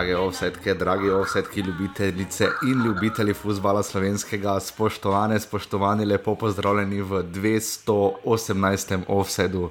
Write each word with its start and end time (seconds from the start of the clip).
Drage 0.00 0.16
ovsetke, 0.16 0.74
dragi 0.74 1.10
ovsetki, 1.10 1.60
ljubitelice 1.60 2.46
in 2.62 2.84
ljubitelji 2.84 3.34
futbola 3.34 3.82
slovenskega, 3.82 4.60
spoštovane, 4.60 5.40
spoštovani, 5.40 6.04
lepo 6.04 6.34
pozdravljeni 6.34 7.02
v 7.02 7.22
218. 7.22 9.02
offsetu 9.08 9.70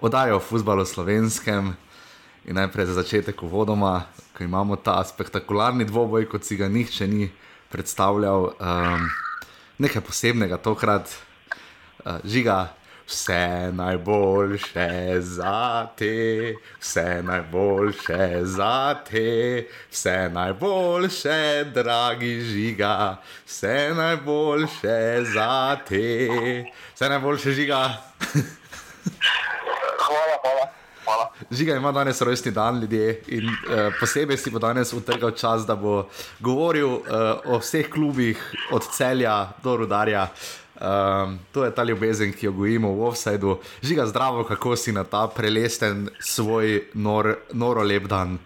oddaje 0.00 0.34
o 0.34 0.40
futbalu 0.40 0.84
slovenskem. 0.84 1.76
In 2.44 2.56
najprej 2.56 2.86
za 2.86 2.92
začetek 3.02 3.42
uvodoma, 3.42 4.02
ko 4.32 4.44
imamo 4.44 4.76
ta 4.76 5.04
spektakularni 5.04 5.84
dvoboj, 5.84 6.24
kot 6.28 6.44
si 6.44 6.56
ga 6.56 6.68
nihče 6.68 7.08
ni 7.08 7.28
predstavljal, 7.68 8.42
um, 8.56 9.08
nekaj 9.78 10.00
posebnega 10.00 10.56
tokrat, 10.56 11.04
uh, 12.04 12.16
žiga. 12.24 12.72
Vse 13.10 13.72
najboljše 13.72 15.16
za 15.20 15.86
te, 15.96 16.54
vse 16.80 17.22
najboljše 17.22 18.40
za 18.42 18.94
te, 19.10 19.66
vse 19.90 20.30
najboljše, 20.32 21.64
dragi 21.74 22.40
žiga, 22.40 23.16
vse 23.46 23.90
najboljše 23.96 25.24
za 25.34 25.76
te, 25.88 26.28
vse 26.94 27.08
najboljše 27.08 27.52
žiga. 27.52 27.90
Hvala, 30.06 30.36
hvala. 30.42 30.66
hvala. 31.04 31.30
Žiga 31.50 31.74
ima 31.74 31.92
danes 31.92 32.20
rojstni 32.20 32.52
dan 32.52 32.80
ljudje 32.80 33.22
in 33.26 33.48
uh, 33.48 33.54
posebej 34.00 34.36
si 34.36 34.50
bo 34.50 34.58
danes 34.58 34.92
utrgal 34.92 35.30
čas, 35.30 35.66
da 35.66 35.76
bo 35.76 36.08
govoril 36.40 36.88
uh, 36.88 37.02
o 37.44 37.58
vseh 37.58 37.90
klubih, 37.90 38.54
od 38.70 38.86
celja 38.92 39.48
do 39.62 39.76
rudarja. 39.76 40.28
Um, 40.80 41.38
to 41.52 41.64
je 41.64 41.74
ta 41.74 41.84
ljubezen, 41.84 42.32
ki 42.32 42.46
jo 42.46 42.52
gojimo 42.52 42.88
v 42.96 43.04
offsajdu. 43.12 43.58
Žiga 43.84 44.06
zdravo, 44.06 44.44
kako 44.48 44.76
si 44.76 44.92
na 44.96 45.04
ta 45.04 45.28
prelesten 45.28 46.08
svoj 46.24 46.88
nor, 46.94 47.36
noro 47.52 47.84
lep 47.84 48.08
dan. 48.08 48.38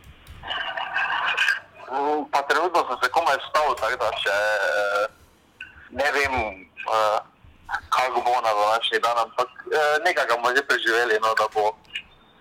Mm, 1.86 2.27
Pa 2.34 2.42
trenutno 2.42 2.82
sem 2.88 2.98
se 3.02 3.10
komaj 3.14 3.38
vstal, 3.38 3.70
tako 3.78 3.96
da 4.02 4.10
še 4.18 4.34
eh, 4.34 5.06
ne 5.94 6.08
vem, 6.10 6.34
eh, 6.74 7.18
kako 7.88 8.27
bo 8.27 8.34
na 8.42 8.50
današnji 8.50 8.98
dan, 8.98 9.18
ampak 9.18 9.48
eh, 9.70 10.02
nekaj 10.02 10.27
bomo 10.34 10.50
že 10.56 10.66
preživeli, 10.66 11.22
no, 11.22 11.30
da 11.38 11.46
bo 11.55 11.70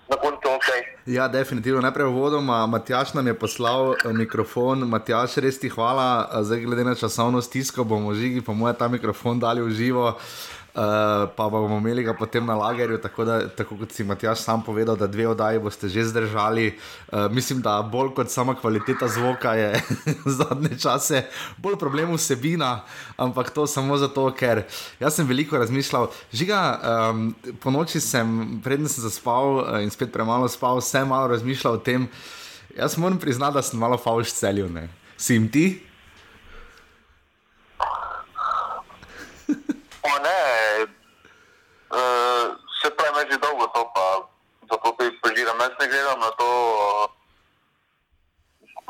na 0.09 0.15
koncu 0.15 0.47
ok. 0.55 0.67
Ja, 1.05 1.27
definitivno. 1.27 1.81
Najprej 1.81 2.07
uvodoma, 2.07 2.67
Matjaš 2.67 3.13
nam 3.13 3.27
je 3.27 3.33
poslal 3.39 3.93
eh, 3.93 4.13
mikrofon. 4.13 4.87
Matjaš, 4.87 5.37
res 5.37 5.59
ti 5.59 5.69
hvala, 5.69 6.29
Eh, 6.31 6.43
zdaj 6.43 6.59
glede 6.59 6.83
na 6.83 6.95
časovno 6.95 7.41
stisko 7.41 7.83
bomo 7.83 8.13
žigi, 8.13 8.41
pa 8.41 8.53
mu 8.53 8.67
je 8.67 8.73
ta 8.73 8.87
mikrofon 8.87 9.39
dali 9.39 9.61
v 9.61 9.69
živo. 9.69 10.17
Uh, 10.73 11.29
pa 11.37 11.45
bomo 11.53 11.77
imeli 11.77 12.01
ga 12.03 12.15
potem 12.17 12.45
na 12.45 12.55
lagerju, 12.57 12.97
tako, 12.97 13.25
da, 13.25 13.35
tako 13.45 13.75
kot 13.77 13.91
si 13.93 14.03
Matjaš 14.03 14.41
sam 14.41 14.63
povedal, 14.65 14.95
da 14.97 15.05
dve 15.07 15.27
oddaji 15.29 15.59
boste 15.61 15.85
že 15.89 16.01
zdržali. 16.09 16.79
Uh, 17.11 17.29
mislim, 17.31 17.61
da 17.61 17.75
bolj 17.85 18.09
kot 18.17 18.31
sama 18.33 18.55
kvaliteta 18.55 19.07
zvoka 19.07 19.53
je 19.53 19.77
zadnje 20.39 20.79
čase, 20.81 21.27
bolj 21.57 21.77
problem 21.77 22.15
vsebina, 22.17 22.81
ampak 23.17 23.53
to 23.53 23.67
samo 23.67 23.97
zato, 24.01 24.25
ker 24.33 24.63
jaz 24.99 25.13
sem 25.13 25.29
veliko 25.29 25.61
razmišljal. 25.61 26.09
Žiga, 26.33 26.61
um, 26.81 27.35
po 27.61 27.69
noči 27.69 28.01
sem, 28.01 28.57
predtem 28.65 28.89
sem 28.89 29.05
zaspal 29.05 29.61
uh, 29.61 29.77
in 29.85 29.93
spet 29.93 30.09
premalo 30.09 30.49
spal, 30.49 30.81
sem 30.81 31.05
malo 31.05 31.29
razmišljal 31.37 31.77
o 31.77 31.85
tem. 31.85 32.09
Jaz 32.73 32.97
moram 32.97 33.21
priznati, 33.21 33.61
da 33.61 33.61
sem 33.61 33.77
malo 33.79 34.01
fauš 34.01 34.33
celil. 34.33 34.73
Ne? 34.73 34.89
Si 35.17 35.37
jim 35.37 35.51
ti? 35.53 35.67
O 40.13 40.19
ne, 40.19 40.41
eh, 41.97 42.45
se 42.81 42.89
pravi, 42.91 43.13
me 43.15 43.31
že 43.31 43.37
dolgo 43.37 43.65
to 43.73 43.81
pa, 43.95 44.05
zato 44.69 44.93
tudi 44.97 45.17
požiram. 45.21 45.57
Jaz 45.59 45.73
ne 45.79 45.87
gledam 45.87 46.19
na 46.19 46.31
to, 46.37 46.49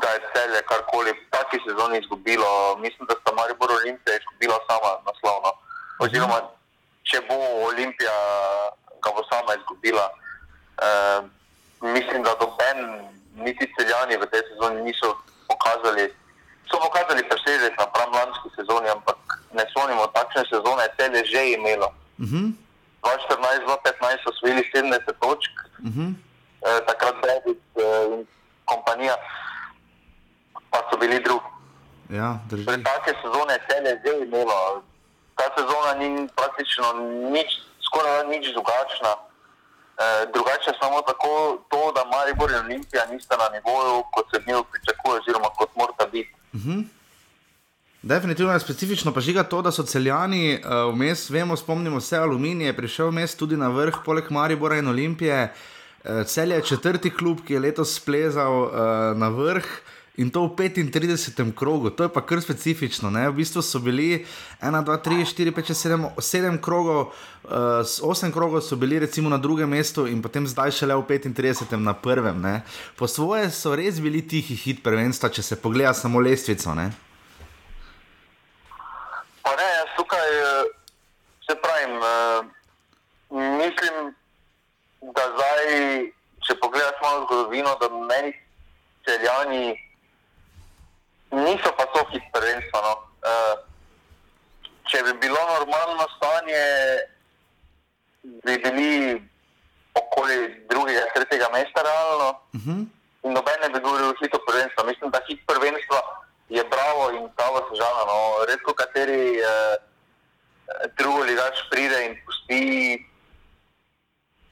da 0.00 0.08
je 0.08 0.20
celje 0.34 0.60
karkoli 0.68 1.12
v 1.12 1.22
taki 1.30 1.58
sezoni 1.64 1.98
izgubilo. 1.98 2.76
Mislim, 2.76 3.06
da 3.08 3.14
sta 3.20 3.32
Maribor 3.32 3.72
Olimpija 3.72 4.16
izgubila 4.16 4.58
sama 4.68 4.90
naslovno. 5.06 5.52
Oziroma, 5.98 6.38
če 7.08 7.20
bo 7.28 7.36
Olimpija 7.72 8.16
ga 9.00 9.10
bo 9.16 9.24
sama 9.32 9.56
izgubila. 9.56 10.10
Eh, 10.82 11.20
mislim, 11.80 12.22
da 12.22 12.36
doben, 12.40 13.08
niti 13.36 13.70
celjani 13.78 14.20
v 14.20 14.26
tej 14.26 14.42
sezoni 14.50 14.82
niso 14.82 15.16
pokazali, 15.48 16.12
so 16.70 16.80
pokazali 16.80 17.22
presežek 17.28 17.78
napram 17.78 18.12
lanski 18.12 18.48
sezoni, 18.56 18.88
ampak 18.88 19.18
ne 19.52 19.64
spomnimo, 19.70 20.06
takšne 20.06 20.42
sezone 20.50 20.82
je 20.82 20.94
celje 20.98 21.24
že 21.24 21.42
imelo. 21.52 21.88
Uh 22.18 22.28
-huh. 22.28 22.52
2014-2015 23.02 24.24
so 24.24 24.30
osvojili 24.30 24.70
70 24.74 24.98
točk, 25.20 25.52
Uh 25.78 25.90
-huh. 25.90 26.14
eh, 26.66 26.80
takrat 26.86 27.14
Bebic 27.22 27.62
eh, 27.76 28.04
in 28.06 28.26
kompanija 28.64 29.16
pa 30.70 30.78
so 30.90 30.96
bili 30.96 31.20
drugi. 31.20 31.44
Ja. 32.08 32.38
Torej, 32.50 32.64
take 32.64 33.12
sezone 33.22 33.52
je 33.52 33.60
celje 33.68 33.92
že 34.04 34.24
imelo. 34.24 34.82
Ta 35.36 35.44
sezona 35.56 35.94
ni 35.94 36.28
praktično 36.36 36.86
nič, 37.30 37.50
skoraj 37.86 38.26
nič 38.28 38.44
drugačna. 38.52 39.12
Eh, 40.02 40.26
drugače 40.34 40.70
je 40.70 40.78
samo 40.82 41.02
tako, 41.02 41.58
to, 41.70 41.92
da 41.96 42.02
Maribor 42.04 42.50
in 42.50 42.56
Olimpija 42.56 43.06
nista 43.10 43.36
na 43.36 43.48
nivoju, 43.54 44.04
kot 44.14 44.26
se 44.30 44.38
v 44.38 44.46
njih 44.46 44.64
pričakuje, 44.70 45.20
oziroma 45.20 45.48
kot 45.58 45.70
morata 45.76 46.06
biti. 46.06 46.34
Definitivno 48.02 48.52
je 48.52 48.60
specifično, 48.60 49.12
pa 49.12 49.20
žiga 49.20 49.42
to, 49.42 49.62
da 49.62 49.72
so 49.72 49.82
celjani 49.82 50.58
uh, 50.58 50.94
vmes, 50.94 51.30
vemo, 51.30 51.56
spomnimo 51.56 52.00
se, 52.00 52.18
aluminij 52.18 52.66
je 52.66 52.76
prišel 52.76 53.08
vmes 53.08 53.34
tudi 53.34 53.56
na 53.56 53.68
vrh, 53.72 54.02
poleg 54.04 54.30
Maribora 54.30 54.76
in 54.76 54.88
Olimpije. 54.88 55.52
Uh, 56.04 56.26
Cel 56.26 56.52
je 56.52 56.62
četrti 56.62 57.10
klub, 57.10 57.40
ki 57.46 57.56
je 57.56 57.60
letos 57.60 57.94
splezal 57.96 58.62
uh, 58.62 58.70
na 59.16 59.28
vrh. 59.28 59.64
In 60.14 60.30
to 60.30 60.46
v 60.46 60.70
35. 60.70 61.50
krogu, 61.58 61.90
to 61.90 62.06
je 62.06 62.08
pa 62.08 62.22
kar 62.22 62.38
specifično. 62.38 63.10
Ne? 63.10 63.26
V 63.34 63.42
bistvu 63.42 63.62
so 63.66 63.82
bili 63.82 64.22
1, 64.62 64.70
2, 64.70 64.98
3, 65.02 65.26
4, 65.26 65.50
5, 65.50 65.74
6, 65.74 65.74
7, 65.74 66.06
7 66.22 66.60
krogov, 66.62 67.10
uh, 67.50 67.82
8 67.82 68.30
krogov 68.30 68.62
so 68.62 68.78
bili 68.78 69.02
recimo 69.02 69.26
na 69.26 69.42
drugem 69.42 69.66
mestu 69.66 70.06
in 70.06 70.22
potem 70.22 70.46
zdaj 70.46 70.70
šele 70.70 70.94
v 70.94 71.18
35. 71.18 71.74
na 71.82 71.98
prvem. 71.98 72.38
Ne? 72.38 72.62
Po 72.94 73.10
svoje 73.10 73.50
so 73.50 73.74
res 73.74 73.98
bili 73.98 74.22
tihi 74.22 74.54
hit 74.54 74.86
prvenstva, 74.86 75.34
če 75.34 75.42
se 75.42 75.58
pogleda 75.58 75.90
samo 75.90 76.22
lestvico. 76.22 76.70
Ne? 76.78 76.94
Pa 79.42 79.50
ne, 79.58 79.66
jaz 79.82 79.90
tukaj 79.98 80.30
eh, 80.30 80.62
se 81.42 81.58
pravim, 81.58 81.98
eh, 81.98 82.40
mislim, 83.34 84.14
da 85.10 85.22
zdaj, 85.34 85.58
če 86.46 86.54
pogledaš 86.62 87.02
malo 87.02 87.26
zgodovino, 87.26 87.74
da 87.82 87.90
meni 87.90 88.30
celjani 89.02 89.83
niso 91.34 91.70
pa 91.76 91.84
so 91.94 92.04
hit 92.12 92.22
prvenstva. 92.32 92.80
No. 92.80 92.94
Eh, 93.24 93.54
Če 94.84 95.00
bi 95.02 95.12
bilo 95.16 95.40
normalno 95.48 96.04
stanje, 96.16 96.64
bi 98.44 98.58
bili 98.60 98.90
okoli 99.96 100.36
drugega, 100.68 101.06
tretjega 101.14 101.48
mesta 101.54 101.82
realno. 101.82 102.28
Uh 102.52 102.60
-huh. 102.60 102.84
In 103.24 103.32
noben 103.32 103.60
ne 103.62 103.68
bi 103.72 103.80
govoril 103.80 104.12
o 104.12 104.18
hitu 104.20 104.38
prvenstva. 104.46 104.84
Mislim, 104.84 105.10
da 105.10 105.20
hit 105.28 105.40
prvenstva 105.46 106.00
je 106.48 106.64
bravo 106.64 107.10
in 107.10 107.28
pravo 107.36 107.64
sežano. 107.68 108.04
No. 108.06 108.44
Redko 108.48 108.74
kateri 108.74 109.40
eh, 109.40 109.76
drugi 110.98 111.22
ligač 111.30 111.56
pride 111.70 112.06
in 112.06 112.16
pusti 112.26 112.62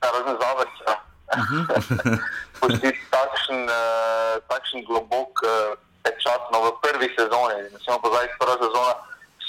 razne 0.00 0.34
zavrče. 0.40 0.84
pusti 2.60 2.90
takšen, 3.10 3.68
eh, 3.68 4.34
takšen 4.48 4.84
globok 4.84 5.32
eh, 5.44 5.76
pečat 6.02 6.42
no, 6.52 6.58
v 6.66 6.70
prvi 6.82 7.08
sezoni. 7.18 7.70
Recimo 7.72 7.98
pa 8.02 8.08
zdaj 8.08 8.28
prva 8.38 8.56
sezona. 8.58 8.94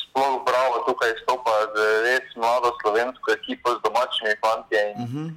Sploh 0.01 0.45
bravo 0.45 0.75
tukaj 0.87 1.13
stopa 1.23 1.53
z 1.73 1.77
res 2.05 2.27
mlado 2.37 2.69
slovensko 2.81 3.27
ekipo 3.33 3.73
z 3.73 3.79
domačimi 3.81 4.33
fanti. 4.41 4.77
Uh 4.95 5.09
-huh. 5.09 5.27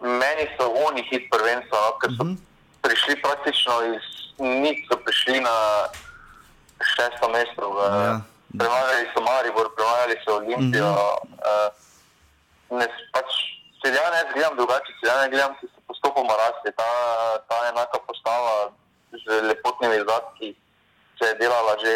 Meni 0.00 0.44
so 0.56 0.64
oni 0.88 1.02
hit 1.10 1.24
prvenstva, 1.30 1.78
no, 1.80 1.98
ker 2.00 2.10
so 2.16 2.24
Mhm. 2.24 2.34
prišli 2.82 3.14
praktično 3.22 3.74
iz 3.96 4.04
nič, 4.38 4.78
so 4.88 4.96
prišli 5.04 5.40
na 5.40 5.56
šesto 6.94 7.28
mesto. 7.28 7.64
V, 7.72 7.78
Ja. 7.80 8.20
Premagali 8.58 9.04
so 9.12 9.20
Maribor, 9.20 9.68
premagali 9.76 10.16
so 10.24 10.36
Olimpijo. 10.36 10.88
Mhm. 10.92 11.32
Uh, 11.50 11.68
ne, 12.78 12.86
pač, 13.12 13.30
Celjane 13.84 14.16
jaz 14.16 14.28
gledam 14.34 14.56
drugače, 14.56 14.92
celjane 15.00 15.28
gledam, 15.30 15.52
ki 15.60 15.66
so 15.66 15.80
postopoma 15.86 16.32
rasli. 16.42 16.72
Ta, 16.76 16.88
ta 17.48 17.56
enaka 17.70 17.98
se 21.26 21.28
je 21.28 21.38
delala 21.38 21.74
že 21.76 21.92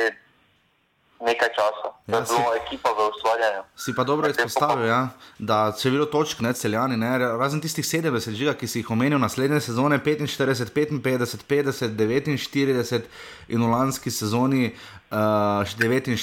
nekaj 1.21 1.49
časa. 1.49 1.83
To 1.85 1.95
Ja, 2.09 2.17
je 2.17 2.25
bilo 2.25 2.49
si- 2.49 2.59
ekipa 2.59 2.91
v 2.91 2.99
ustvarjanju. 3.07 3.63
Si 3.77 3.95
pa 3.95 4.05
dobro 4.05 4.29
izpostavil, 4.29 4.87
ja, 4.87 5.09
da 5.39 5.71
če 5.71 5.89
je 5.89 5.93
bilo 5.93 6.07
točk, 6.07 6.41
ne 6.41 6.53
celjani, 6.53 6.97
ne, 6.97 7.11
razen 7.37 7.61
tistih 7.61 7.85
70 7.85 8.33
žiga, 8.33 8.55
ki 8.55 8.67
si 8.67 8.81
jih 8.81 8.91
omenil, 8.91 9.19
naslednje 9.19 9.61
sezone 9.61 9.99
45, 10.01 10.73
55, 10.99 11.45
50, 11.45 11.93
49 11.93 13.05
in 13.49 13.61
v 13.61 13.69
lanski 13.69 14.11
sezoni 14.11 14.73
uh, 15.11 15.19
49 15.63 16.17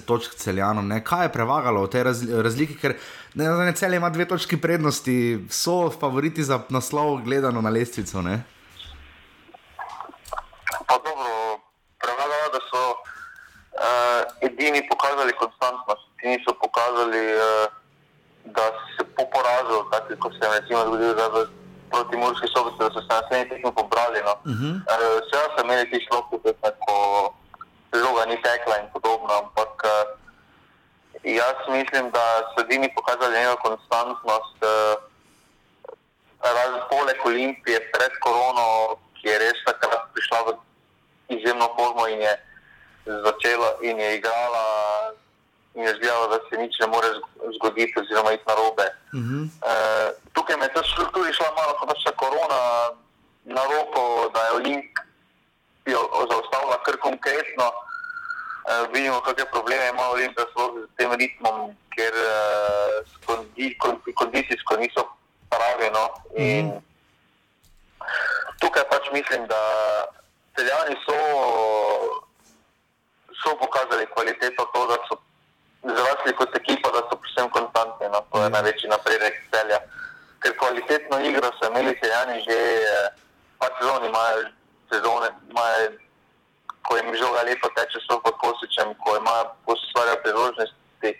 točk 0.00 0.34
celjanom. 0.34 0.86
Ne. 0.86 1.02
Kaj 1.02 1.24
je 1.24 1.32
prevagalo 1.32 1.82
v 1.82 1.90
tej 1.90 2.02
raz, 2.04 2.22
razliki, 2.22 2.78
ker 2.78 2.94
ne, 3.34 3.50
ne, 3.50 3.72
celje 3.74 3.96
ima 3.96 4.08
dve 4.08 4.24
točki 4.24 4.56
prednosti, 4.56 5.18
so 5.50 5.90
favoriti 5.90 6.44
za 6.44 6.62
naslov 6.70 7.26
gledano 7.26 7.58
na 7.58 7.70
lestvico. 7.70 8.22
Ne. 8.22 8.44
Pa 10.86 10.94
to, 10.94 11.10
konstantnost, 15.32 16.04
ti 16.20 16.28
niso 16.28 16.54
pokazali, 16.62 17.22
uh, 17.36 17.66
da 18.44 18.64
se 18.94 19.04
po 19.16 19.24
porazu, 19.32 19.84
tako 19.90 20.14
kot 20.20 20.32
se 20.32 20.46
je 20.46 20.60
recimo 20.60 20.80
zgodilo 20.86 21.46
proti 21.90 22.16
Murski 22.16 22.48
sobici, 22.54 22.78
da 22.78 22.90
so 22.90 23.00
se 23.00 23.10
naslednji 23.14 23.48
tekmi 23.48 23.70
pobrali. 23.80 24.20
No. 24.28 24.34
Uh 24.50 24.56
-huh. 24.58 24.74
uh, 24.76 25.18
Seveda 25.28 25.48
so 25.54 25.64
imeli 25.64 25.90
ti 25.90 26.06
šlopi, 26.06 26.36
ko 26.86 26.94
žoga 28.02 28.22
ni 28.26 28.36
tekla 28.42 28.74
in 28.78 28.86
podobno, 28.92 29.32
ampak 29.42 29.74
uh, 29.84 29.90
jaz 31.40 31.58
mislim, 31.68 32.10
da 32.10 32.24
so 32.52 32.60
edini 32.64 32.94
pokazali 32.96 33.38
njeno 33.38 33.56
konstantnost. 33.56 34.58
Uh, 34.62 34.94
Razen 36.56 36.82
poleg 36.90 37.18
Olimpije 37.24 37.78
pred 37.92 38.12
korono, 38.20 38.96
ki 39.16 39.28
je 39.28 39.38
res 39.38 39.58
takrat 39.64 40.02
prišla 40.12 40.38
v 40.46 40.48
izjemno 41.28 41.68
formo 41.76 42.04
in 42.08 42.20
je 42.20 42.34
začela 43.06 43.70
in 43.82 43.98
je 44.00 44.16
igrala, 44.16 44.66
in 45.74 45.82
je 45.82 45.94
zdelo, 45.96 46.28
da 46.28 46.38
se 46.48 46.56
nič 46.56 46.78
ne 46.80 46.86
more 46.86 47.08
zgoditi, 47.56 48.00
oziroma 48.00 48.32
iti 48.32 48.44
na 48.46 48.54
robe. 48.54 48.86
Uh 49.12 49.20
-huh. 49.20 49.42
uh, 49.44 50.08
tukaj 50.32 50.56
me 50.56 50.64
je 50.64 50.72
tudi 51.12 51.32
šla 51.32 51.50
malo, 51.56 51.72
kot 51.78 51.88
da 51.88 51.94
se 51.94 52.16
korona 52.16 52.60
na 53.44 53.62
roko, 53.64 54.30
da 54.34 54.40
je 54.40 54.52
Olimpijo 54.52 56.02
zaustavila 56.30 56.82
kar 56.84 56.96
konkretno. 56.96 57.66
Uh, 58.64 58.92
vidimo, 58.92 59.20
kakšne 59.20 59.50
probleme 59.50 59.88
ima 59.88 60.08
Olimpija 60.08 60.46
s 60.46 60.54
tem 60.96 61.12
ritmom, 61.12 61.76
ker 61.96 62.12
uh, 62.16 64.14
kondicijsko 64.14 64.76
niso 64.76 65.02
pravi. 65.50 65.90
No? 65.92 66.04
In, 66.36 66.66
uh 66.66 66.72
-huh. 66.72 66.80
Tukaj 68.60 68.84
pač 68.90 69.04
mislim, 69.12 69.46
da 69.46 69.60
celjani 70.56 70.96
so, 71.04 71.18
so 73.40 73.56
pokazali 73.62 74.06
kvaliteto 74.14 74.62
to, 74.72 74.80
da 74.90 74.96
so 75.08 75.14
zrasli 75.84 76.32
kot 76.38 76.56
ekipa, 76.56 76.88
da 76.94 77.00
so 77.08 77.16
predvsem 77.20 77.48
konstantni. 77.56 78.06
No? 78.14 78.20
To 78.32 78.42
je 78.44 78.50
največji 78.50 78.88
napredek 78.88 79.34
celja. 79.52 79.78
Ker 80.42 80.52
kvalitetno 80.60 81.20
igro 81.28 81.50
so 81.58 81.70
imeli 81.70 81.98
celjani 82.00 82.36
že 82.46 82.58
eh, 82.80 83.08
pa 83.58 83.66
sezoni, 83.78 84.08
imajo 84.08 84.38
sezone, 84.92 85.28
imajo, 85.50 85.90
ko 86.86 86.96
jim 86.96 87.08
žoga 87.16 87.42
lepo 87.48 87.68
teče, 87.76 87.98
so 88.06 88.20
pod 88.24 88.36
posičem, 88.42 88.94
ko 89.02 89.16
imajo 89.16 89.44
posvarajo 89.66 90.20
priložnosti, 90.24 91.10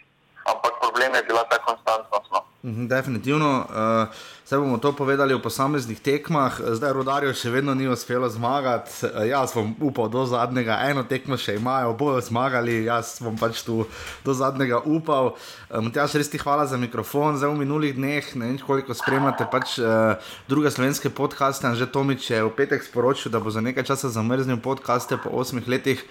ampak 0.50 0.72
problem 0.82 1.14
je 1.14 1.22
bila 1.22 1.44
ta 1.48 1.58
konstantnost. 1.58 2.28
No? 2.32 2.40
Mhm, 2.68 2.88
definitivno. 2.88 3.50
Uh, 3.68 4.08
Vse 4.44 4.58
bomo 4.60 4.76
to 4.76 4.92
povedali 4.92 5.32
v 5.32 5.40
posameznih 5.40 5.96
tekmah, 6.04 6.52
zdaj 6.76 6.92
rodarjo 6.92 7.32
še 7.32 7.48
vedno 7.48 7.72
ni 7.72 7.88
uspelo 7.88 8.28
zmagati. 8.28 8.92
Eh, 9.08 9.32
jaz 9.32 9.56
bom 9.56 9.72
upal 9.80 10.12
do 10.12 10.26
zadnjega, 10.28 10.76
eno 10.84 11.00
tekmo 11.00 11.38
še 11.40 11.54
imajo, 11.56 11.94
bojo 11.96 12.20
zmagali, 12.20 12.84
jaz 12.84 13.24
bom 13.24 13.40
pač 13.40 13.62
tu 13.64 13.88
do 14.20 14.34
zadnjega 14.36 14.82
upal. 14.84 15.32
Matjaš, 15.72 16.18
res 16.20 16.28
ti 16.28 16.36
hvala 16.36 16.68
za 16.68 16.76
mikrofon, 16.76 17.40
zdaj 17.40 17.56
v 17.56 17.62
minulih 17.64 17.96
dneh, 17.96 18.28
ne 18.36 18.52
vem 18.52 18.60
koliko 18.60 18.92
spremljate 18.92 19.48
pač 19.48 19.78
uh, 19.80 20.20
druge 20.44 20.68
slovenske 20.68 21.08
podcaste. 21.08 21.64
Že 21.64 21.88
Tomič 21.88 22.28
je 22.28 22.44
v 22.44 22.52
petek 22.52 22.84
sporočil, 22.84 23.32
da 23.32 23.40
bo 23.40 23.48
za 23.48 23.64
nekaj 23.64 23.88
časa 23.88 24.12
zamrznil 24.12 24.60
podcaste 24.60 25.16
po 25.24 25.32
osmih 25.32 25.64
letih 25.64 26.04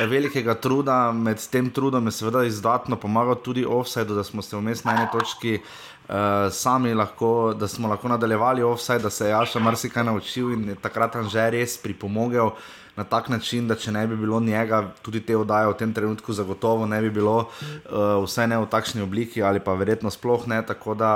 velikega 0.00 0.56
truda. 0.56 1.12
Med 1.12 1.36
tem 1.52 1.68
trudom 1.68 2.08
je 2.08 2.16
seveda 2.16 2.48
izdatno 2.48 2.96
pomagal 2.96 3.36
tudi 3.44 3.68
offside, 3.68 4.16
da 4.16 4.24
smo 4.24 4.40
se 4.40 4.56
vmes 4.56 4.88
na 4.88 4.96
eni 4.96 5.12
točki 5.12 5.60
uh, 6.08 6.52
sami 6.52 6.94
lahko, 6.94 7.54
da 7.58 7.68
smo 7.68 7.88
lahko 7.88 8.08
nadaljevali 8.08 8.62
offside, 8.62 8.98
da 8.98 9.10
se 9.10 9.24
je 9.24 9.30
Jaša 9.30 9.58
marsikaj 9.58 10.04
naučil 10.04 10.52
in 10.52 10.68
je 10.68 10.74
takrat 10.74 11.16
že 11.28 11.50
res 11.50 11.78
pripomogel 11.78 12.50
na 12.96 13.04
tak 13.04 13.28
način, 13.28 13.68
da 13.68 13.74
če 13.74 13.92
ne 13.92 14.06
bi 14.06 14.16
bilo 14.16 14.38
njega, 14.40 14.84
tudi 15.02 15.20
te 15.20 15.36
oddaje 15.36 15.66
v 15.66 15.74
tem 15.78 15.94
trenutku 15.94 16.32
zagotovo 16.32 16.86
ne 16.86 17.00
bi 17.02 17.10
bilo, 17.10 17.36
uh, 17.38 18.22
vsaj 18.22 18.46
ne 18.48 18.58
v 18.62 18.68
takšni 18.70 19.02
obliki 19.02 19.42
ali 19.42 19.60
pa 19.60 19.74
verjetno 19.74 20.10
sploh 20.10 20.46
ne. 20.46 20.62
Tako 20.62 20.94
da 20.94 21.10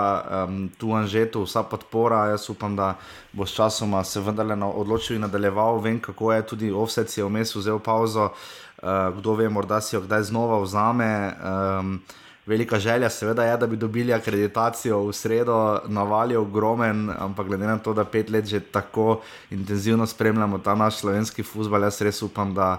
um, 0.49 0.69
tu 0.79 0.91
Anžetu 0.93 1.45
vsa 1.47 1.63
podpora, 1.63 2.27
jaz 2.35 2.49
upam, 2.51 2.77
da 2.77 2.97
bo 3.33 3.47
s 3.47 3.55
časoma 3.55 4.03
se 4.05 4.21
vendarle 4.21 4.59
odločil 4.65 5.17
in 5.17 5.23
nadaljeval. 5.23 5.79
Vem, 5.79 6.01
kako 6.01 6.33
je 6.33 6.47
tudi 6.47 6.73
offset 6.73 7.11
si 7.11 7.21
je 7.21 7.27
vmes 7.27 7.55
vzel 7.55 7.79
pauzo, 7.79 8.33
uh, 8.33 9.15
kdo 9.19 9.39
ve, 9.39 9.49
morda 9.49 9.81
si 9.81 9.95
jo 9.97 10.03
kdaj 10.03 10.23
znova 10.33 10.59
vzame. 10.63 11.13
Um, 11.39 12.01
velika 12.49 12.79
želja, 12.81 13.11
seveda, 13.11 13.45
je, 13.45 13.57
da 13.57 13.67
bi 13.67 13.77
dobili 13.77 14.13
akreditacijo 14.13 15.03
v 15.07 15.13
sredo, 15.13 15.81
navali 15.87 16.37
ogromen, 16.37 17.11
ampak 17.19 17.47
glede 17.47 17.67
na 17.67 17.79
to, 17.79 17.93
da 17.95 18.05
pet 18.05 18.31
let 18.31 18.47
že 18.49 18.61
tako 18.61 19.21
intenzivno 19.51 20.07
spremljamo 20.07 20.59
ta 20.59 20.75
naš 20.75 21.03
slovenski 21.03 21.43
futbol, 21.43 21.83
jaz 21.83 22.01
res 22.01 22.23
upam, 22.23 22.55
da 22.55 22.79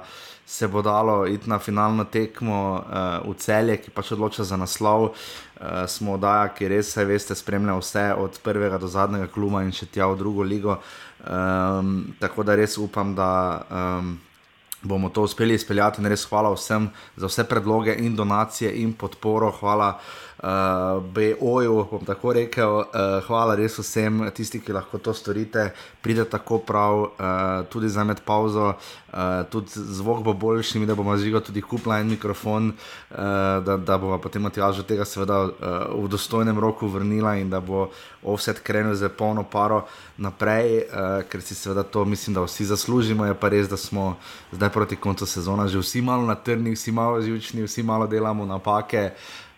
se 0.50 0.68
bo 0.68 0.82
dalo 0.82 1.28
iti 1.28 1.50
na 1.50 1.60
finalno 1.60 2.04
tekmo 2.04 2.82
uh, 2.82 3.30
v 3.30 3.36
celje, 3.38 3.76
ki 3.78 3.92
pač 3.94 4.16
odloča 4.16 4.44
za 4.44 4.58
naslov. 4.58 5.04
Uh, 5.04 5.86
smo 5.86 6.16
oddaja, 6.18 6.48
ki 6.58 6.72
res, 6.74 6.90
vse 6.90 7.06
veste, 7.06 7.38
spremlja 7.38 7.76
vse 7.78 8.06
od 8.18 8.40
prvega 8.44 8.80
do 8.82 8.90
zadnjega 8.90 9.28
kluba 9.30 9.62
in 9.62 9.70
še 9.70 9.86
tja 9.86 10.08
v 10.10 10.18
drugo 10.18 10.42
ligo. 10.42 10.80
Um, 11.22 12.16
tako 12.18 12.44
da 12.44 12.58
res 12.58 12.80
upam, 12.82 13.14
da. 13.14 13.30
Um, 13.70 14.18
bomo 14.82 15.10
to 15.10 15.22
uspeli 15.22 15.54
izpeljati. 15.54 16.04
Res 16.08 16.26
hvala 16.30 16.54
vsem 16.54 16.90
za 17.16 17.28
vse 17.28 17.44
predloge 17.44 17.96
in 18.00 18.16
donacije 18.16 18.72
in 18.82 18.94
podporo. 18.94 19.52
Hvala 19.60 20.00
uh, 20.44 21.04
BO-ju, 21.04 21.88
bom 21.92 22.06
tako 22.06 22.34
rekel. 22.34 22.76
Uh, 22.80 23.20
hvala 23.28 23.56
res 23.60 23.78
vsem 23.80 24.22
tistim, 24.36 24.62
ki 24.64 24.74
lahko 24.76 24.98
to 24.98 25.14
storite. 25.14 25.70
Pride 26.02 26.26
tako 26.30 26.60
prav, 26.64 27.00
uh, 27.00 27.10
tudi 27.72 27.90
za 27.90 28.04
med 28.04 28.22
pauzo, 28.26 28.74
uh, 28.74 29.20
tudi 29.52 29.84
zvok 30.00 30.24
bo 30.24 30.34
boljši, 30.34 30.80
mi 30.80 30.88
da 30.88 30.96
bomo 30.96 31.18
žigali 31.18 31.44
tudi 31.44 31.62
kupla 31.62 32.00
en 32.00 32.10
mikrofon, 32.10 32.72
uh, 32.72 33.18
da, 33.66 33.78
da 33.78 33.98
bomo 33.98 34.18
potem 34.22 34.42
Matjažo 34.42 34.84
tega 34.84 35.06
seveda 35.06 35.42
uh, 35.44 35.52
v 36.04 36.08
dostojnem 36.08 36.60
roku 36.60 36.88
vrnila 36.88 37.36
in 37.36 37.50
da 37.50 37.60
bo 37.60 37.90
offset 38.24 38.60
krenil 38.64 38.96
za 38.96 39.10
polno 39.10 39.44
paro 39.44 39.86
naprej, 40.18 40.84
uh, 40.88 41.24
ker 41.30 41.42
si 41.42 41.56
seveda 41.56 41.84
to 41.84 42.06
mislim, 42.06 42.34
da 42.34 42.46
vsi 42.48 42.66
zaslužimo. 42.66 43.26
Je 43.26 43.36
pa 43.36 43.50
res, 43.50 43.68
da 43.70 43.78
smo 43.78 44.16
zdaj 44.52 44.70
proti 44.70 44.96
koncu 44.96 45.26
sezona 45.26 45.68
že 45.68 45.80
vsi 45.80 46.02
malo 46.02 46.26
na 46.26 46.36
trnih, 46.36 46.78
vsi 46.78 46.92
malo 46.92 47.22
živčni, 47.22 47.64
vsi 47.64 47.84
malo 47.84 48.08
delamo 48.08 48.46
napake. 48.46 49.12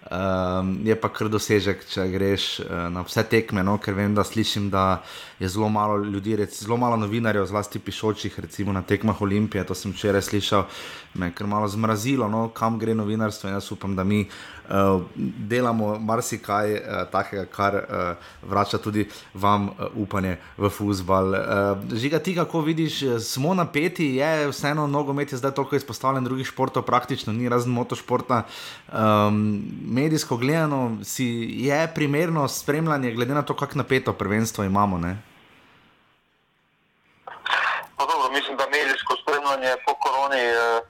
Um, 0.09 0.79
je 0.81 0.95
pa 0.97 1.11
kar 1.13 1.29
dosežek, 1.29 1.83
če 1.85 2.07
greš 2.09 2.45
uh, 2.63 2.87
na 2.89 3.03
vse 3.05 3.21
tekme, 3.29 3.61
no? 3.61 3.77
ker 3.77 3.93
vem, 3.93 4.15
da 4.17 4.25
slišim, 4.25 4.71
da 4.73 5.03
je 5.41 5.49
zelo 5.49 5.69
malo 5.69 5.97
ljudi, 5.97 6.47
zelo 6.51 6.77
malo 6.77 6.97
novinarjev, 6.97 7.45
zlasti 7.45 7.79
pišočih, 7.79 8.39
recimo 8.39 8.73
na 8.73 8.81
tekmah 8.81 9.21
Olimpije. 9.21 9.63
To 9.65 9.75
sem 9.75 9.91
včeraj 9.91 10.21
slišal, 10.21 10.67
me 11.13 11.25
je 11.25 11.31
kar 11.31 11.47
malo 11.47 11.67
zmrazilo, 11.67 12.29
no? 12.29 12.49
kam 12.53 12.77
gre 12.79 12.93
novinarstvo. 12.95 13.49
Jaz 13.49 13.71
upam, 13.71 13.95
da 13.95 14.03
mi 14.03 14.27
uh, 14.69 15.01
delamo 15.49 15.99
marsikaj 15.99 16.73
uh, 16.73 16.81
takega, 17.11 17.45
kar 17.45 17.75
uh, 17.75 18.49
vrača 18.49 18.77
tudi 18.77 19.07
vam 19.33 19.65
uh, 19.69 19.73
upanje 19.95 20.37
v 20.57 20.69
futbal. 20.69 21.33
Uh, 21.33 21.97
Žiga, 21.97 22.19
ti 22.19 22.35
kako 22.35 22.61
vidiš, 22.61 22.99
smo 23.19 23.53
napeti, 23.53 24.05
je 24.21 24.47
vseeno 24.53 24.87
nogomet 24.87 25.31
je 25.31 25.41
zdaj 25.41 25.51
toliko 25.57 25.75
izpostavljen 25.75 26.23
drugih 26.23 26.47
športov, 26.47 26.85
praktično 26.85 27.33
ni 27.33 27.49
razen 27.49 27.73
motošporta. 27.73 28.43
Um, 28.93 29.63
medijsko 29.89 30.37
gledano 30.37 30.97
si 31.03 31.25
je 31.65 31.81
primerno 31.95 32.47
spremljanje, 32.47 33.11
glede 33.11 33.33
na 33.33 33.41
to, 33.41 33.55
kako 33.55 33.77
napeto 33.77 34.13
prvenstvo 34.13 34.63
imamo. 34.63 34.97
Ne? 34.97 35.17
Dobro, 38.01 38.15
mislim, 38.31 38.57
da 38.57 38.65
medijsko 38.67 39.17
spremljanje 39.21 39.75
po 39.85 39.93
koroni. 40.03 40.41
Eh... 40.41 40.81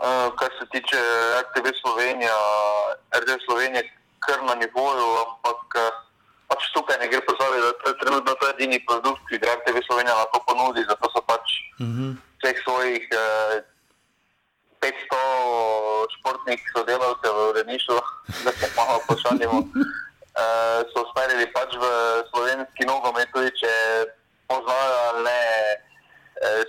Eh, 0.00 0.30
kar 0.38 0.50
se 0.58 0.64
tiče 0.72 1.00
RTV 1.44 1.66
Slovenije, 1.80 2.30
RTV 3.20 3.36
Slovenije, 3.46 3.82
kar 4.24 4.42
na 4.42 4.54
nivoju, 4.54 5.08
ampak 5.24 5.60
eh, 5.76 5.90
pač 6.48 6.62
tukaj 6.74 6.96
ne 7.00 7.08
gre 7.12 7.20
pozoriti, 7.28 7.66
da 7.66 7.72
to 7.72 7.90
je 7.90 7.98
trenutno 8.00 8.32
to 8.40 8.48
edini 8.54 8.78
produkt, 8.86 9.20
ki 9.28 9.38
ga 9.42 9.52
RTV 9.58 9.84
Slovenija 9.86 10.16
lahko 10.16 10.40
ponudi, 10.48 10.86
zato 10.88 11.12
so 11.12 11.20
pač 11.28 11.46
uh 11.76 11.86
mhm. 11.86 12.08
-huh. 12.08 12.12
vseh 12.40 12.56
svojih 12.64 13.04
uh, 13.12 13.54
500 14.80 16.16
športnih 16.16 16.60
sodelavcev 16.72 17.32
v 17.36 17.48
uredništvu, 17.52 17.96
da 18.44 18.50
se 18.52 18.66
malo 18.76 18.98
pošaljimo, 19.08 19.58
uh, 19.60 20.78
so 20.90 20.98
usmerili 21.04 21.52
pač 21.52 21.70
v 21.82 21.84
slovenski 22.30 22.82
nogomet, 22.88 23.28
tudi 23.32 23.50
če 23.60 23.72
poznajo 24.48 24.96
ali 25.08 25.22
ne. 25.28 25.42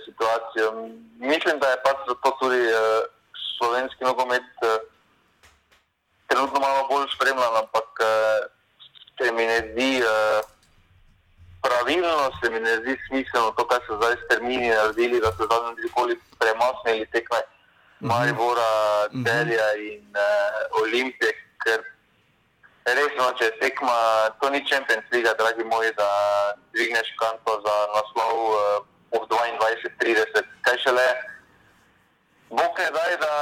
Situacijo. 0.04 0.72
Mislim, 1.18 1.58
da 1.58 1.70
je 1.70 1.82
pač 1.84 1.96
zato 2.08 2.30
tudi 2.40 2.62
uh, 2.70 3.02
slovenski 3.58 4.04
nogomet 4.04 4.50
uh, 4.62 4.78
trenutno 6.26 6.60
malo 6.60 6.86
bolj 6.88 7.06
spremljan, 7.14 7.56
ampak 7.62 7.88
uh, 8.00 8.06
se 9.18 9.32
mi 9.32 9.46
ne 9.46 9.58
zdi 9.70 10.02
uh, 10.02 10.40
pravilno, 11.62 12.30
se 12.42 12.50
mi 12.50 12.60
ne 12.60 12.76
zdi 12.76 12.96
smiselno 13.08 13.50
to, 13.50 13.66
kar 13.66 13.80
so 13.86 13.96
zdaj 13.96 14.12
s 14.12 14.28
termini 14.28 14.68
naredili, 14.68 15.20
da 15.20 15.32
so 15.32 15.48
zadnji 15.50 15.82
nikoli 15.82 16.18
premasnili 16.38 17.06
tekme 17.12 17.40
mhm. 17.42 18.08
Maribora, 18.08 18.72
mhm. 19.12 19.24
Celja 19.26 19.68
in 19.90 20.06
uh, 20.14 20.82
Olimpije, 20.82 21.32
ker 21.64 21.82
resno, 22.84 23.32
če 23.38 23.50
tekma, 23.60 23.98
to 24.40 24.50
ni 24.50 24.60
Champions 24.70 25.06
League, 25.12 25.34
dragi 25.38 25.64
moji, 25.64 25.92
da 25.96 26.08
dvigneš 26.72 27.14
kanto 27.18 27.62
za 27.66 27.76
naslov 27.94 28.36
uh, 29.14 29.28
22-30, 29.28 30.42
kaj 30.62 30.76
šele. 30.78 31.06
Bog 32.50 32.78
ne 32.78 32.90
daj, 32.90 33.16
da 33.16 33.32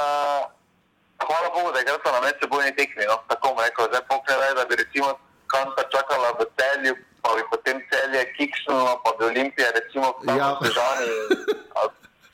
hvala 1.19 1.49
Bogu, 1.53 1.71
da 1.71 1.81
igrata 1.81 2.11
na 2.11 2.21
medsebojni 2.21 2.75
tekmi. 2.75 3.05
No? 3.05 3.17
Tako 3.27 3.47
bom 3.47 3.63
rekel, 3.65 3.85
zdaj 3.87 4.01
pokraj, 4.09 4.53
da 4.55 4.65
bi 4.65 4.75
recimo 4.75 5.13
kanta 5.47 5.83
čakala 5.89 6.31
v 6.31 6.45
celju, 6.57 6.93
pa 7.21 7.29
bi 7.35 7.43
potem 7.51 7.77
celje 7.91 8.33
kiksnilo, 8.33 9.01
pa 9.03 9.11
bi 9.19 9.25
Olimpija 9.25 9.69
recimo 9.71 10.13
Ja. 10.27 10.57
v 10.57 10.65
Sežani 10.65 11.07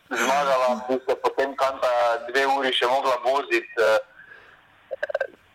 zmagala, 0.10 0.81
bi 0.88 0.96
se 1.05 1.15
potem 1.15 1.55
kanta 1.55 1.91
dve 2.31 2.46
uri 2.48 2.72
še 2.74 2.88
mogla 2.88 3.15
voziti. 3.24 3.74
eh, 3.77 4.00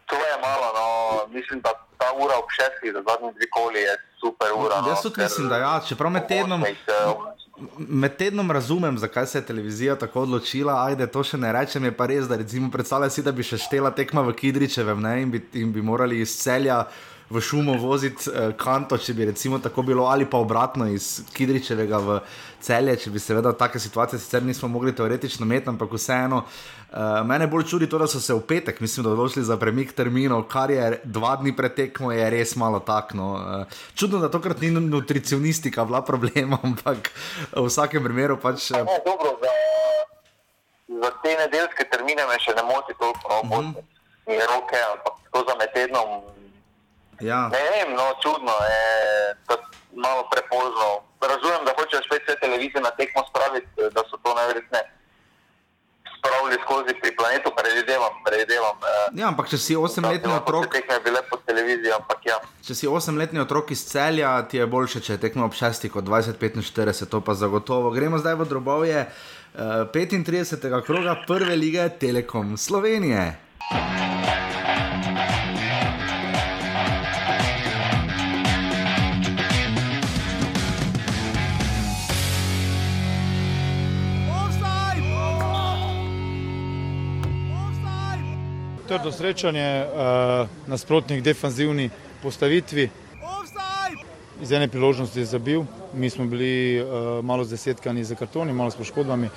To 0.06 0.16
je 0.16 0.36
malo, 0.42 0.66
no, 0.76 0.86
mislim, 1.28 1.60
da 1.60 1.72
ta 1.98 2.12
ura 2.12 2.36
ob 2.36 2.50
šestih, 2.50 2.92
za 2.92 3.02
zadnji 3.08 3.32
dve 3.32 3.46
koli 3.50 3.80
je 3.80 3.94
super 4.24 4.50
ura. 4.56 4.80
no, 4.80 4.88
Jaz 4.88 5.02
tudi 5.02 5.14
ker 5.14 5.28
mislim, 5.28 5.48
da 5.48 5.60
ja, 5.62 5.80
čeprav 5.88 6.10
med 6.10 6.28
tednom, 6.28 6.64
med 7.78 8.16
tednom 8.16 8.50
razumem, 8.50 8.98
zakaj 8.98 9.26
se 9.26 9.38
je 9.38 9.46
televizija 9.46 9.96
tako 9.98 10.24
odločila. 10.26 10.84
Ajde, 10.86 11.06
to 11.06 11.22
še 11.22 11.38
ne 11.38 11.52
rečem, 11.52 11.84
je 11.84 11.96
pa 11.96 12.08
res, 12.10 12.28
da 12.30 12.40
recimo 12.40 12.70
predstavljaj 12.70 13.10
si, 13.10 13.22
da 13.22 13.32
bi 13.32 13.46
še 13.46 13.60
štela 13.66 13.92
tekma 13.94 14.24
v 14.26 14.36
Kidričevem 14.38 15.02
ne, 15.02 15.16
in, 15.22 15.34
bi, 15.34 15.42
in 15.60 15.72
bi 15.72 15.82
morali 15.82 16.22
iz 16.24 16.36
celja 16.40 16.84
v 17.34 17.40
šumo 17.42 17.74
voziti 17.82 18.30
eh, 18.30 18.52
kanto, 18.56 18.98
če 18.98 19.14
bi 19.14 19.24
recimo 19.26 19.58
tako 19.58 19.82
bilo, 19.82 20.06
ali 20.06 20.26
pa 20.30 20.38
obratno 20.38 20.86
iz 20.86 21.22
Kidričevega 21.34 21.98
v 21.98 22.18
celje, 22.62 22.96
če 22.96 23.10
bi 23.10 23.20
seveda 23.20 23.52
take 23.58 23.78
situacije 23.82 24.20
sicer 24.22 24.42
nismo 24.42 24.68
mogli 24.68 24.94
teoretično 24.94 25.46
imeti, 25.46 25.68
ampak 25.68 25.92
vseeno. 25.92 26.44
Uh, 26.94 27.24
mene 27.26 27.48
bolj 27.50 27.64
čudi 27.66 27.88
to, 27.90 27.98
da 27.98 28.06
so 28.06 28.20
se 28.22 28.34
v 28.34 28.40
petek, 28.46 28.78
mislim, 28.80 29.02
da 29.02 29.10
odločili 29.10 29.42
za 29.44 29.56
premik 29.58 29.92
terminov, 29.98 30.44
kar 30.46 30.70
je 30.70 31.00
dva 31.04 31.32
dni 31.40 31.50
pred 31.56 31.74
tekmo, 31.74 32.12
je 32.14 32.28
res 32.30 32.54
malo 32.56 32.78
takno. 32.80 33.32
Uh, 33.34 33.80
čudno, 33.98 34.20
da 34.22 34.30
tokrat 34.30 34.60
ni 34.62 34.70
nutricionistika 34.70 35.84
bila 35.84 36.04
problem, 36.06 36.54
ampak 36.62 37.10
v 37.50 37.66
vsakem 37.66 38.04
primeru 38.04 38.38
pač. 38.38 38.70
Pa 38.70 38.84
Uh, 38.84 38.86
Ne, 38.86 39.00
dobro, 39.02 39.34
za, 39.42 39.50
za 41.02 41.10
te 41.24 41.34
nedeljske 41.42 41.88
termine 41.90 42.28
me 42.30 42.38
še 42.38 42.54
ne 42.54 42.62
moti 42.62 42.94
toliko, 42.94 43.26
no, 43.28 43.42
Mhm. 43.42 43.66
-hmm. 43.74 43.82
mi 44.26 44.34
je 44.38 44.46
roke, 44.46 44.78
ampak 44.94 45.14
to 45.32 45.44
za 45.48 45.54
med 45.58 45.70
tednom, 45.74 46.08
ja. 47.20 47.48
ne 47.48 47.64
vem, 47.74 47.94
no, 47.98 48.06
čudno 48.22 48.52
je, 48.70 48.82
da 49.48 49.54
malo 50.06 50.28
prepozno. 50.32 50.86
Razumem, 51.32 51.62
da 51.64 51.72
hočejo 51.78 52.02
spet 52.06 52.22
vse 52.26 52.36
televizije 52.40 52.80
na 52.82 52.90
tekmo 52.90 53.22
spraviti, 53.30 53.68
da 53.96 54.00
so 54.10 54.16
to 54.22 54.34
najverjetne 54.34 54.80
spravili 56.24 56.56
skozi 56.64 56.92
pri 57.00 57.16
planetu, 57.16 57.48
predvidevam, 57.60 58.14
predvidevam. 58.26 58.76
Eh, 58.80 59.20
ja, 59.20 59.28
ampak 59.28 59.48
če 59.52 59.58
si 59.58 59.76
osemletni 59.76 60.22
da 60.22 60.28
bi 60.28 60.32
lahko 60.32 60.48
otrok, 60.48 60.64
te 60.72 60.80
tekme 60.80 60.98
bile 61.04 61.20
po 61.30 61.36
televiziji, 61.36 61.92
ampak 61.98 62.26
ja. 62.28 62.38
če 62.64 62.76
si 62.78 62.88
osemletni 62.88 63.40
otrok 63.44 63.72
iz 63.76 63.84
celja, 63.88 64.32
ti 64.48 64.60
je 64.60 64.66
boljše, 64.66 65.04
če 65.04 65.16
je 65.16 65.22
tekmo 65.26 65.44
ob 65.48 65.56
6 65.56 65.88
kot 65.92 66.08
20-45, 66.08 67.04
to 67.12 67.20
pa 67.20 67.36
zagotovo. 67.36 67.92
Gremo 67.94 68.20
zdaj 68.22 68.40
v 68.40 68.48
drobovje 68.48 69.04
uh, 69.04 69.84
35. 69.92 70.82
kroga 70.86 71.18
prve 71.28 71.56
lige 71.60 71.88
Telekom 72.00 72.56
Slovenije. 72.56 73.32
Trdo 88.94 89.12
srečanje, 89.12 89.86
uh, 89.86 90.46
nasprotnik 90.66 91.22
defanzivni 91.22 91.90
postavitvi. 92.22 92.90
Iz 94.42 94.52
ene 94.52 94.68
priložnosti 94.68 95.18
je 95.18 95.24
zabil, 95.26 95.64
mi 95.94 96.10
smo 96.10 96.26
bili 96.26 96.78
uh, 96.82 97.24
malo 97.24 97.44
zasetkani 97.44 98.04
za 98.04 98.14
kartoni, 98.14 98.52
malo 98.52 98.70
s 98.70 98.76
poškodbami. 98.76 99.28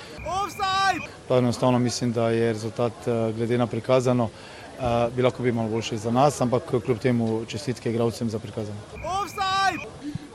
Enostavno 1.30 1.78
mislim, 1.78 2.12
da 2.12 2.30
je 2.30 2.52
rezultat 2.52 2.92
uh, 3.06 3.34
glede 3.36 3.58
na 3.58 3.66
prikazano, 3.66 4.24
uh, 4.24 5.14
bi 5.16 5.22
lahko 5.22 5.42
bil 5.42 5.54
malo 5.54 5.68
boljši 5.68 5.98
za 5.98 6.10
nas, 6.10 6.40
ampak 6.40 6.62
kljub 6.84 6.98
temu 6.98 7.44
čestitke 7.46 7.90
igravcem 7.90 8.30
za 8.30 8.38
prikazano. 8.38 8.78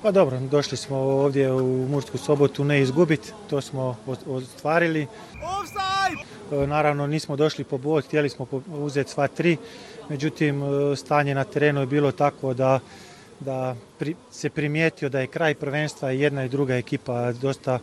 Pa 0.01 0.11
dobro, 0.11 0.39
došli 0.39 0.77
smo 0.77 0.97
ovdje 0.97 1.51
u 1.51 1.87
Mursku 1.89 2.17
sobotu 2.17 2.63
ne 2.63 2.81
izgubiti, 2.81 3.31
to 3.49 3.61
smo 3.61 3.95
o- 4.07 4.35
ostvarili. 4.35 5.01
E, 5.01 5.07
Naravno 6.51 7.07
nismo 7.07 7.35
došli 7.35 7.63
po 7.63 7.77
bod, 7.77 8.05
htjeli 8.05 8.29
smo 8.29 8.45
po- 8.45 8.61
uzeti 8.67 9.11
sva 9.11 9.27
tri, 9.27 9.57
međutim 10.09 10.63
e, 10.63 10.95
stanje 10.95 11.35
na 11.35 11.43
terenu 11.43 11.79
je 11.79 11.85
bilo 11.85 12.11
tako 12.11 12.53
da, 12.53 12.79
da 13.39 13.75
pri- 13.99 14.15
se 14.31 14.49
primijetio 14.49 15.09
da 15.09 15.19
je 15.19 15.27
kraj 15.27 15.55
prvenstva 15.55 16.11
i 16.11 16.19
jedna 16.19 16.45
i 16.45 16.49
druga 16.49 16.75
ekipa 16.75 17.31
dosta 17.31 17.79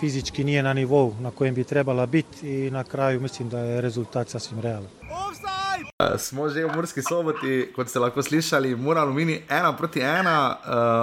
fizički 0.00 0.44
nije 0.44 0.62
na 0.62 0.72
nivou 0.72 1.14
na 1.20 1.30
kojem 1.30 1.54
bi 1.54 1.64
trebala 1.64 2.06
biti 2.06 2.66
i 2.66 2.70
na 2.70 2.84
kraju 2.84 3.20
mislim 3.20 3.48
da 3.48 3.58
je 3.58 3.80
rezultat 3.80 4.28
sasvim 4.28 4.60
realan. 4.60 4.88
Uh, 5.02 6.18
smo 6.18 6.48
že 6.48 6.64
v 6.64 6.70
Murski 6.76 7.02
soboti, 7.02 7.72
kot 7.76 7.88
ste 7.88 7.98
lahko 7.98 8.22
slišali, 8.22 8.76
mora 8.76 9.00
Alumini 9.00 9.42
ena 9.48 9.76
proti 9.76 10.00
ena. 10.00 10.56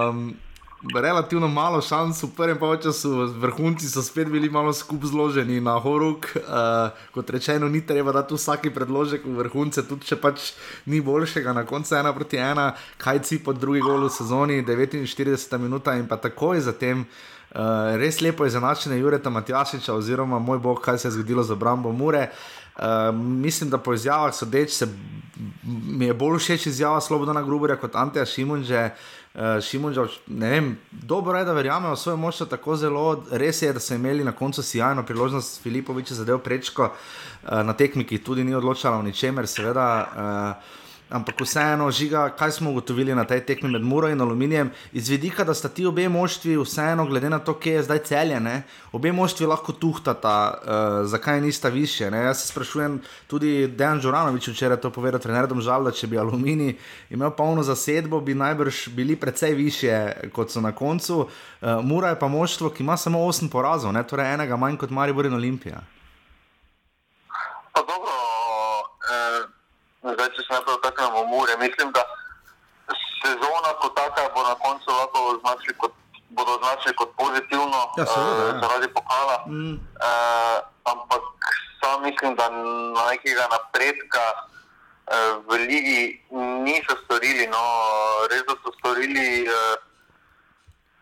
Um, 0.09 0.35
Relativno 0.79 1.47
malo 1.47 1.81
šans 1.81 2.23
v 2.23 2.27
prvem 2.35 2.57
času, 2.81 3.27
vrhunci 3.35 3.89
so 3.89 4.01
spet 4.01 4.29
bili 4.31 4.49
malo 4.49 4.73
skupaj 4.73 5.09
zloženi 5.09 5.59
na 5.59 5.75
horuk. 5.75 6.31
Uh, 6.35 6.95
kot 7.11 7.29
rečeno, 7.29 7.67
ni 7.67 7.81
treba 7.85 8.11
dati 8.11 8.33
vsaki 8.33 8.71
predložek 8.71 9.25
v 9.25 9.43
vrhunce, 9.43 9.83
tudi 9.83 10.07
če 10.07 10.15
pač 10.15 10.53
ni 10.85 11.01
boljšega, 11.01 11.51
na 11.53 11.65
koncu 11.65 11.95
ena 11.95 12.13
proti 12.15 12.39
ena, 12.39 12.71
kaj 12.97 13.19
ci 13.27 13.41
pod 13.43 13.59
drugi 13.59 13.83
gol 13.83 14.07
v 14.07 14.09
sezoni, 14.09 14.63
49 14.63 15.59
minuta 15.59 15.97
in 15.99 16.07
pa 16.07 16.15
takoj 16.15 16.63
zatem. 16.63 17.03
Uh, 17.51 17.99
res 17.99 18.21
lepo 18.21 18.47
je 18.47 18.55
zanačenje 18.55 19.01
Jureta 19.01 19.29
Matjašiča, 19.29 19.93
oziroma 19.93 20.39
moj 20.39 20.63
bog, 20.63 20.79
kaj 20.79 20.97
se 20.97 21.07
je 21.07 21.17
zgodilo 21.19 21.43
z 21.43 21.59
obrambo 21.59 21.91
Mure. 21.91 22.29
Uh, 22.79 23.11
mislim, 23.11 23.69
da 23.69 23.77
po 23.83 23.93
izjavah 23.93 24.31
sodeč 24.31 24.79
se 24.79 24.87
mi 25.63 26.05
je 26.05 26.13
bolj 26.13 26.39
všeč 26.39 26.71
izjava 26.71 27.01
Slobodana 27.01 27.43
Gruberja 27.43 27.75
kot 27.75 27.95
Anteja 27.99 28.25
Šimunže. 28.25 28.91
Uh, 28.93 29.18
Šimunža, 29.61 30.07
ne 30.27 30.49
vem, 30.49 30.77
dobro 30.91 31.37
je, 31.37 31.45
da 31.45 31.53
verjamejo 31.53 31.93
v 31.93 31.99
svojo 31.99 32.17
moč 32.17 32.41
tako 32.49 32.75
zelo. 32.75 33.23
Res 33.31 33.61
je, 33.61 33.73
da 33.73 33.79
so 33.79 33.93
imeli 33.93 34.23
na 34.23 34.31
koncu 34.31 34.63
sjajno 34.63 35.05
priložnost 35.05 35.61
Filipoviča 35.61 36.17
zadev 36.17 36.39
prečko 36.41 36.89
uh, 36.89 37.61
na 37.63 37.73
tekmi, 37.73 38.03
ki 38.03 38.23
tudi 38.25 38.43
ni 38.43 38.55
odločala 38.55 38.97
o 38.97 39.05
ničemer, 39.05 39.47
seveda. 39.47 39.87
Uh, 40.09 40.78
Ampak 41.09 41.41
vseeno, 41.41 41.87
žiga, 41.91 42.27
kaj 42.37 42.51
smo 42.51 42.69
ugotovili 42.69 43.15
na 43.17 43.23
tej 43.25 43.41
tekmi 43.41 43.69
med 43.69 43.81
Muro 43.81 44.07
in 44.13 44.21
Aluminijem, 44.21 44.69
iz 44.93 45.09
vidika, 45.09 45.43
da 45.43 45.53
sta 45.57 45.69
ti 45.69 45.85
obe 45.85 46.05
moštvi, 46.09 46.57
vseeno, 46.61 47.05
glede 47.09 47.29
na 47.29 47.39
to, 47.39 47.55
kje 47.57 47.73
je 47.73 47.83
zdaj 47.83 47.99
celjene, 48.05 48.61
obe 48.93 49.11
moštvi 49.11 49.47
lahko 49.49 49.73
tuhtata, 49.73 50.35
uh, 50.53 51.07
zakaj 51.09 51.41
nista 51.41 51.69
više. 51.69 52.11
Ne? 52.11 52.21
Jaz 52.29 52.41
se 52.41 52.47
sprašujem, 52.47 52.99
tudi 53.27 53.67
Dejan 53.67 54.01
Žuranovič 54.01 54.47
včeraj 54.47 54.77
to 54.77 54.91
povedal, 54.93 55.19
trener 55.19 55.47
Domžal, 55.49 55.89
da 55.89 55.91
če 55.91 56.07
bi 56.07 56.17
Alumini 56.17 56.75
imel 57.09 57.33
polno 57.33 57.65
zasedbo, 57.65 58.21
bi 58.21 58.37
najbrž 58.37 58.89
bili 58.93 59.15
precej 59.15 59.57
više, 59.57 60.29
kot 60.33 60.53
so 60.53 60.61
na 60.61 60.71
koncu. 60.71 61.25
Uh, 61.25 61.81
Mura 61.81 62.13
je 62.13 62.19
pa 62.19 62.27
moštvo, 62.27 62.69
ki 62.69 62.83
ima 62.83 62.97
samo 62.97 63.25
8 63.25 63.49
porazov, 63.49 63.93
ne? 63.97 64.05
torej 64.05 64.33
enega 64.33 64.57
manj 64.57 64.77
kot 64.77 64.93
Maribor 64.93 65.25
in 65.25 65.33
Olimpija. 65.33 65.81
Pa 67.73 67.81
dobro, 67.81 68.13
eh, 69.09 69.41
zdaj 70.13 70.29
če 70.35 70.45
se 70.45 70.53
najprej 70.53 70.79
Mure, 71.39 71.57
mislim, 71.57 71.91
da 71.91 72.03
sezona 73.23 73.71
kot 73.81 73.95
taka 73.95 74.29
bo 74.35 74.43
na 74.43 74.55
koncu 74.55 74.91
lahko 74.91 75.19
označili 75.33 75.73
kot, 75.77 75.91
bodo 76.29 76.51
označili 76.51 76.95
kot 76.95 77.09
pozitivno 77.17 77.79
Ja, 77.97 78.05
seveda, 78.05 78.43
eh, 78.49 78.59
zaradi 78.61 78.87
pokala. 78.93 79.37
Mm. 79.47 79.75
Eh, 79.75 80.57
ampak 80.83 81.23
sam 81.81 82.03
mislim, 82.03 82.35
da 82.35 82.49
na 82.95 83.03
nekega 83.11 83.47
napredka 83.55 84.25
eh, 84.35 85.31
v 85.47 85.49
ligi 85.69 86.21
niso 86.67 86.93
storili. 87.03 87.47
No, 87.47 87.63
res 88.31 88.43
da 88.43 88.53
so 88.63 88.71
storili 88.79 89.47
eh, 89.47 89.75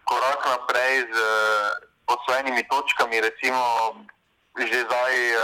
korak 0.05 0.45
naprej 0.45 0.95
z 1.13 1.17
eh, 1.17 1.69
osvojenimi 2.13 2.63
točkami, 2.69 3.21
recimo 3.21 3.61
že 4.57 4.85
zdaj 4.85 5.13
eh, 5.33 5.37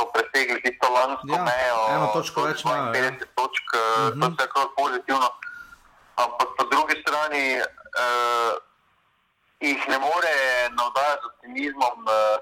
so 0.00 0.08
presegli 0.12 0.60
tisto 0.64 0.88
lansko 0.88 1.34
Ja, 1.36 1.44
mejo. 1.44 1.80
eno 1.94 2.06
točko 2.16 2.48
več 2.48 2.64
imajo, 2.64 2.84
ja. 2.84 2.92
52 2.92 3.26
točk, 3.36 3.66
uh 3.74 3.80
-huh. 3.80 4.20
to 4.20 4.24
je 4.26 4.32
vsekakor 4.32 4.68
pozitivno. 4.76 5.28
Ampak 6.16 6.48
po 6.56 6.64
drugi 6.72 6.94
strani 7.02 7.44
uh, 7.60 8.52
jih 9.60 9.88
ne 9.88 9.98
more 9.98 10.34
navdajati 10.70 11.22
z 11.22 11.26
optimizmom, 11.26 11.98
uh, 12.06 12.36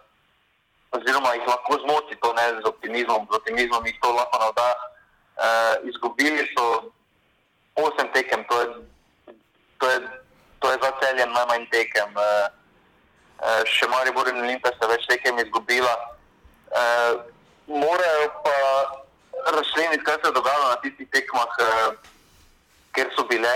oziroma 0.97 1.35
jih 1.35 1.47
lahko 1.47 1.73
zmoti 1.83 2.15
to 2.23 2.33
ne 2.33 2.47
z 2.62 2.65
optimizmom, 2.69 3.27
z 3.31 3.35
optimizmom 3.37 3.87
jih 3.87 3.99
to 4.03 4.12
lahko 4.12 4.38
navdaja. 4.38 4.77
Uh, 5.38 5.88
izgubili 5.88 6.43
so 6.55 6.65
osem 7.75 8.09
tekem, 8.12 8.45
to 8.49 8.61
je, 8.61 8.67
to 9.79 9.91
je, 9.91 9.99
to 10.59 10.71
je 10.71 10.79
za 10.83 10.91
celjem 11.00 11.31
najmanj 11.33 11.67
tekem. 11.71 12.11
Uh, 12.17 12.47
še 13.65 13.87
Maribor 13.87 14.29
in 14.29 14.43
Olimpija 14.43 14.75
sta 14.75 14.87
več 14.87 15.07
tekem 15.07 15.38
izgubila. 15.38 15.95
Uh, 16.75 17.38
morajo 17.69 18.29
pa 18.45 18.57
razčleniti, 19.57 20.05
kaj 20.05 20.15
se 20.15 20.29
je 20.29 20.33
dogajalo 20.33 20.69
na 20.69 20.77
tistih 20.83 21.09
tekmah, 21.13 21.53
uh, 21.61 21.95
ker 22.95 23.07
so 23.17 23.25
bile, 23.31 23.55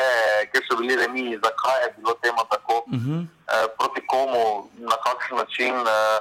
ker 0.53 0.63
so 0.69 0.77
bili 0.77 0.97
remi, 0.97 1.39
zakaj 1.45 1.83
je 1.85 1.95
bilo 1.97 2.15
temu 2.23 2.43
tako, 2.51 2.77
uh 2.87 2.93
-huh. 2.93 3.21
uh, 3.21 3.67
proti 3.79 4.07
komu, 4.07 4.69
na 4.91 4.97
kakšen 5.07 5.37
način. 5.37 5.75
Uh, 5.75 6.19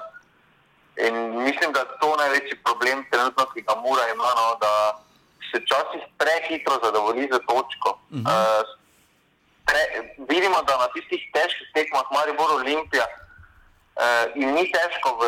in 1.05 1.15
mislim, 1.48 1.71
da 1.74 1.79
je 1.79 1.98
to 2.01 2.15
največji 2.15 2.63
problem 2.63 3.05
trenutno, 3.12 3.45
ki 3.53 3.62
ga 3.62 3.75
mora 3.75 4.03
ima, 4.13 4.29
no, 4.39 4.48
da 4.63 4.71
se 5.51 5.60
včasih 5.60 6.03
prehitro 6.17 6.79
zadovolji 6.83 7.29
za 7.31 7.39
točko. 7.39 7.89
Uh 8.10 8.17
-huh. 8.17 8.25
uh, 8.31 8.67
pre, 9.65 9.81
vidimo, 10.29 10.62
da 10.67 10.77
na 10.77 10.88
tistih 10.95 11.21
težkih 11.33 11.67
tekmah, 11.74 12.05
Marijo 12.12 12.36
Bor 12.39 12.51
Olimpija, 12.51 13.05
uh, 13.07 14.25
in 14.36 14.53
ni 14.53 14.71
težko 14.71 15.10
v 15.19 15.21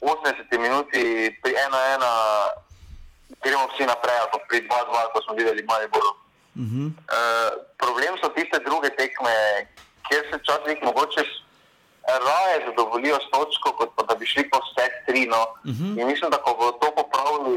80 0.00 0.58
minuti, 0.58 1.02
pri 1.42 1.52
1-1, 1.52 2.04
gremo 3.42 3.66
vsi 3.72 3.84
naprej, 3.86 4.18
pa 4.32 4.38
pri 4.48 4.58
2-2, 4.68 5.12
ko 5.12 5.18
smo 5.24 5.32
videli 5.34 5.62
Marijo 5.64 5.88
Bor. 5.92 6.06
Uh 6.56 6.62
-huh. 6.62 6.88
uh, 6.88 7.52
problem 7.76 8.12
so 8.20 8.28
tiste 8.28 8.58
druge 8.64 8.88
tekme, 8.96 9.34
kjer 10.08 10.22
se 10.30 10.36
včasih 10.38 10.78
mogoče 10.82 11.22
raje 12.28 12.56
zadovoljijo 12.66 13.16
s 13.16 13.30
točko, 13.32 13.68
kot 13.78 13.90
pa 13.96 14.02
da 14.08 14.14
bi 14.14 14.26
šli 14.26 14.50
po 14.50 14.58
vse 14.64 14.86
tri. 15.06 15.26
No. 15.26 15.42
Uh 15.42 15.74
-huh. 15.76 16.00
In 16.00 16.06
mislim, 16.06 16.30
da 16.30 16.38
ko 16.42 16.54
bodo 16.58 16.72
to 16.72 16.88
popravili, 16.98 17.54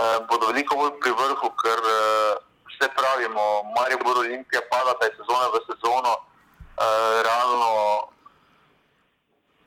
uh, 0.00 0.18
bodo 0.28 0.46
veliko 0.46 0.76
bolj 0.76 0.92
pri 1.00 1.10
vrhu, 1.10 1.48
ker 1.62 1.80
uh, 1.98 2.32
vse 2.68 2.86
pravimo, 2.98 3.44
Marijo 3.76 3.98
Bor 4.04 4.18
Olimpija 4.18 4.60
pada, 4.70 4.92
da 4.98 5.06
je 5.06 5.16
sezona 5.18 5.46
v 5.54 5.56
sezono 5.70 6.12
uh, 6.16 7.16
realno. 7.26 7.70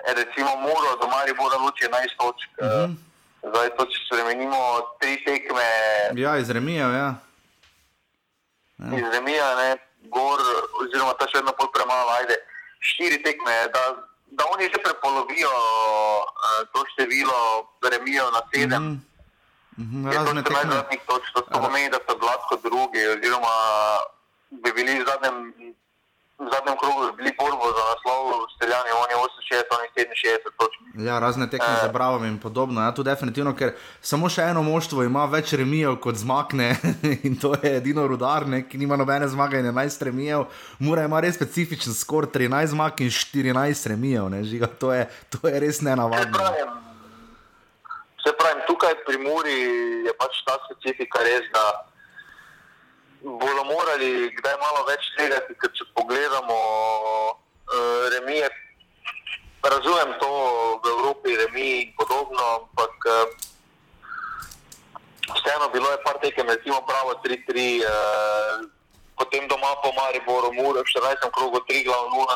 Recimo, 0.03 0.55
mora 0.57 0.95
do 0.99 1.07
Marijo 1.07 1.35
Bor 1.35 1.51
Luči 1.61 1.85
11 1.85 2.17
točk. 2.17 2.49
Uh 2.59 2.67
-huh. 2.67 2.95
Zdaj, 3.43 3.69
to, 3.77 3.85
če 3.85 3.97
spremenimo, 4.05 4.59
tri 4.99 5.23
tekme. 5.25 5.67
Ja, 6.15 6.37
iz 6.37 6.49
Remija. 6.49 6.87
Ja. 6.87 7.09
Ja. 8.77 8.97
Iz 8.97 9.05
Remija, 9.11 9.55
ne, 9.55 9.77
gor, 10.11 10.39
oziroma 10.83 11.13
ta 11.19 11.27
še 11.27 11.37
vedno 11.37 11.51
pol 11.57 11.67
premalo 11.75 12.11
ajde. 12.19 12.35
Štiri 12.79 13.23
tekme, 13.23 13.55
da, 13.75 13.81
da 14.37 14.43
oni 14.53 14.67
že 14.71 14.79
prepolovijo 14.83 15.51
uh, 15.51 16.67
to 16.73 16.83
število 16.91 17.39
Remijo 17.91 18.31
na 18.31 18.41
sedem. 18.51 18.83
Mm 18.83 18.91
-hmm. 18.91 19.13
Mm 19.77 19.85
-hmm, 19.91 20.13
razne 20.13 20.43
tekme. 20.43 21.09
To 21.33 21.59
pomeni, 21.61 21.89
da 21.89 21.99
so 22.07 22.17
gladko 22.17 22.55
drugi, 22.63 23.07
oziroma 23.07 23.55
bi 24.49 24.71
bili 24.73 24.99
v 24.99 25.05
zadnjem 25.07 25.35
v 26.39 26.47
zadnjem 26.53 26.77
krogu 26.81 27.15
bili 27.17 27.31
borbo 27.37 27.65
za 27.77 27.83
naslov, 27.89 28.47
streljani, 28.55 28.89
oni 29.03 29.13
68, 29.13 29.77
oni 29.77 29.87
67 29.95 30.57
točk. 30.59 30.77
Ja, 31.07 31.19
razne 31.19 31.49
tekme 31.49 31.73
za 31.81 31.87
Bravo 31.87 32.25
in 32.25 32.39
podobno. 32.39 32.81
Ja, 32.81 32.93
tu 32.93 33.03
definitivno, 33.03 33.53
ker 33.55 33.73
samo 34.01 34.29
še 34.29 34.49
eno 34.49 34.63
moštvo 34.63 35.03
ima 35.03 35.25
več 35.25 35.53
remijev 35.53 35.99
kot 36.01 36.17
zmakne 36.17 36.75
in 37.27 37.37
to 37.39 37.53
je 37.61 37.77
edino 37.77 38.07
rudarne, 38.07 38.63
ki 38.69 38.77
nima 38.77 38.97
nobene 38.97 39.27
zmage 39.27 39.61
in 39.61 39.69
11 39.69 40.07
remijev. 40.09 40.47
Mura 40.79 41.05
ima 41.05 41.21
res 41.21 41.37
specifičen 41.37 41.93
skor 41.93 42.27
13 42.33 42.73
zmag 42.73 43.05
in 43.05 43.13
14 43.13 43.89
remijev, 43.93 44.29
ne 44.33 44.43
žiga, 44.43 44.67
to 44.67 44.93
je, 44.93 45.07
to 45.29 45.47
je 45.47 45.59
res 45.59 45.81
nenavadno. 45.85 46.49
Se 48.23 48.31
pravi, 48.39 48.61
tukaj 48.67 48.93
pri 49.05 49.17
Muri 49.19 49.57
je 50.07 50.13
pač 50.17 50.41
ta 50.47 50.57
specifika 50.65 51.21
res, 51.27 51.49
da 51.53 51.92
bodo 53.23 53.63
morali 53.63 54.35
kdaj 54.35 54.55
malo 54.59 54.83
več 54.87 55.07
gledati, 55.15 55.55
ker 55.55 55.71
če 55.71 55.87
pogledamo 55.95 56.57
uh, 57.31 58.03
remije, 58.11 58.49
razumem 59.63 60.11
to 60.19 60.31
v 60.83 60.91
Evropi, 60.91 61.37
remije 61.39 61.75
in 61.87 61.93
podobno, 61.95 62.43
ampak 62.59 63.07
uh, 63.07 63.31
vseeno 65.39 65.71
bilo 65.71 65.87
je 65.91 66.03
par 66.03 66.19
tekem, 66.19 66.51
recimo 66.51 66.83
pravo 66.83 67.15
3-3, 67.23 67.39
uh, 67.39 67.87
eh, 67.87 68.67
potem 69.15 69.47
doma 69.47 69.71
po 69.79 69.95
Mariboru, 69.95 70.51
Mur, 70.51 70.83
v 70.83 70.87
14. 70.91 71.31
krogu 71.31 71.63
3 71.63 71.87
glav 71.87 72.11
0-0, 72.11 72.27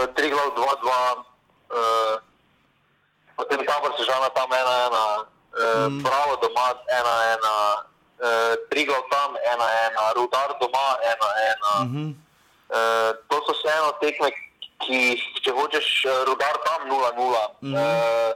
uh, 0.00 0.08
3 0.16 0.32
glav 0.32 0.48
2-2, 0.56 0.64
uh, 0.64 2.16
potem 3.36 3.60
tabor 3.68 3.92
se 4.00 4.08
žala 4.08 4.32
tam 4.32 4.48
1-1, 4.48 4.56
uh, 4.56 4.64
mm. 5.92 6.00
pravo 6.00 6.40
doma 6.40 6.72
1-1 6.88 7.95
uh, 8.20 8.54
Triglav 8.70 9.02
tam, 9.10 9.36
ena, 9.52 9.66
ena, 9.86 10.04
Rudar 10.16 10.56
doma, 10.60 10.88
ena, 11.12 11.28
ena. 11.50 11.72
Uh 11.82 11.88
-huh. 11.92 12.08
uh, 12.76 13.10
to 13.28 13.36
so 13.46 13.52
vseeno 13.52 13.92
tekme, 14.00 14.30
ki, 14.84 15.00
če 15.44 15.50
hočeš, 15.50 15.88
uh, 16.04 16.24
Rudar 16.28 16.56
tam, 16.66 16.88
nula, 16.88 17.10
nula. 17.16 17.44
Uh 17.60 17.68
-huh. 17.68 17.74
uh, 17.76 18.32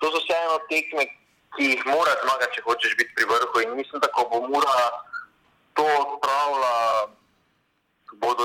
to 0.00 0.06
so 0.12 0.20
vseeno 0.24 0.58
tekme, 0.68 1.06
ki 1.56 1.64
jih 1.64 1.86
moraš 1.86 2.18
zmagati, 2.22 2.54
če 2.54 2.62
hočeš 2.62 2.96
biti 2.96 3.14
pri 3.14 3.24
vrhu. 3.24 3.56
In 3.60 3.76
mislim, 3.76 4.00
da 4.00 4.08
ko 4.08 4.28
bo 4.30 4.48
mora 4.48 4.90
to 5.74 5.84
odpravila, 5.84 6.74
bodo 8.12 8.44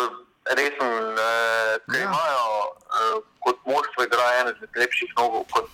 res, 0.58 0.76
uh, 0.82 1.82
ker 1.92 2.02
ja. 2.02 2.06
imajo 2.10 2.46
uh, 2.70 3.18
kot 3.40 3.58
moštvo, 3.66 4.04
igrajo 4.04 4.40
eno 4.40 4.50
izmed 4.52 4.70
lepših 4.76 5.12
nogov, 5.18 5.44
kot 5.54 5.70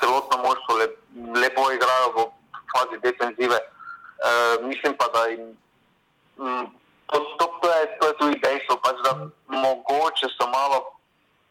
celotno 0.00 0.36
moštvo, 0.44 0.76
le, 0.80 0.86
lepo 1.40 1.70
igrajo 1.72 2.08
v 2.16 2.18
fazi 2.72 2.96
defenzive. 3.02 3.58
Uh, 4.20 4.66
mislim 4.66 4.94
pa, 4.98 5.06
da 5.14 5.26
jim, 5.26 5.56
mm, 6.38 6.66
to, 7.06 7.18
to, 7.38 7.46
to, 7.62 7.68
je, 7.72 7.98
to 8.00 8.06
je 8.06 8.14
tudi 8.18 8.40
dejstvo, 8.44 8.76
pač, 8.84 8.96
da 9.04 9.12
mogoče 9.48 10.28
so 10.36 10.46
malo 10.48 10.84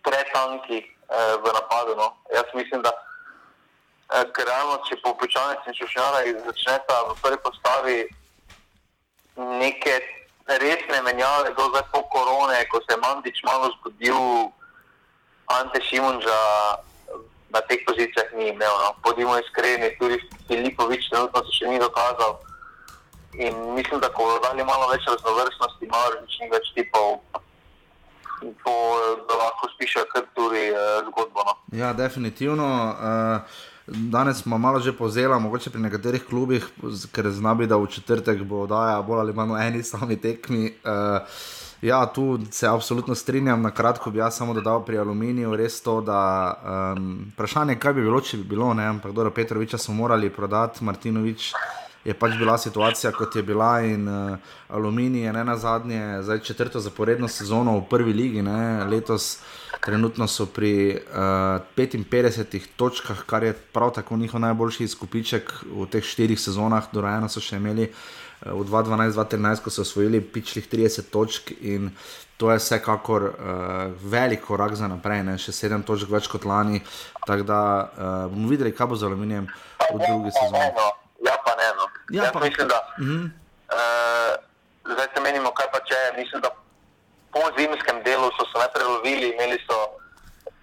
pretanki 0.06 0.86
uh, 0.86 1.42
v 1.42 1.54
napadu. 1.54 1.96
No. 1.98 2.14
Jaz 2.36 2.46
mislim, 2.54 2.82
da 2.82 2.92
uh, 2.94 4.24
realno, 4.38 4.78
če 4.86 5.02
po 5.04 5.16
počasnosti 5.18 5.70
in 5.70 5.80
čušnjara 5.82 6.22
začneta 6.46 7.02
v 7.10 7.18
prvi 7.22 7.40
postavi 7.44 8.00
neke 9.36 10.00
resne 10.48 11.02
menjave, 11.02 11.54
do 11.58 11.70
zdaj 11.70 11.90
po 11.94 12.04
korone, 12.14 12.66
ko 12.70 12.82
se 12.86 12.94
je 12.94 13.02
Mandič 13.02 13.44
malo 13.44 13.74
zgodil, 13.80 14.52
Ante 15.50 15.82
Šimunža 15.82 16.42
na 17.50 17.62
teh 17.66 17.82
pozicijah 17.86 18.30
ni 18.38 18.54
imel. 18.54 18.70
No. 18.70 18.94
Podimo 19.02 19.38
iskreni, 19.38 19.98
tudi 19.98 20.22
Filipovič 20.48 21.10
trenutno 21.10 21.42
se 21.46 21.58
še 21.58 21.66
ni 21.74 21.82
dokazal. 21.82 22.38
In 23.34 23.54
mislim, 23.76 24.00
da 24.02 24.10
ko 24.10 24.26
bodo 24.26 24.40
dali 24.48 24.66
malo 24.66 24.90
več 24.90 25.06
raznovrstnosti, 25.08 25.88
malo 25.92 26.22
več 26.52 26.72
tipov, 26.76 27.20
to, 28.42 28.76
da 29.30 29.38
lahko 29.44 29.70
spišajo 29.76 30.06
kar 30.14 30.30
tudi 30.36 30.64
eh, 30.70 31.02
zgodbo. 31.10 31.46
No. 31.46 31.58
Ja, 31.78 31.94
definitivno. 31.94 32.70
Uh... 32.96 33.68
Danes 33.90 34.38
smo 34.38 34.58
malo 34.58 34.80
že 34.80 34.94
povzeli, 34.94 35.40
mogoče 35.40 35.70
pri 35.70 35.82
nekaterih 35.82 36.26
klubih, 36.30 36.66
ker 37.12 37.30
znabi, 37.34 37.68
da 37.68 37.78
v 37.78 37.88
četrtek 37.90 38.44
bo 38.44 38.64
oddaja 38.68 39.02
bolj 39.02 39.20
ali 39.20 39.34
manj 39.34 39.56
eni 39.68 39.84
sami 39.84 40.18
tekmi. 40.22 40.74
Uh, 40.86 41.26
ja, 41.82 42.06
tu 42.06 42.40
se 42.52 42.68
absolutno 42.68 43.16
strinjam. 43.16 43.62
Na 43.62 43.72
kratko 43.72 44.12
bi 44.12 44.20
jaz 44.20 44.38
samo 44.38 44.54
dodal 44.54 44.86
pri 44.86 44.98
aluminiju 44.98 45.56
res 45.56 45.82
to, 45.82 46.02
da 46.02 46.22
um, 46.94 47.32
vprašanje, 47.34 47.80
kaj 47.80 47.94
bi 47.94 48.06
bilo, 48.06 48.22
če 48.22 48.38
bi 48.38 48.44
bilo, 48.44 48.74
ne, 48.74 48.86
ampak 48.86 49.12
dobro, 49.12 49.32
Petroviča 49.32 49.78
smo 49.78 49.96
morali 50.04 50.30
prodati, 50.30 50.84
Martinovič 50.84 51.54
je 52.06 52.14
pač 52.14 52.38
bila 52.40 52.58
situacija, 52.58 53.12
kot 53.12 53.36
je 53.36 53.44
bila, 53.44 53.82
in 53.82 54.08
uh, 54.08 54.38
Aluminij 54.68 55.26
je 55.26 55.34
ne 55.34 55.44
na 55.44 55.58
zadnje, 55.58 56.22
zdaj 56.24 56.40
četrto 56.40 56.80
zaporedno 56.80 57.28
sezono 57.28 57.78
v 57.80 57.88
prvi 57.90 58.14
ligi, 58.14 58.42
ne, 58.42 58.86
letos 58.86 59.40
trenutno 59.86 60.28
so 60.28 60.46
pri 60.46 60.96
uh, 60.96 61.62
eh, 61.78 61.88
55 61.88 62.68
točkah, 62.76 63.24
kar 63.26 63.44
je 63.44 63.54
prav 63.54 63.94
tako 63.96 64.18
njihov 64.18 64.42
najboljši 64.42 64.84
izkupiček 64.84 65.54
v 65.72 65.88
teh 65.92 66.04
štirih 66.04 66.40
sezonah, 66.40 66.88
dorajeno 66.94 67.30
so 67.30 67.40
še 67.44 67.60
imeli. 67.60 67.90
Eh, 67.90 68.52
v 68.52 68.64
2012-2013, 68.68 69.64
ko 69.64 69.70
so 69.70 69.82
osvojili 69.82 70.22
pičlih 70.22 70.68
30 70.68 71.12
točk, 71.12 71.52
in 71.62 71.92
to 72.40 72.52
je 72.52 72.60
vsekakor 72.60 73.24
uh, 73.24 73.34
velik 74.00 74.46
korak 74.48 74.76
za 74.76 74.88
naprej, 74.88 75.24
ne? 75.28 75.36
še 75.36 75.52
7 75.52 75.84
točk 75.84 76.08
več 76.08 76.32
kot 76.32 76.48
lani. 76.48 76.80
Tako 77.28 77.44
da 77.44 77.60
uh, 77.60 78.32
bomo 78.32 78.48
videli, 78.48 78.72
kaj 78.72 78.88
bo 78.88 78.96
z 78.96 79.10
aluminijem 79.10 79.50
v 79.92 80.00
drugi 80.00 80.32
sezoni. 80.32 81.09
Ja, 82.10 82.22
pa 82.22 82.22
ne. 82.22 82.22
No. 82.22 82.24
Ja, 82.26 82.32
pa 82.32 82.40
mislim, 82.40 82.68
da 82.68 82.80
uh 82.80 83.08
-huh. 83.08 83.24
uh, 83.78 84.34
zdaj 84.94 85.08
se 85.14 85.22
menimo, 85.22 85.52
kaj 85.52 85.68
pa 85.74 85.80
če. 85.80 86.00
Mislim, 86.22 86.42
da 86.42 86.50
po 87.34 87.42
zimskem 87.58 88.04
delu 88.04 88.28
so 88.38 88.44
se 88.52 88.56
najprej 88.64 88.88
lovili, 88.94 89.28
imeli 89.30 89.58
so 89.68 89.78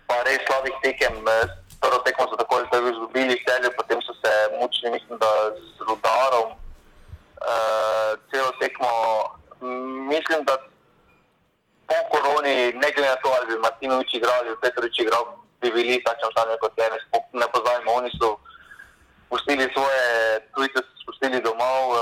pa 0.06 0.16
res 0.26 0.40
slabih 0.46 0.74
tekem. 0.82 1.14
Eh, 1.28 1.46
prvo 1.80 1.98
tekmo 2.04 2.24
so 2.28 2.36
tako 2.36 2.54
ali 2.56 2.68
tako 2.70 2.88
izgubili, 2.88 3.42
celje, 3.46 3.70
potem 3.78 3.98
so 4.02 4.12
se 4.22 4.32
mučili, 4.60 4.92
mislim, 4.96 5.18
da 5.18 5.30
z 5.76 5.78
rudarom. 5.88 6.48
Uh, 7.36 8.10
celo 8.30 8.50
tekmo, 8.60 8.90
mislim, 10.12 10.40
da 10.48 10.54
po 11.88 11.96
koroni, 12.10 12.72
ne 12.82 12.88
glede 12.94 13.08
na 13.08 13.16
to, 13.22 13.28
ali 13.36 13.46
bi 13.46 13.64
Martinovič 13.66 14.14
igral 14.14 14.34
ali 14.40 14.60
Petrovič 14.62 14.98
igral, 14.98 15.24
bi 15.60 15.70
bili 15.70 16.04
takšni 16.04 16.28
stanje 16.32 16.56
kot 16.60 16.72
je. 16.78 16.86
Ne 17.32 17.46
pozajmo, 17.54 17.92
oni 17.92 18.10
so 18.18 18.28
pustili 19.28 19.68
svoje 19.74 20.04
tujce, 20.54 20.80
spustili 21.16 21.40
domov. 21.40 21.84
Uh, 21.90 21.98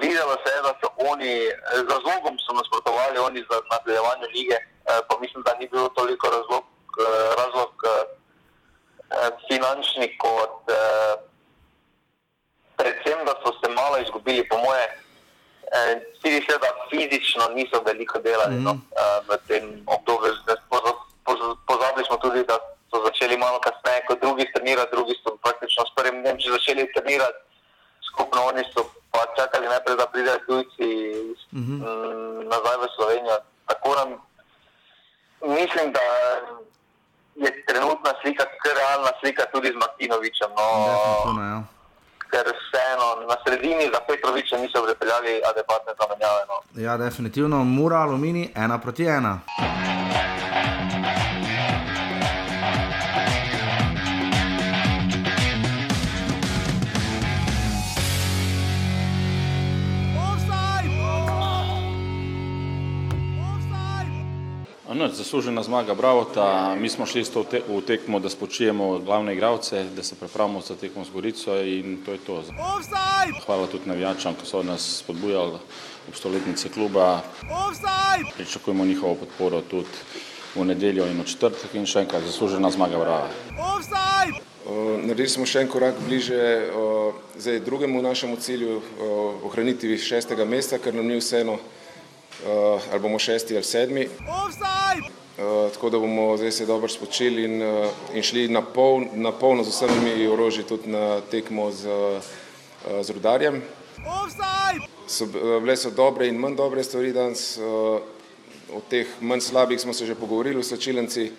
videlo 0.00 0.34
se 0.42 0.50
je, 0.54 0.62
da 0.62 0.72
so 0.80 0.88
oni 1.10 1.34
z 1.74 1.86
razlogom 1.90 2.36
nasprotovali 2.54 3.18
oni 3.18 3.40
za 3.50 3.56
nadaljevanje 3.70 4.26
lige, 4.34 4.56
uh, 4.58 4.66
pa 5.08 5.18
mislim, 5.20 5.42
da 5.42 5.54
ni 5.54 5.68
bilo 5.68 5.88
toliko 5.88 6.26
razlog, 6.26 6.64
uh, 7.02 7.34
razlog 7.42 7.72
uh, 7.84 7.90
finančni 9.48 10.18
kot 10.18 10.58
uh, 10.70 11.14
predvsem, 12.76 13.18
da 13.26 13.34
so 13.42 13.52
se 13.60 13.68
malo 13.70 13.98
izgubili, 13.98 14.48
po 14.48 14.58
moje. 14.58 14.86
Vsi 16.14 16.46
se, 16.46 16.58
da 16.64 16.68
fizično 16.90 17.48
niso 17.54 17.82
veliko 17.86 18.18
delali 18.18 18.54
mm 18.54 18.64
no, 18.64 18.70
uh, 18.70 18.78
v 19.28 19.36
tem 19.48 19.82
obdobju. 19.86 20.32
Pozabili 21.66 22.04
smo 22.06 22.16
tudi, 22.16 22.44
da 22.44 22.58
so 22.90 22.96
začeli 23.06 23.36
malo 23.36 23.58
kasneje 23.60 24.06
kot 24.08 24.20
drugi 24.20 24.44
trenirati, 24.54 24.94
drugi 24.96 25.14
so 25.22 25.36
praktično 25.44 25.82
s 25.84 25.92
prvim 25.96 26.22
dnem 26.22 26.36
že 26.40 26.56
začeli 26.56 26.92
trenirati 26.94 27.38
skupno, 28.08 28.38
oni 28.50 28.62
so 28.72 28.80
pa 29.12 29.20
čakali 29.38 29.66
najprej, 29.66 29.96
da 29.96 30.06
pridejo 30.06 30.38
tujci 30.46 30.88
uh 31.52 31.58
-huh. 31.58 31.78
nazaj 32.52 32.76
v 32.82 32.86
Slovenijo. 32.96 33.36
Tako 33.66 33.90
nam 33.98 34.08
mislim, 35.40 35.92
da 35.96 36.00
je 37.34 37.64
trenutna 37.66 38.12
slika, 38.22 38.44
kar 38.62 38.74
realna 38.76 39.10
slika 39.20 39.42
tudi 39.52 39.68
z 39.68 39.78
Martinovičem. 39.84 40.50
No, 40.56 41.42
ja. 41.42 41.62
Ker 42.30 42.46
vseeno 42.60 43.08
na 43.28 43.36
sredini 43.46 43.84
za 43.94 44.00
Petroviča 44.08 44.56
niso 44.56 44.82
pripeljali 44.86 45.40
adekvatne 45.50 45.92
zamenjave. 46.00 46.42
No. 46.50 46.82
Ja, 46.82 46.96
definitivno, 46.96 47.64
mora 47.64 47.96
aluminij 47.96 48.48
ena 48.54 48.78
proti 48.78 49.04
ena. 49.04 49.40
No, 64.98 65.08
zaslužena 65.08 65.62
zmaga, 65.62 65.94
bravo. 65.94 66.24
Ta, 66.24 66.74
mi 66.74 66.88
smo 66.88 67.06
šli 67.06 67.24
te, 67.50 67.60
v 67.68 67.80
tekmo, 67.86 68.18
da 68.18 68.28
spočijemo 68.28 68.98
glavne 68.98 69.34
igralce, 69.34 69.84
da 69.96 70.02
se 70.02 70.14
pripravimo 70.14 70.60
za 70.60 70.74
tekmo 70.74 71.04
z 71.04 71.10
Gorico 71.14 71.54
in 71.62 71.98
to 72.04 72.12
je 72.12 72.18
to. 72.18 72.42
Hvala 73.46 73.66
tudi 73.66 73.86
navijačam, 73.86 74.34
ki 74.34 74.46
so 74.46 74.62
nas 74.62 74.98
spodbujali 74.98 75.54
ob 76.08 76.14
stoletnici 76.14 76.68
kluba. 76.68 77.20
Pričakujemo 78.36 78.84
njihovo 78.84 79.14
podporo 79.14 79.60
tudi 79.60 79.88
v 80.54 80.64
nedeljo 80.64 81.06
in 81.06 81.20
v 81.22 81.26
četrtek 81.26 81.74
in 81.74 81.86
še 81.86 82.02
enkrat 82.02 82.26
zaslužena 82.26 82.70
zmaga, 82.70 82.98
bravo. 82.98 83.28
Naredili 85.06 85.28
smo 85.28 85.46
še 85.46 85.62
en 85.62 85.70
korak 85.70 85.94
bliže 86.08 86.70
zdaj 87.38 87.60
drugemu 87.60 88.02
našemu 88.02 88.36
cilju, 88.36 88.82
ohraniti 89.46 89.98
šestega 89.98 90.44
mesta, 90.44 90.78
ker 90.78 90.94
nam 90.94 91.06
ni 91.06 91.22
vseeno 91.22 91.60
ali 92.90 93.00
bomo 93.00 93.18
šesti 93.18 93.54
ali 93.54 93.64
sedmi. 93.64 94.08
Uh, 95.38 95.72
tako 95.72 95.90
da 95.90 95.98
bomo 95.98 96.36
zdaj 96.36 96.50
se 96.52 96.66
dobro 96.66 96.88
spočili 96.88 97.44
in, 97.44 97.62
uh, 97.62 97.86
in 98.14 98.22
šli 98.22 98.48
na, 98.48 98.62
pol, 98.62 99.04
na 99.12 99.32
polno 99.32 99.64
z 99.64 99.68
vsemi 99.68 100.26
orožji 100.26 100.64
tudi 100.64 100.90
na 100.90 101.20
tekmo 101.30 101.70
z, 101.70 101.86
uh, 101.86 103.02
z 103.02 103.10
rudarjem. 103.10 103.62
So, 105.06 105.24
uh, 105.24 105.62
bile 105.62 105.76
so 105.76 105.90
dobre 105.90 106.26
in 106.28 106.36
manj 106.42 106.56
dobre 106.56 106.82
stvari 106.84 107.12
danes, 107.12 107.54
uh, 107.56 108.02
o 108.74 108.80
teh 108.90 109.06
manj 109.20 109.40
slabih 109.40 109.80
smo 109.80 109.92
se 109.92 110.06
že 110.06 110.18
pogovorili 110.18 110.58
v 110.58 110.66
Sočilenci, 110.66 111.30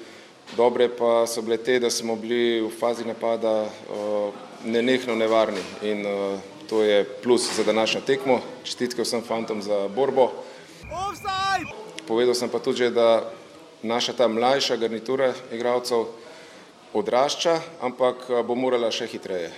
dobre 0.56 0.88
pa 0.90 1.28
so 1.28 1.42
bile 1.42 1.58
te, 1.58 1.80
da 1.80 1.90
smo 1.90 2.16
bili 2.16 2.62
v 2.62 2.72
fazi 2.72 3.04
napada 3.04 3.68
uh, 3.68 4.32
nenehno 4.64 5.16
nevarni 5.16 5.62
in 5.84 6.06
uh, 6.06 6.40
to 6.70 6.84
je 6.84 7.04
plus 7.04 7.52
za 7.56 7.64
današnjo 7.64 8.02
tekmo. 8.02 8.40
Čestitke 8.64 9.02
vsem 9.02 9.22
fantom 9.22 9.62
za 9.62 9.88
borbo. 9.88 10.32
Povedal 12.08 12.34
sem 12.34 12.50
pa 12.50 12.60
tudi, 12.60 12.90
da 12.90 13.22
naša 13.84 14.14
ta 14.14 14.28
mlajša 14.28 14.76
garnitura 14.76 15.34
igralcev 15.52 16.06
odrašča, 16.94 17.60
ampak 17.82 18.26
bo 18.48 18.56
morala 18.56 18.90
še 18.92 19.06
hitreje. 19.06 19.52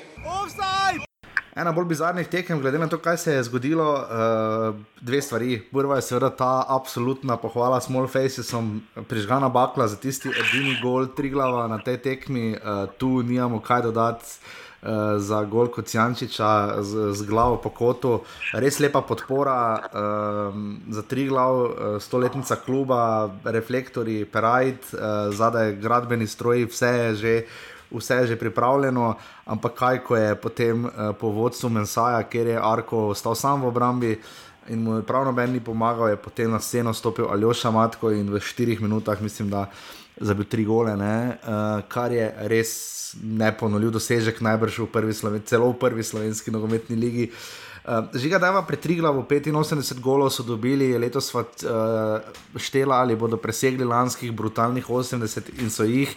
Ena 1.51 1.71
bolj 1.75 1.89
bizarnih 1.89 2.27
tekem, 2.31 2.61
glede 2.63 2.79
na 2.79 2.87
to, 2.87 2.97
kaj 2.97 3.17
se 3.17 3.33
je 3.33 3.43
zgodilo, 3.43 3.87
uh, 3.91 4.75
dve 5.01 5.21
stvari. 5.21 5.59
Prva 5.71 5.97
je 5.99 6.05
seveda 6.07 6.29
ta 6.29 6.51
absolutna 6.67 7.35
pohvala 7.37 7.81
Small 7.83 8.07
Facesom, 8.07 8.81
prižgana 9.07 9.49
bakla 9.49 9.87
za 9.91 9.99
tisti 9.99 10.31
edini 10.31 10.77
gol, 10.83 11.09
tri 11.15 11.29
glava 11.29 11.67
na 11.67 11.81
tej 11.83 11.97
tekmi, 12.03 12.55
uh, 12.55 12.87
tu 12.97 13.19
nimamo 13.23 13.59
kaj 13.59 13.81
dodati. 13.89 14.39
Eh, 14.81 15.19
za 15.21 15.43
gol 15.45 15.67
kot 15.69 15.85
Jančiča 15.93 16.81
z, 16.81 17.13
z 17.13 17.21
glavo 17.29 17.61
po 17.61 17.69
kotu. 17.69 18.25
Res 18.57 18.79
lepa 18.81 19.05
podpora 19.05 19.77
um, 19.77 20.81
za 20.89 21.05
tri 21.05 21.27
glav, 21.29 21.53
uh, 21.53 21.69
stoletnica 22.01 22.57
kluba, 22.65 23.29
reflektori, 23.45 24.25
perajt, 24.25 24.89
uh, 24.97 25.29
zadaj 25.29 25.75
gradbeni 25.77 26.25
stroji, 26.25 26.65
vse 26.65 26.89
je 26.89 27.13
že. 27.15 27.35
Vse 27.91 28.23
je 28.23 28.27
že 28.27 28.35
pripravljeno, 28.39 29.17
ampak 29.51 29.73
kaj, 29.75 29.97
ko 30.07 30.15
je 30.15 30.35
potem 30.39 30.85
uh, 30.85 31.11
po 31.11 31.27
vodstvu 31.27 31.69
Mensaja, 31.69 32.23
kjer 32.23 32.47
je 32.47 32.57
Arko 32.57 33.11
ostal 33.11 33.35
sam 33.35 33.61
v 33.61 33.67
obrambi 33.67 34.15
in 34.71 34.79
mu 34.83 34.95
je 34.95 35.03
prav 35.03 35.25
noben 35.25 35.51
ni 35.51 35.59
pomagal, 35.59 36.07
je 36.07 36.15
potem 36.15 36.51
na 36.51 36.59
sceno 36.59 36.93
stopil 36.93 37.27
Aljoša 37.27 37.71
Matko 37.71 38.11
in 38.15 38.31
v 38.31 38.39
štirih 38.39 38.81
minutah, 38.81 39.21
mislim, 39.21 39.49
da 39.49 39.67
zabil 40.19 40.45
tri 40.45 40.65
gole, 40.65 40.93
uh, 40.95 41.82
kar 41.88 42.12
je 42.12 42.28
res 42.52 42.71
neponovljiv 43.24 43.91
dosežek, 43.91 44.41
najbrž 44.41 44.86
v 44.86 44.91
prvi, 44.91 45.13
celo 45.45 45.71
v 45.71 45.80
prvi 45.80 46.04
slovenski 46.04 46.52
nogometni 46.52 46.95
ligi. 46.95 47.32
Uh, 47.32 48.12
Žiga, 48.13 48.38
da 48.38 48.52
ima 48.54 48.62
pretriglavo 48.62 49.24
85 49.26 50.00
golov, 50.00 50.30
so 50.30 50.43
dobili 50.43 50.97
letos 50.97 51.34
uh, 51.34 51.41
štela 52.56 53.00
ali 53.02 53.15
bodo 53.15 53.38
presegli 53.38 53.86
lanskih 53.86 54.32
brutalnih 54.32 54.86
80 54.86 55.50
in 55.62 55.69
so 55.69 55.84
jih. 55.84 56.13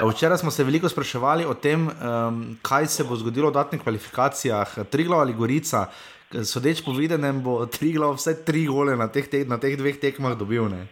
Včeraj 0.00 0.38
smo 0.38 0.50
se 0.50 0.64
veliko 0.64 0.88
spraševali 0.88 1.44
o 1.44 1.54
tem, 1.54 1.84
um, 1.88 2.56
kaj 2.62 2.86
se 2.86 3.04
bo 3.04 3.16
zgodilo 3.16 3.50
v 3.50 3.52
dodatnih 3.52 3.82
kvalifikacijah, 3.82 4.78
Triglav 4.90 5.20
ali 5.20 5.32
Gorica. 5.32 5.90
Sodeč 6.44 6.80
po 6.80 6.96
videnem, 6.96 7.42
bo 7.42 7.66
Triglav 7.66 8.16
vse 8.16 8.44
tri 8.44 8.64
gole 8.66 8.96
na 8.96 9.08
teh, 9.12 9.28
te, 9.28 9.44
na 9.44 9.60
teh 9.60 9.76
dveh 9.76 10.00
tekmah 10.00 10.32
dobil. 10.32 10.64
Ne? 10.72 10.86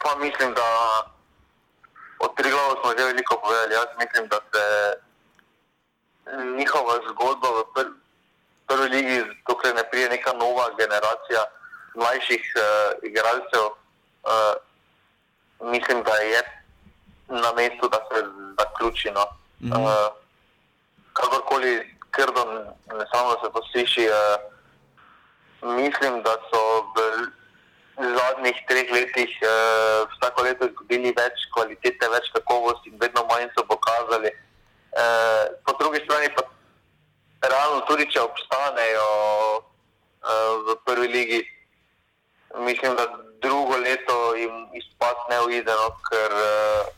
Pa 0.00 0.07
mislim, 0.18 0.54
da 0.54 0.68
od 2.18 2.36
Triglav 2.36 2.70
smo 2.80 2.90
že 2.98 3.04
veliko 3.04 3.40
povedali. 3.42 3.74
Jaz 3.74 3.90
mislim, 3.98 4.28
da 4.28 4.38
se 4.52 4.64
njihova 6.56 6.94
zgodba 7.10 7.48
v 7.48 7.64
pr 7.74 7.86
prvi 8.66 8.88
ligi, 8.88 9.24
dokler 9.48 9.74
ne 9.74 9.84
prije 9.90 10.08
neka 10.08 10.32
nova 10.32 10.64
generacija 10.78 11.44
mlajših 11.94 12.52
uh, 12.56 12.62
igralcev, 13.02 13.64
uh, 13.64 14.54
mislim, 15.72 16.02
da 16.02 16.14
je 16.14 16.42
na 17.28 17.52
mestu, 17.52 17.88
da 17.88 17.96
se 18.08 18.24
zaključi. 18.58 19.10
No. 19.10 19.24
Mm 19.60 19.70
-hmm. 19.70 19.84
uh, 19.84 20.12
kakorkoli, 21.12 21.96
ker 22.10 22.30
do 22.34 22.44
ne 22.98 23.04
samo 23.12 23.30
se 23.30 23.52
to 23.52 23.60
sliši, 23.72 24.08
uh, 24.08 24.14
mislim, 25.62 26.22
da 26.22 26.30
so 26.50 26.60
v 26.94 27.26
zadnjih 27.98 28.58
treh 28.68 28.90
letih 28.94 29.32
uh, 29.42 30.06
vsako 30.12 30.42
leto 30.46 30.68
izgubili 30.70 31.10
več 31.16 31.46
kvalitete, 31.54 32.10
več 32.12 32.30
kakovosti 32.34 32.92
in 32.92 33.00
vedno 33.02 33.24
manj 33.30 33.48
so 33.56 33.64
pokazali. 33.66 34.30
Uh, 34.94 35.58
po 35.66 35.74
drugi 35.80 36.00
strani 36.04 36.30
pa 36.36 36.46
realno 37.50 37.82
tudi, 37.90 38.06
če 38.10 38.22
obstanejo 38.22 39.08
uh, 39.58 40.52
v 40.68 40.76
prvi 40.86 41.08
ligi, 41.08 41.40
mislim, 42.66 42.94
da 42.98 43.08
drugo 43.42 43.76
leto 43.82 44.34
jim 44.38 44.68
izpad 44.78 45.26
ne 45.30 45.40
ujde, 45.48 45.74
no, 45.74 45.90
ker 46.10 46.36
uh, 46.38 46.92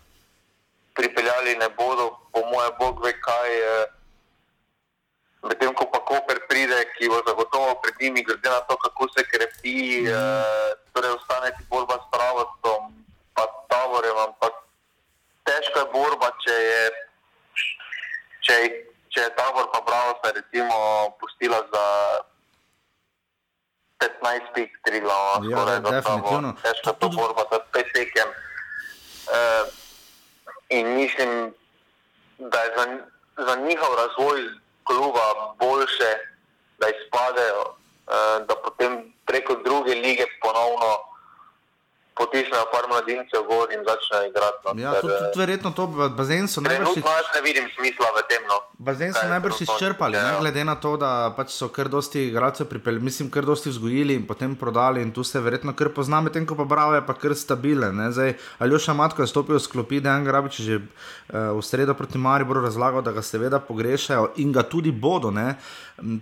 pripeljali 0.97 1.57
ne 1.61 1.71
bodo, 1.81 2.13
po 2.33 2.45
moje 2.53 2.77
bog 2.79 3.01
ve 3.05 3.17
kaj. 3.25 3.57
Uh, 3.71 4.00
Medtem 5.41 5.73
ko 5.73 5.89
pa 5.89 6.01
Koper 6.05 6.37
pride, 6.49 6.77
ki 6.97 7.09
bo 7.09 7.23
zagotovo 7.25 7.81
pred 7.81 7.97
njimi, 8.01 8.25
glede 8.25 8.51
na 8.51 8.61
to, 8.69 8.77
kako 8.77 9.09
se 9.09 9.25
krepi, 9.25 10.05
mm. 10.05 10.07
eh, 10.07 10.71
torej 10.93 11.17
ostane 11.17 11.51
ti 11.57 11.65
borba 11.71 11.97
s 11.97 12.07
pravotom, 12.13 12.93
pa 13.33 13.49
tavorem, 13.73 14.17
ampak 14.21 14.53
težka 15.49 15.81
je 15.81 15.93
borba, 15.93 16.29
če 16.45 16.57
je, 16.57 16.83
če, 18.45 18.55
če 19.09 19.21
je 19.25 19.31
tabor 19.39 19.71
pa 19.73 19.81
bravo 19.81 20.19
se 20.21 20.33
recimo 20.37 20.77
pustila 21.17 21.65
za 21.73 21.87
15 24.01 24.53
pik, 24.55 24.77
3 24.89 25.01
glava, 25.01 25.41
ja, 25.41 25.57
skoraj 25.57 25.81
da 25.81 25.91
definitivno. 25.97 26.53
Težka 26.61 26.93
je 26.93 26.99
to 27.01 27.09
borba 27.17 27.49
za 27.49 27.65
5 27.73 27.93
tekem. 27.97 28.29
Eh, 29.31 29.65
in 30.69 30.95
mislim, 31.01 31.55
da 32.39 32.59
je 32.61 32.71
za, 32.77 32.85
za 33.47 33.55
njihov 33.57 33.95
razvoj 33.95 34.41
kluba 34.91 35.55
boljše, 35.59 36.11
da 36.79 36.87
izpadejo, 36.89 37.65
eh, 37.67 38.45
da 38.49 38.55
potem 38.65 39.13
preko 39.27 39.55
druge 39.65 39.95
lige 39.95 40.25
ponovno 40.43 40.91
potisnejo 42.21 42.67
par 42.75 42.85
mladincev 42.93 43.47
gor 43.51 43.73
in 43.75 43.81
začnejo 43.89 44.29
igrati. 44.31 44.59
No, 44.65 44.83
ja, 44.83 44.93
tudi, 45.01 45.19
tudi 45.33 45.43
verjetno 45.45 45.71
to 45.79 45.87
bazen 46.21 46.49
so. 46.49 46.65
Trenutno 46.65 47.17
jaz 47.19 47.29
ne 47.35 47.43
vidim 47.49 47.67
smisla 47.77 48.13
v 48.17 48.25
tem. 48.29 48.45
No. 48.51 48.61
Bazen 48.81 49.13
so 49.13 49.27
najbrž 49.29 49.61
izčrpali, 49.67 50.17
ne, 50.17 50.33
ja. 50.33 50.39
glede 50.41 50.65
na 50.65 50.75
to, 50.81 50.95
da 51.01 51.11
pač 51.37 51.53
so 51.53 51.69
kar 51.69 51.91
dosti 51.93 52.27
igralcev 52.31 52.69
pripeljali, 52.71 53.05
mislim, 53.05 53.29
kar 53.33 53.45
dosti 53.45 53.69
vzgojili 53.73 54.17
in 54.17 54.27
potem 54.27 54.55
prodali 54.57 55.03
in 55.05 55.13
tu 55.13 55.25
se 55.25 55.41
verjetno 55.41 55.75
kar 55.77 55.91
pozna, 55.97 56.21
medtem 56.25 56.47
ko 56.49 56.57
pa 56.57 56.65
bravo 56.65 56.95
je 56.97 57.05
pa 57.07 57.15
kar 57.15 57.35
stabilen. 57.37 58.01
Aljoša 58.59 58.95
Matko 58.97 59.23
je 59.23 59.29
stopil 59.29 59.59
v 59.59 59.65
sklopi, 59.65 60.01
da 60.01 60.17
je 60.17 60.25
Grabič 60.25 60.61
že 60.61 60.81
uh, 60.81 61.57
v 61.57 61.63
sredo 61.65 61.95
proti 61.95 62.19
Mariboru 62.19 62.65
razlagal, 62.65 63.03
da 63.03 63.13
ga 63.13 63.23
seveda 63.23 63.61
pogrešajo 63.61 64.33
in 64.37 64.53
ga 64.53 64.63
tudi 64.63 64.93
bodo. 64.93 65.31
Ne. 65.31 65.55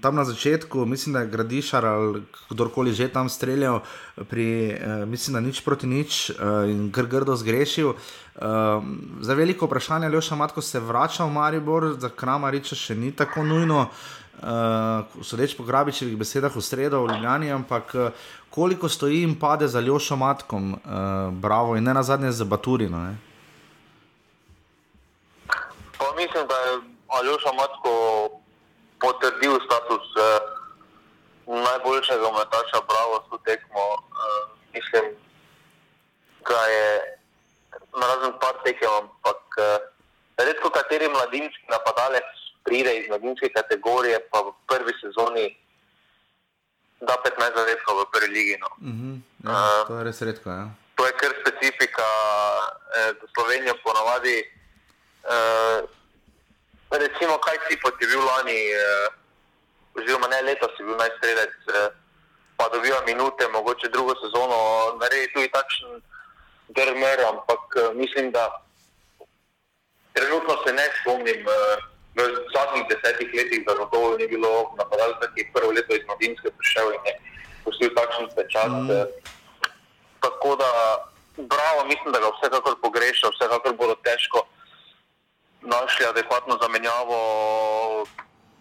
Tam 0.02 0.18
na 0.18 0.24
začetku, 0.24 0.84
mislim, 0.86 1.14
da 1.14 1.20
je 1.20 1.30
Gradišar 1.32 1.86
ali 1.86 2.22
kdorkoli 2.50 2.92
že 2.92 3.08
tam 3.08 3.28
streljal, 3.28 3.80
pri, 4.28 4.74
uh, 4.74 5.08
mislim, 5.08 5.34
da 5.34 5.40
nič 5.40 5.62
proti 5.64 5.86
nič, 5.88 6.30
uh, 6.30 6.68
in 6.68 6.88
kar 6.92 7.08
grdo 7.08 7.36
zgrešil. 7.36 7.94
Uh, 7.94 8.84
za 9.24 9.34
veliko 9.34 9.66
vprašanje, 9.66 10.12
še 10.20 10.36
Matko 10.38 10.62
se 10.62 10.80
vrača 10.80 11.24
v 11.24 11.32
Maribor, 11.34 11.94
za 11.98 12.12
Kramariča 12.12 12.76
še 12.76 12.94
ni 12.94 13.10
tako 13.12 13.42
nujno. 13.42 13.88
Uh, 14.38 15.02
sodeč 15.26 15.56
po 15.58 15.66
Grabičevih 15.66 16.14
besedah 16.14 16.54
v 16.54 16.62
sredo 16.62 17.02
v 17.02 17.10
Ljubljani, 17.10 17.50
ampak 17.50 17.94
uh, 17.98 18.14
koliko 18.54 18.86
stoji 18.86 19.24
in 19.26 19.34
pade 19.34 19.66
za 19.66 19.80
Ljošo 19.80 20.16
Matkom, 20.16 20.78
uh, 20.78 21.34
bravo 21.34 21.74
in 21.74 21.82
ne 21.82 21.94
na 21.94 22.02
zadnje 22.06 22.30
za 22.30 22.44
Baturino. 22.44 23.02
Ne? 23.02 23.18
Pa 25.98 26.06
mislim, 26.14 26.46
da 26.46 26.54
je 26.54 26.72
Aljoša 27.08 27.52
Matko 27.58 27.92
potrdil 29.02 29.58
status 29.66 30.06
uh, 30.14 30.22
najboljšega 31.46 32.28
metača, 32.38 32.78
bravo, 32.90 33.14
s 33.26 33.30
to 33.30 33.38
tekmo. 33.42 33.84
Uh, 34.14 34.54
mislim, 34.74 35.04
da 36.48 36.60
je 36.66 36.88
razen 37.92 38.34
par 38.40 38.58
tekem, 38.64 38.90
ampak 39.02 39.60
uh, 39.60 39.78
redko 40.38 40.70
kateri 40.70 41.08
mladinski 41.08 41.64
napadalec 41.70 42.28
pride 42.64 42.92
iz 42.98 43.08
mladinske 43.08 43.48
kategorije, 43.54 44.20
pa 44.30 44.42
v 44.46 44.52
prvi 44.66 44.92
sezoni 45.00 45.46
da 47.00 47.14
15 47.22 47.54
zadetkov 47.54 48.02
v 48.02 48.10
prvi 48.12 48.28
ligi. 48.34 48.56
No. 48.60 48.68
Uh 48.82 48.94
-huh, 48.94 49.14
ja, 49.44 49.80
uh, 49.80 49.86
to 49.86 49.98
je 49.98 50.04
res 50.04 50.22
redko. 50.22 50.50
Ja. 50.50 50.66
To 50.98 51.06
je 51.06 51.12
kar 51.12 51.32
specifika 51.42 52.08
eh, 52.98 53.12
Slovenije, 53.34 53.74
ponavadi. 53.84 54.38
Eh, 55.28 55.80
recimo, 56.90 57.38
kaj 57.38 57.56
si 57.68 57.76
poti 57.82 58.06
bil 58.06 58.22
lani, 58.24 58.60
eh, 58.72 59.08
oziroma 59.94 60.26
ne 60.26 60.42
letos, 60.42 60.72
si 60.76 60.82
bil 60.82 60.96
najstrelec, 60.96 61.54
eh, 61.74 61.88
pa 62.56 62.68
dobiva 62.68 63.00
minute, 63.06 63.48
mogoče 63.48 63.88
drugo 63.88 64.14
sezono, 64.22 64.56
naredi 65.00 65.32
tudi 65.32 65.48
takšen 65.48 66.02
drmer, 66.68 67.18
ampak 67.28 67.62
eh, 67.76 67.94
mislim, 67.94 68.30
da 68.30 68.62
trenutno 70.12 70.56
se 70.66 70.72
ne 70.72 70.86
spomnim. 71.00 71.40
Eh, 71.48 71.98
v 72.18 72.50
zadnjih 72.50 72.84
desetih 72.90 73.30
letih, 73.34 73.62
da 73.66 73.74
gotovo 73.74 74.16
ni 74.18 74.26
bilo 74.26 74.74
napadalca, 74.78 75.30
ki 75.34 75.40
je 75.40 75.52
prvo 75.54 75.70
leto 75.70 75.94
iz 75.94 76.02
Mladinske 76.06 76.50
prišel 76.50 76.90
in 76.96 77.02
je 77.06 77.14
pustil 77.64 77.90
takšen 77.94 78.26
pečat. 78.34 78.72
Mm. 78.74 78.90
Eh, 78.90 79.06
tako 80.20 80.56
da, 80.58 80.70
bravo, 81.36 81.84
mislim, 81.86 82.12
da 82.12 82.18
ga 82.18 82.32
vsekakor 82.34 82.74
pogreša, 82.82 83.30
vsekakor 83.34 83.72
bodo 83.78 83.94
težko 84.02 84.46
našli 85.62 86.06
adekvatno 86.06 86.58
zamenjavo. 86.62 87.18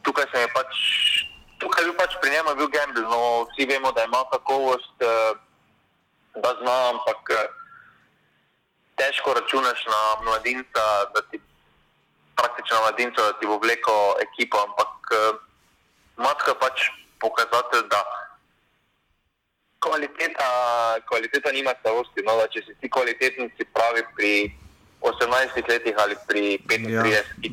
Tukaj 0.05 0.25
se 0.33 0.41
je 0.41 0.47
pač, 0.53 0.71
tukaj 1.59 1.83
je 1.83 1.87
bil 1.89 1.97
pač 1.97 2.13
pri 2.21 2.29
njemu 2.31 2.55
bil 2.55 2.69
Gamble, 2.69 3.03
no 3.09 3.47
vsi 3.49 3.65
vemo, 3.65 3.91
da 3.91 4.05
ima 4.05 4.21
kakovost, 4.31 4.93
da 6.37 6.49
zna, 6.61 6.77
ampak 6.93 7.33
težko 8.99 9.33
računaš 9.39 9.79
na 9.93 10.01
mladinca, 10.25 10.83
da 11.13 11.21
ti 11.31 11.39
praktično 12.35 12.77
mladincev, 12.83 13.23
da 13.29 13.33
ti 13.39 13.45
bo 13.47 13.57
vleko 13.65 13.97
ekipo, 14.25 14.57
ampak 14.67 14.93
uh, 15.13 15.39
matka 16.25 16.51
je 16.51 16.59
pač 16.63 16.77
pokazatelj, 17.23 17.85
da 17.93 18.01
kvaliteta, 19.79 20.49
kvaliteta 21.09 21.51
nima 21.51 21.73
starosti. 21.79 22.25
No, 22.27 22.37
če 22.53 22.63
si 22.65 22.73
ti 22.81 22.89
kvaliteten, 22.89 23.51
si 23.57 23.65
pravi 23.73 24.03
pri 24.15 24.31
18 25.01 25.69
letih 25.69 25.95
ali 25.97 26.15
pri 26.27 26.43
35 26.67 26.89
ja, 26.89 27.03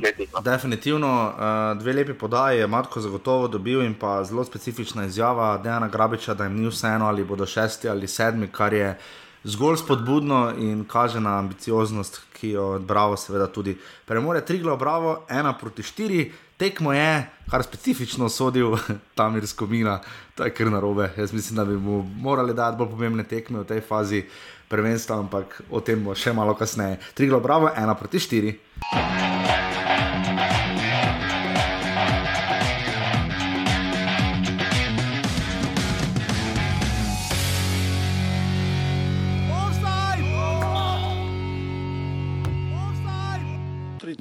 letih. 0.04 0.28
No. 0.32 0.40
Definitivno 0.40 1.12
uh, 1.28 1.82
dve 1.82 1.92
lepi 1.92 2.14
podaji 2.14 2.58
je 2.58 2.66
Matko 2.66 3.00
zagotovo 3.00 3.48
dobil 3.48 3.82
in 3.82 3.94
pa 3.94 4.24
zelo 4.24 4.44
specifična 4.44 5.04
izjava 5.04 5.58
Dejana 5.58 5.88
Grabiča, 5.88 6.34
da 6.34 6.44
jim 6.44 6.56
ni 6.56 6.68
vseeno 6.68 7.06
ali 7.06 7.24
bodo 7.24 7.46
šesti 7.46 7.88
ali 7.88 8.08
sedmi, 8.08 8.48
kar 8.52 8.72
je 8.72 8.98
zgolj 9.44 9.76
spodbudno 9.76 10.52
in 10.58 10.84
kaže 10.84 11.20
na 11.20 11.38
ambicioznost, 11.38 12.20
ki 12.32 12.48
jo 12.50 12.78
Bravo, 12.78 13.16
seveda, 13.16 13.46
tudi 13.46 13.76
premore. 14.04 14.40
Triglo, 14.44 14.76
Bravo, 14.76 15.24
ena 15.28 15.52
proti 15.58 15.82
štiri, 15.82 16.32
tekmo 16.56 16.92
je, 16.92 17.26
kar 17.50 17.62
specifično 17.62 18.28
sodil 18.28 18.76
tam 19.18 19.38
iz 19.38 19.56
Komina, 19.56 20.00
to 20.34 20.44
je 20.44 20.54
kar 20.54 20.70
narobe. 20.72 21.12
Jaz 21.16 21.32
mislim, 21.32 21.56
da 21.56 21.64
bi 21.64 21.76
mu 21.76 22.02
morali 22.02 22.54
dati 22.54 22.78
bolj 22.78 22.90
pomembne 22.90 23.24
tekme 23.24 23.60
v 23.60 23.64
tej 23.64 23.80
fazi 23.80 24.24
prvenstva, 24.68 25.18
ampak 25.18 25.62
o 25.70 25.80
tem 25.80 26.04
bo 26.04 26.14
še 26.14 26.32
malo 26.32 26.54
kasneje. 26.54 26.98
Triglo, 27.14 27.40
Bravo, 27.40 27.70
ena 27.76 27.94
proti 27.94 28.20
štiri. 28.20 28.58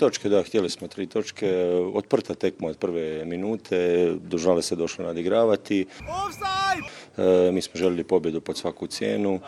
Točke, 0.04 0.30
da, 0.30 0.44
htjeli 0.44 0.70
smo 0.70 0.88
tri 0.88 1.08
točke, 1.08 1.48
otprta 1.96 2.36
tekma 2.36 2.68
od 2.68 2.78
prve 2.78 3.26
minute, 3.26 4.12
dožale 4.22 4.62
se 4.62 4.76
došlo 4.76 5.06
nadigravati. 5.06 5.86
E, 7.18 7.52
mi 7.52 7.62
smo 7.62 7.80
željeli 7.80 8.04
pobjedu 8.04 8.42
pod 8.42 8.58
svaku 8.58 8.88
cijenu. 8.88 9.39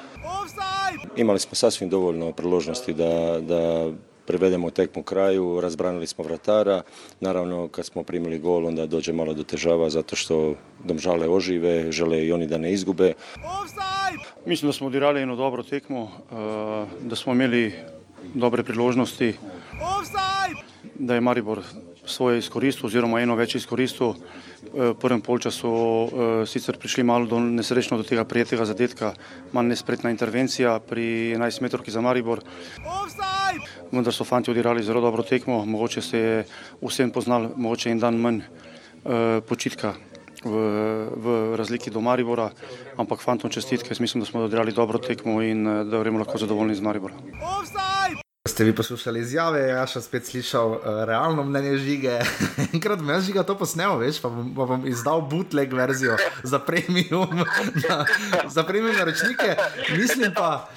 Imali 1.18 1.39
smo 1.39 1.56
sasvim 1.56 1.89
dovoljno 1.89 2.32
priložnosti 2.32 2.94
da, 2.94 3.41
da 3.41 3.91
prevedemo 4.28 4.72
tekmu 4.72 5.04
kraju, 5.04 5.60
razbranili 5.62 6.08
smo 6.08 6.24
vratara. 6.24 6.82
Naravno, 7.20 7.68
kad 7.68 7.86
smo 7.86 8.04
primili 8.04 8.39
gol, 8.39 8.68
onda 8.68 8.86
dođe 8.86 9.13
malo 9.13 9.34
do 9.34 9.44
težava 9.44 9.89
zato 9.89 10.15
što 10.15 10.56
domžale 10.84 11.28
ožive, 11.28 11.91
žele 11.91 12.26
i 12.26 12.32
oni 12.32 12.48
da 12.48 12.58
ne 12.58 12.72
izgube. 12.72 13.13
Mislim 14.46 14.70
da 14.70 14.74
smo 14.74 14.88
odigrali 14.88 15.20
jednu 15.20 15.36
dobro 15.36 15.63
tekmu, 15.63 16.08
e, 16.08 16.36
da 17.02 17.15
smo 17.15 17.34
imeli 17.34 17.74
dobre 18.34 18.63
priložnosti. 18.63 19.34
Da 20.95 21.13
je 21.15 21.21
Maribor 21.21 21.62
svoje 22.05 22.39
izkoristil, 22.39 22.88
oziroma 22.88 23.19
eno 23.21 23.36
več 23.36 23.58
izkoristil. 23.60 24.15
V 24.71 24.93
prvem 24.99 25.21
polčasu 25.21 25.69
e, 25.69 26.08
sicer 26.49 26.77
prišli 26.81 27.03
malo 27.03 27.27
do 27.29 27.39
nesrečno 27.39 27.97
do 27.97 28.05
tega 28.08 28.25
prijetega 28.25 28.65
zadetka, 28.65 29.13
manj 29.53 29.73
nespretna 29.73 30.12
intervencija 30.13 30.79
pri 30.79 31.36
11 31.36 31.62
metrovki 31.62 31.91
za 31.91 32.01
Maribor. 32.01 32.41
Vendar 33.91 34.13
so 34.13 34.25
fanti 34.25 34.51
odigrali 34.51 34.84
zelo 34.84 35.01
dobro 35.01 35.23
tekmo, 35.23 35.63
mogoče 35.65 36.01
se 36.01 36.19
je 36.19 36.43
vsem 36.81 37.12
poznal, 37.12 37.51
mogoče 37.55 37.91
en 37.91 38.01
dan 38.01 38.19
manj 38.19 38.41
e, 38.41 39.41
počitka 39.47 39.93
v, 40.45 40.65
v 41.15 41.55
razliki 41.58 41.93
do 41.93 42.01
Maribora, 42.01 42.49
ampak 42.97 43.21
fantom 43.21 43.49
čestitke, 43.49 43.95
mislim, 43.99 44.23
da 44.23 44.29
smo 44.29 44.45
odigrali 44.45 44.73
dobro 44.73 44.99
tekmo 44.99 45.41
in 45.41 45.65
da 45.89 46.03
gremo 46.03 46.19
lahko 46.21 46.38
zadovoljni 46.38 46.75
z 46.75 46.81
Mariborom. 46.81 48.24
Ste 48.47 48.63
vi 48.63 48.75
poslušali 48.75 49.19
izjave, 49.19 49.67
jaz 49.67 49.91
sem 49.91 50.01
spet 50.01 50.25
slišal 50.25 50.71
uh, 50.71 50.79
realno 51.03 51.43
mnenje 51.43 51.77
žige. 51.77 52.19
Enkrat 52.73 52.99
me 53.01 53.17
žiga 53.21 53.43
to 53.43 53.55
posnel, 53.58 53.97
veš, 53.97 54.19
pa 54.21 54.29
bom, 54.29 54.51
pa 54.55 54.67
bom 54.69 54.84
izdal 54.88 55.21
bootleg 55.21 55.73
verzijo 55.73 56.13
za 56.43 56.60
premium, 56.60 57.41
na, 57.89 58.05
za 58.47 58.63
premium 58.63 58.95
naročnike. 58.95 59.55
Mislim 59.97 60.34
pa, 60.36 60.69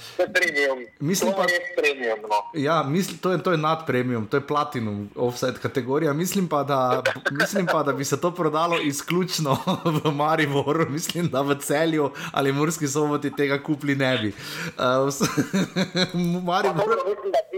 mislim 1.00 1.32
pa, 1.36 1.44
premium, 1.76 2.18
no. 2.22 2.40
ja, 2.54 2.82
mislim, 2.82 3.18
to, 3.18 3.32
je, 3.32 3.42
to 3.42 3.52
je 3.52 3.58
nad 3.58 3.86
premium, 3.86 4.26
to 4.26 4.36
je 4.36 4.46
platinum, 4.46 5.10
offset 5.16 5.58
kategorija. 5.58 6.12
Mislim 6.12 6.48
pa, 6.48 6.62
da, 6.62 7.02
mislim 7.30 7.66
pa, 7.66 7.82
da 7.82 7.92
bi 7.92 8.04
se 8.04 8.20
to 8.20 8.34
prodalo 8.34 8.80
izključno 8.80 9.58
v 10.04 10.10
Mariboru, 10.10 10.90
mislim, 10.90 11.28
da 11.28 11.40
v 11.40 11.58
celju 11.60 12.10
ali 12.32 12.52
Murski 12.52 12.88
soboti 12.88 13.36
tega 13.36 13.62
kupli 13.62 13.96
ne 13.96 14.18
bi. 14.18 14.32
Uh, 14.78 16.44
Maribor 16.44 16.88
no. 16.88 17.57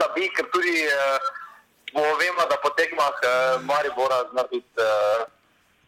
da 0.00 0.08
bi, 0.14 0.28
ker 0.36 0.48
tudi 0.52 0.86
uh, 0.86 2.10
vemo, 2.20 2.48
da 2.50 2.56
po 2.62 2.70
tekmah 2.78 3.14
uh, 3.22 3.62
Maribora 3.64 4.24
zna 4.32 4.42
biti. 4.50 4.66
Uh, 4.76 5.30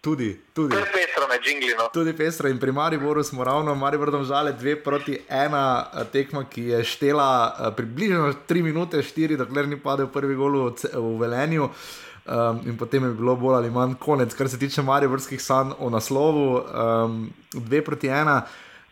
Tudi, 0.04 0.40
tudi. 0.52 0.74
Tudi 0.76 0.90
pestro 0.92 1.28
med 1.28 1.40
džingli. 1.40 1.74
No. 1.78 1.88
Tudi 1.88 2.12
pestro 2.12 2.48
in 2.48 2.58
pri 2.60 2.72
Mariboru 2.72 3.22
smo 3.24 3.44
ravno, 3.44 3.74
Maribor 3.74 4.24
žale 4.24 4.52
dve 4.52 4.76
proti 4.76 5.16
ena 5.28 5.86
tekma, 6.12 6.44
ki 6.44 6.62
je 6.62 6.84
štela 6.84 7.72
približno 7.76 8.34
3 8.48 8.62
minute, 8.62 9.00
4, 9.00 9.36
dokler 9.40 9.68
ni 9.68 9.80
padel 9.80 10.10
prvi 10.12 10.36
gol 10.36 10.58
v, 10.66 10.74
v 10.92 11.14
Velenju. 11.20 11.70
Um, 12.24 12.60
in 12.68 12.76
potem 12.76 13.04
je 13.04 13.14
bilo 13.16 13.36
bolj 13.36 13.56
ali 13.56 13.70
manj 13.70 13.96
konec, 14.00 14.34
kar 14.34 14.48
se 14.48 14.58
tiče 14.58 14.82
Mariborskih 14.82 15.40
sanj 15.42 15.72
o 15.78 15.88
naslovu. 15.90 16.60
2 16.60 17.78
um, 17.78 17.84
proti 17.84 18.08
1. 18.08 18.40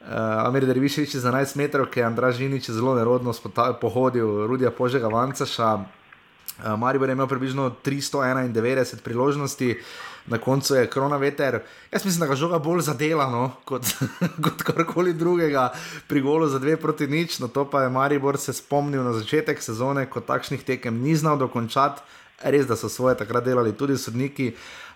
Uh, 0.02 0.46
Amir 0.46 0.66
Dervišič 0.66 1.14
za 1.14 1.30
11 1.30 1.54
metrov, 1.54 1.86
ki 1.86 2.02
je 2.02 2.06
Andrej 2.06 2.42
Žinič 2.42 2.74
zelo 2.74 2.98
nerodno 2.98 3.30
pohodil, 3.78 4.50
Rudija 4.50 4.74
Požega 4.74 5.06
Vancaša. 5.06 5.78
Uh, 5.78 6.74
Maribor 6.74 7.06
je 7.06 7.14
imel 7.14 7.30
približno 7.30 7.70
391 7.86 8.98
priložnosti, 8.98 9.78
na 10.26 10.38
koncu 10.42 10.74
je 10.74 10.90
korona 10.90 11.16
veter. 11.16 11.62
Jaz 11.92 12.04
mislim, 12.04 12.20
da 12.20 12.26
ga 12.26 12.34
žoga 12.34 12.58
bolj 12.58 12.80
zadela 12.80 13.30
no, 13.30 13.52
kot, 13.64 13.86
kot 14.44 14.66
karkoli 14.66 15.14
drugega 15.14 15.70
pri 16.08 16.20
golu 16.20 16.50
za 16.50 16.58
dve 16.58 16.76
proti 16.76 17.06
nič. 17.06 17.38
No 17.38 17.46
to 17.48 17.62
pa 17.70 17.86
je 17.86 17.94
Maribor 17.94 18.38
se 18.42 18.52
spomnil 18.52 19.06
na 19.06 19.14
začetek 19.14 19.62
sezone, 19.62 20.10
ko 20.10 20.20
takšnih 20.20 20.66
tekem 20.66 20.98
ni 20.98 21.14
znal 21.14 21.38
dokončati. 21.38 22.02
Res, 22.42 22.66
da 22.66 22.74
so 22.74 22.90
svoje 22.90 23.14
takrat 23.14 23.44
delali 23.46 23.70
tudi 23.70 23.94
sodniki, 23.94 24.50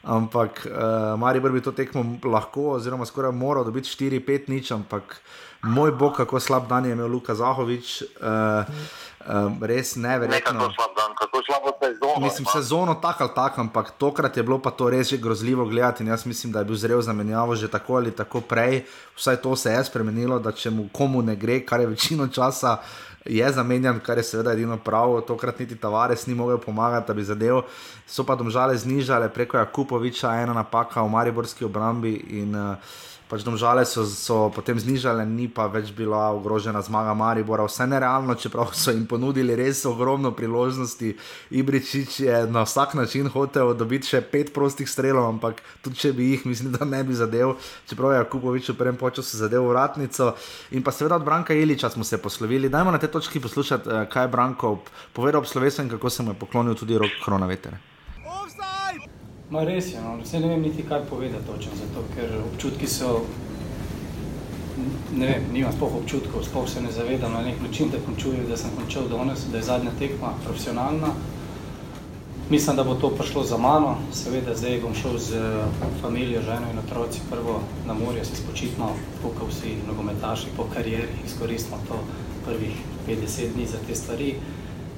ampak 0.07 0.63
uh, 0.71 1.19
Maribor 1.19 1.53
bi 1.53 1.61
to 1.61 1.75
tekmo 1.75 2.05
lahko, 2.25 2.77
oziroma 2.79 3.07
skoraj 3.07 3.35
moral 3.35 3.67
dobiti 3.67 3.91
4-5 3.91 4.49
nič, 4.49 4.71
ampak 4.73 5.19
moj 5.67 5.91
bog, 5.99 6.15
kako 6.17 6.41
slab 6.41 6.69
dan 6.71 6.87
je 6.87 6.95
imel 6.95 7.11
Luka 7.11 7.35
Zahovič. 7.35 8.03
Uh, 8.23 8.65
Um, 9.27 9.59
res 9.59 9.97
neverjetno. 9.99 10.31
Ne, 10.31 10.41
kako 10.41 10.71
slab 10.71 10.93
dan, 10.95 11.15
kako 11.19 11.41
slabo 11.43 11.71
sezono. 11.83 12.27
Mislim, 12.27 12.47
sezono 12.53 12.95
tako 12.95 13.25
ali 13.25 13.33
tako, 13.35 13.61
ampak 13.61 13.91
tokrat 13.99 14.37
je 14.37 14.43
bilo 14.43 14.59
pa 14.63 14.71
to 14.71 14.91
res 14.91 15.09
že 15.09 15.19
grozljivo 15.19 15.65
gledati. 15.67 16.03
In 16.03 16.09
jaz 16.09 16.27
mislim, 16.27 16.53
da 16.53 16.59
je 16.59 16.65
bil 16.65 16.77
zrel 16.77 17.01
za 17.01 17.13
menjavo 17.13 17.57
že 17.57 17.69
tako 17.69 17.97
ali 17.97 18.11
tako 18.11 18.41
prej. 18.41 18.85
Vsaj 19.17 19.37
to 19.37 19.57
se 19.57 19.73
je 19.73 19.85
spremenilo, 19.85 20.39
da 20.39 20.53
če 20.53 20.71
mu 20.71 20.89
komu 20.93 21.23
ne 21.23 21.37
gre, 21.37 21.61
kar 21.67 21.81
je 21.81 21.87
večino 21.87 22.29
časa. 22.29 22.77
Je 23.29 23.53
zamenjan, 23.53 24.01
kar 24.01 24.19
je 24.19 24.25
seveda 24.25 24.53
edino 24.53 24.77
prav, 24.77 25.21
tokrat 25.27 25.59
niti 25.59 25.77
Tavares 25.77 26.27
ni 26.27 26.35
mogel 26.35 26.59
pomagati, 26.59 27.07
da 27.07 27.15
bi 27.15 27.25
zadev. 27.25 27.63
So 28.07 28.25
pa 28.25 28.35
domžale 28.35 28.77
znižale 28.77 29.29
preko 29.29 29.59
Jakupoviča, 29.59 30.35
ena 30.43 30.55
napaka 30.55 31.03
v 31.03 31.11
Mariborski 31.11 31.65
obrambi. 31.65 32.15
In, 32.41 32.55
uh, 32.55 32.77
pač 33.27 33.43
domžale 33.43 33.83
so, 33.83 34.07
so 34.07 34.37
potem 34.55 34.79
znižale, 34.79 35.27
ni 35.27 35.49
pa 35.51 35.67
več 35.67 35.91
bila 35.91 36.31
ogrožena 36.31 36.79
zmaga 36.83 37.15
Maribora. 37.15 37.67
Vse 37.67 37.87
nerealno, 37.87 38.37
čeprav 38.39 38.71
so 38.75 38.95
jim 38.95 39.07
ponudili 39.07 39.57
res 39.59 39.83
ogromno 39.89 40.31
priložnosti. 40.31 41.15
Ibričič 41.51 42.21
je 42.23 42.37
na 42.47 42.63
vsak 42.63 42.95
način 42.95 43.27
hotel 43.35 43.75
dobiti 43.75 44.07
še 44.15 44.23
pet 44.23 44.53
prostih 44.55 44.87
strelov, 44.87 45.27
ampak 45.35 45.63
tudi 45.83 45.99
če 46.05 46.13
bi 46.15 46.31
jih, 46.33 46.47
mislim, 46.47 46.71
da 46.79 46.87
ne 46.87 47.03
bi 47.03 47.19
zadev, 47.19 47.57
čeprav 47.91 48.15
je 48.15 48.23
Kupovič 48.31 48.71
v 48.71 48.79
prvem 48.79 48.99
času 48.99 49.43
zadev 49.43 49.67
vratnico. 49.67 50.35
In 50.71 50.87
pa 50.87 50.95
seveda 50.95 51.19
od 51.19 51.27
Branka 51.27 51.55
Iliča 51.55 51.91
smo 51.91 52.05
se 52.05 52.23
poslovili. 52.23 52.71
Dajmo 52.71 52.95
na 52.95 53.03
te 53.03 53.11
točki 53.11 53.43
poslušati, 53.43 53.91
eh, 53.91 54.07
kaj 54.07 54.25
je 54.25 54.33
Branko 54.33 54.79
povedal 55.13 55.43
ob 55.43 55.47
slovesem, 55.47 55.91
kako 55.91 56.11
se 56.11 56.23
mu 56.23 56.31
je 56.31 56.39
poklonil 56.39 56.75
tudi 56.75 56.99
rok 56.99 57.11
koronaveter. 57.25 57.96
Ma 59.51 59.63
res 59.65 59.93
je, 59.93 60.01
no. 60.03 60.17
vse 60.23 60.41
ne 60.41 60.49
vem 60.49 60.63
niti 60.63 60.83
kaj 60.83 61.05
povedati 61.11 61.47
točno, 61.47 61.73
zato 61.79 62.03
ker 62.15 62.33
občutki 62.53 62.87
so, 62.91 63.21
ne 65.15 65.27
vem, 65.27 65.45
nimam 65.53 65.73
spoh 65.73 65.95
občutkov, 66.01 66.43
spoh 66.45 66.67
se 66.69 66.83
ne 66.83 66.91
zavedam 66.93 67.33
na 67.33 67.45
nek 67.47 67.63
način, 67.63 67.93
da 67.93 68.03
končujem, 68.07 68.43
da 68.49 68.57
sem 68.57 68.75
končal 68.77 69.07
danes, 69.09 69.47
da 69.53 69.63
je 69.63 69.69
zadnja 69.69 69.93
tekma 69.99 70.33
profesionalna. 70.45 71.15
Mislim, 72.51 72.77
da 72.77 72.85
bo 72.85 72.95
to 72.95 73.11
prišlo 73.11 73.45
za 73.45 73.59
mano, 73.59 73.97
seveda 74.13 74.55
zdaj 74.55 74.81
bom 74.83 74.95
šel 74.95 75.19
z 75.19 75.39
familijo, 76.03 76.43
ženo 76.43 76.67
in 76.73 76.79
otroci 76.79 77.23
prvo 77.31 77.61
na 77.87 77.95
morje, 77.95 78.25
se 78.25 78.37
spočitno, 78.37 78.91
tukaj 79.23 79.49
vsi 79.49 79.79
nogometaši 79.87 80.53
po 80.57 80.67
karieri, 80.75 81.23
izkoristimo 81.27 81.79
to 81.89 82.03
prvih 82.47 82.75
50 83.09 83.55
dni 83.55 83.67
za 83.67 83.79
te 83.87 83.95
stvari. 83.95 84.35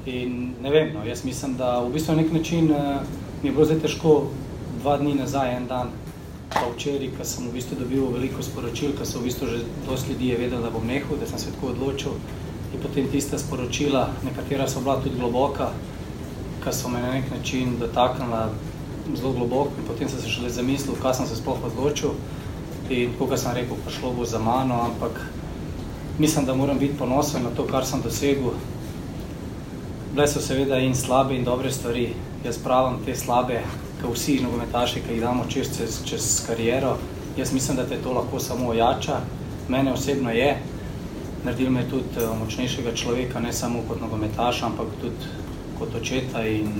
In 0.06 0.52
ne 0.62 0.70
vem, 0.70 0.92
no, 0.94 1.04
jaz 1.04 1.24
mislim, 1.24 1.56
da 1.56 1.80
v 1.80 1.92
bistvu 1.92 2.16
na 2.16 2.22
nek 2.22 2.32
način 2.32 2.72
mi 3.42 3.48
je 3.48 3.53
bilo 3.53 3.64
zdaj 3.64 3.81
težko 3.81 4.12
dva 4.81 4.96
dni 4.98 5.14
nazaj, 5.14 5.57
en 5.57 5.66
dan, 5.66 5.90
pa 6.51 6.64
včeraj, 6.72 7.11
ko 7.18 7.24
sem 7.24 7.46
v 7.48 7.53
bistvu 7.55 7.79
dobil 7.79 8.07
veliko 8.14 8.42
sporočil, 8.42 8.94
ko 8.98 9.07
so 9.07 9.20
v 9.20 9.29
bistvu 9.29 9.46
že 9.46 9.59
dosti 9.87 10.12
ljudi 10.12 10.33
je 10.33 10.38
vedel, 10.38 10.62
da 10.62 10.70
bom 10.70 10.87
nehal, 10.87 11.18
da 11.20 11.27
sem 11.27 11.38
se 11.38 11.53
tako 11.55 11.74
odločil. 11.74 12.18
In 12.74 12.81
potem 12.83 13.09
tiste 13.09 13.38
sporočila, 13.38 14.09
nekatera 14.24 14.68
so 14.68 14.81
bila 14.81 14.98
tudi 15.03 15.18
globoka, 15.18 15.70
ki 16.64 16.72
so 16.72 16.88
me 16.88 17.01
na 17.01 17.12
nek 17.14 17.31
način 17.31 17.79
dotaknila 17.81 18.51
zelo 19.14 19.33
globoko 19.33 19.79
in 19.79 19.87
potem 19.87 20.09
sem 20.09 20.20
se 20.20 20.29
šele 20.29 20.51
zamislil, 20.51 20.98
kaj 21.03 21.14
sem 21.14 21.27
se 21.27 21.37
sploh 21.37 21.62
odločil. 21.64 22.18
In 22.90 23.12
tako, 23.12 23.27
kot 23.31 23.38
sem 23.38 23.55
rekel, 23.55 23.77
pa 23.85 23.90
šlo 23.90 24.12
bo 24.16 24.24
za 24.24 24.38
mano, 24.38 24.83
ampak 24.83 25.20
mislim, 26.18 26.46
da 26.46 26.55
moram 26.55 26.79
biti 26.79 26.98
ponosen 26.98 27.42
na 27.42 27.51
to, 27.51 27.66
kar 27.66 27.87
sem 27.87 28.03
dosegel. 28.03 28.57
Bile 30.14 30.27
so 30.29 30.40
seveda 30.40 30.79
in 30.79 30.94
slabe 30.94 31.37
in 31.37 31.44
dobre 31.44 31.72
stvari, 31.72 32.12
jaz 32.44 32.59
pravim 32.59 32.98
te 33.05 33.14
slabe, 33.16 33.61
kot 34.03 34.14
vsi 34.14 34.38
nogometaši, 34.42 35.03
ki 35.07 35.16
jih 35.16 35.20
damo 35.20 35.44
čez, 35.51 35.70
čez, 35.77 36.01
čez 36.07 36.29
kariero. 36.46 36.96
Jaz 37.37 37.53
mislim, 37.53 37.77
da 37.77 37.87
te 37.87 37.98
to 38.03 38.12
lahko 38.12 38.40
samo 38.40 38.70
ojača. 38.70 39.20
Mene 39.68 39.92
osebno 39.92 40.31
je, 40.31 40.57
naredil 41.44 41.70
me 41.70 41.85
tudi 41.90 42.22
uh, 42.22 42.38
močnejšega 42.38 42.94
človeka, 42.94 43.40
ne 43.40 43.53
samo 43.53 43.83
kot 43.88 44.01
nogometaša, 44.01 44.66
ampak 44.66 44.87
tudi 45.01 45.35
kot 45.79 45.94
očeta 45.94 46.42
in 46.46 46.72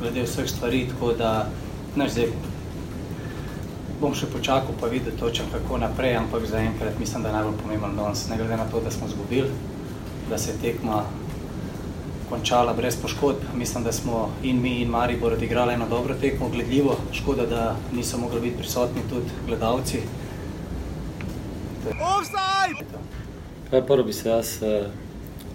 glede 0.00 0.22
vseh 0.22 0.46
stvari, 0.50 0.86
tako 0.90 1.12
da, 1.18 1.48
znaš, 1.94 2.10
zdaj 2.10 2.28
bom 4.00 4.14
še 4.14 4.28
počakal 4.30 4.76
pa 4.80 4.86
videl 4.86 5.16
točno 5.18 5.48
kako 5.52 5.80
naprej, 5.82 6.14
ampak 6.16 6.46
zaenkrat 6.46 6.98
mislim, 6.98 7.22
da 7.22 7.32
je 7.32 7.38
najbolj 7.38 7.56
pomemben 7.62 7.96
danes, 7.98 8.28
ne 8.30 8.36
glede 8.38 8.56
na 8.56 8.68
to, 8.70 8.80
da 8.80 8.90
smo 8.94 9.08
zgubili, 9.10 9.50
da 10.30 10.38
se 10.38 10.54
tekma 10.62 11.02
končala 12.28 12.72
brez 12.72 12.96
poškodb. 13.02 13.42
Mislim, 13.54 13.84
da 13.84 13.92
smo 13.92 14.30
in 14.42 14.62
mi 14.62 14.80
in 14.82 14.88
Maribor 14.88 15.32
odigrali 15.32 15.74
eno 15.74 15.88
dobro 15.88 16.14
tekmo, 16.14 16.48
gledljivo. 16.48 16.96
Škoda, 17.12 17.46
da 17.46 17.76
niso 17.92 18.18
mogli 18.18 18.40
biti 18.40 18.56
prisotni 18.56 19.02
tudi 19.10 19.26
gledalci. 19.46 19.98
Kaj 23.70 23.86
prvo 23.86 24.04
bi 24.04 24.12
se 24.12 24.28
jaz 24.28 24.62
eh, 24.62 24.86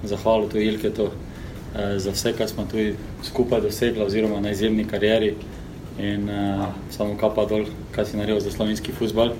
zahvalil 0.04 0.50
tu 0.50 0.58
Ilketu 0.58 1.10
eh, 1.10 2.00
za 2.00 2.12
vse, 2.12 2.34
kar 2.38 2.48
smo 2.48 2.66
tu 2.72 2.78
skupaj 3.24 3.62
dosegli 3.62 4.04
oziroma 4.04 4.40
na 4.40 4.52
izjemni 4.52 4.88
karieri 4.88 5.36
in 6.00 6.30
eh, 6.30 6.66
samo 6.92 7.18
kapa 7.18 7.46
dol, 7.46 7.66
kaj 7.92 8.06
si 8.06 8.18
naredil 8.18 8.40
za 8.40 8.52
slovenski 8.52 8.92
futbol. 8.92 9.34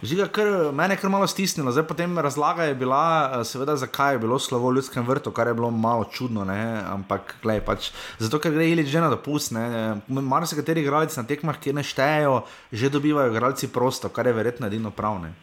Žiga, 0.00 0.30
kar, 0.32 0.46
mene 0.72 0.94
je 0.96 1.00
kar 1.02 1.10
malo 1.12 1.26
stisnilo, 1.28 1.72
zdaj 1.76 1.84
potem 1.84 2.18
razlaga 2.18 2.64
je 2.64 2.74
bila, 2.74 3.30
eh, 3.34 3.44
seveda, 3.44 3.76
zakaj 3.76 4.14
je 4.14 4.18
bilo 4.18 4.38
slovo 4.38 4.70
v 4.70 4.80
ljudskem 4.80 5.04
vrtu, 5.06 5.32
kar 5.32 5.46
je 5.46 5.54
bilo 5.54 5.70
malo 5.70 6.04
čudno, 6.04 6.44
ne? 6.44 6.80
ampak 6.88 7.34
glej, 7.42 7.60
pač, 7.60 7.90
zato 8.18 8.40
ker 8.40 8.52
gre 8.52 8.70
ili 8.70 8.86
že 8.86 9.00
na 9.00 9.10
dopust. 9.12 9.52
Mar 10.08 10.46
se 10.48 10.56
kateri 10.56 10.80
igralci 10.80 11.20
na 11.20 11.26
tekmah, 11.26 11.60
ki 11.60 11.76
ne 11.76 11.84
štejejo, 11.84 12.46
že 12.72 12.88
dobivajo 12.88 13.28
igralci 13.28 13.68
prosto, 13.68 14.08
kar 14.08 14.26
je 14.26 14.32
verjetno 14.32 14.66
edino 14.66 14.90
pravne. 14.90 15.34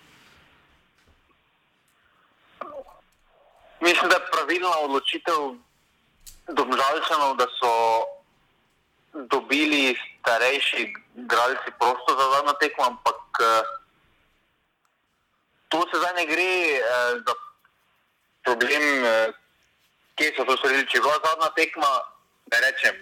Mislim, 3.82 4.10
da 4.10 4.18
je 4.18 4.30
pravilna 4.34 4.74
odločitev 4.90 5.54
domžalčanov, 6.50 7.38
da 7.38 7.46
so 7.62 7.72
dobili 9.30 9.94
starejši 9.94 10.94
igralci 11.16 11.70
prosto 11.78 12.18
za 12.18 12.26
zadnjo 12.34 12.54
tekmo, 12.58 12.84
ampak 12.86 13.22
uh, 13.38 13.77
to 15.70 15.84
se 15.92 16.00
zdaj 16.00 16.14
ne 16.16 16.26
gre 16.26 16.52
uh, 16.80 17.22
za 17.28 17.34
problem, 18.44 18.84
uh, 19.04 19.34
kje 20.16 20.34
so 20.36 20.46
to 20.46 20.58
storili. 20.58 20.88
Če 20.88 20.98
je 20.98 21.02
bila 21.02 21.20
zadnja 21.26 21.50
tekma, 21.56 21.92
ne 22.54 22.62
rečem, 22.64 22.96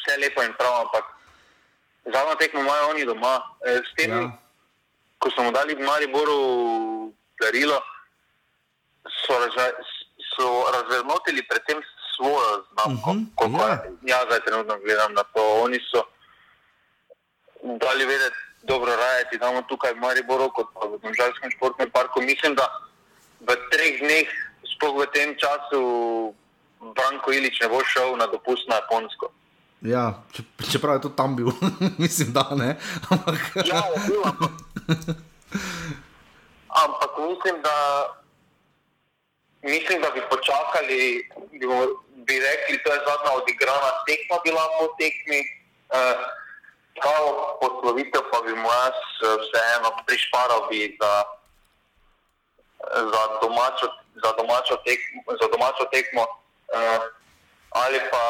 vse 0.00 0.16
lepo 0.20 0.44
in 0.44 0.54
prav, 0.58 0.84
ampak 0.84 1.04
zadnja 2.04 2.36
tekma 2.40 2.60
imajo 2.60 2.90
oni 2.92 3.04
doma. 3.08 3.34
Uh, 3.64 3.80
s 3.80 3.90
tem, 3.96 4.12
ja. 4.12 4.30
ko 5.18 5.30
smo 5.32 5.50
dali 5.50 5.74
v 5.74 5.86
Mariboru 5.86 6.38
darilo, 7.40 7.80
so, 9.24 9.38
razve, 9.40 9.72
so 10.36 10.48
razvernotili 10.72 11.46
predvsem 11.48 11.82
svojo 12.16 12.64
znamko. 12.72 13.10
Uh 13.10 13.50
-huh, 13.50 13.68
ja. 13.68 13.84
ja, 14.02 14.24
zdaj 14.26 14.40
trenutno 14.40 14.78
gledam 14.78 15.12
na 15.14 15.22
to. 15.22 15.62
Oni 15.62 15.80
so 15.90 16.04
dali 17.62 18.04
vedeti, 18.04 18.36
dobro 18.64 18.96
rajati, 18.96 19.36
imamo 19.36 19.62
tukaj 19.62 19.92
v 19.92 20.00
Mariboru, 20.00 20.48
kot 20.50 20.68
pa 20.74 20.88
v 20.88 20.98
Domžalskem 21.02 21.50
športnem 21.56 21.90
parku. 21.90 22.20
Mislim, 22.24 22.56
da 22.56 22.64
v 23.40 23.52
treh 23.70 24.00
dneh, 24.00 24.28
sploh 24.76 24.96
v 25.04 25.06
tem 25.12 25.36
času, 25.36 25.80
Branko 26.80 27.32
Ilič 27.32 27.60
ne 27.60 27.68
bo 27.68 27.80
šel 27.84 28.16
na 28.16 28.26
dopust 28.28 28.68
na 28.68 28.80
Japonsko. 28.80 29.32
Ja, 29.84 30.24
čeprav 30.64 30.96
je 30.96 31.08
to 31.08 31.12
tam 31.12 31.36
bil, 31.36 31.52
mislim, 32.02 32.32
da 32.32 32.48
ne. 32.56 32.76
Ampak... 33.12 33.40
ja, 33.68 33.84
bil, 34.08 34.20
ampak... 34.24 34.52
ampak 36.72 37.12
mislim, 37.20 37.60
da, 37.60 37.76
mislim, 39.60 40.00
da 40.00 40.08
bi 40.16 40.24
počakali, 40.32 41.28
bi, 41.52 41.66
bi 42.24 42.34
rekli, 42.40 42.80
da 42.80 42.96
je 42.96 43.04
zadnja 43.04 43.32
odigrana 43.36 43.90
tekma 44.08 44.36
bila 44.44 44.64
po 44.80 44.88
tekmi. 44.96 45.40
Uh, 45.92 46.43
kao 47.02 47.58
poslovitev 47.60 48.22
pa 48.30 48.38
bi 48.46 48.52
mu 48.54 48.68
jaz 48.68 48.98
eh, 49.22 49.36
vseeno 49.42 49.90
prišparal 50.06 50.68
bi 50.70 50.96
za, 51.00 51.12
za, 53.12 53.22
domačo, 53.42 53.86
za, 54.22 54.30
domačo 54.38 54.76
tekmo, 54.86 55.22
za 55.40 55.46
domačo 55.52 55.84
tekmo 55.92 56.22
uh, 56.22 57.02
ali 57.70 57.98
pa 58.10 58.24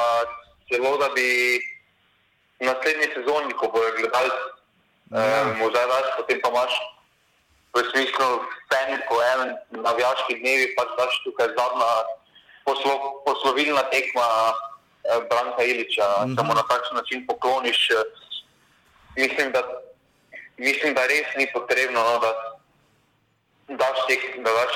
celo 0.69 0.97
da 0.97 1.09
bi 1.15 1.61
naslednji 2.61 3.07
sezoni, 3.15 3.53
ko 3.53 3.69
bojo 3.69 3.91
gledalci, 3.99 4.45
uh, 5.11 5.59
mu 5.59 5.71
zdaj 5.71 5.87
daš, 5.87 6.07
potem 6.17 6.41
pa 6.43 6.49
imaš 6.49 6.73
v 7.75 7.83
smislu 7.91 8.29
sceni 8.65 8.97
po 9.09 9.17
enem 9.35 9.51
navijaški 9.85 10.41
dnevi, 10.41 10.75
pa 10.77 10.85
daš 10.97 11.13
tukaj 11.25 11.49
zadnja 11.59 11.93
poslo, 12.65 12.95
poslovilna 13.27 13.83
tekma 13.91 14.29
uh, 14.55 14.55
Branka 15.29 15.63
Iliča, 15.63 16.09
mm 16.09 16.25
-hmm. 16.25 16.35
da 16.37 16.43
mu 16.43 16.55
na 16.55 16.63
takšen 16.63 16.97
način 16.97 17.27
pokloniš 17.27 17.91
uh, 17.91 18.24
mislim, 19.17 19.53
da, 19.53 19.63
mislim, 20.57 20.95
da 20.95 21.07
res 21.07 21.37
ni 21.39 21.47
potrebno, 21.53 22.01
no, 22.09 22.19
da 22.25 22.31
daš 23.69 24.07
tek, 24.09 24.23
da 24.45 24.51
daš 24.61 24.75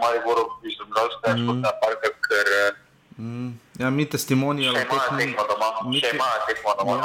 Mariboru, 0.00 0.48
mislim, 0.62 0.90
da 0.90 1.00
daš 1.00 1.14
te 1.22 1.34
mm. 1.34 1.44
športne 1.44 1.70
parke, 1.82 2.12
ker 2.28 2.46
Mm, 3.18 3.48
ja, 3.78 3.90
mi 3.90 4.10
testimonijo 4.10 4.72
ja, 4.72 4.84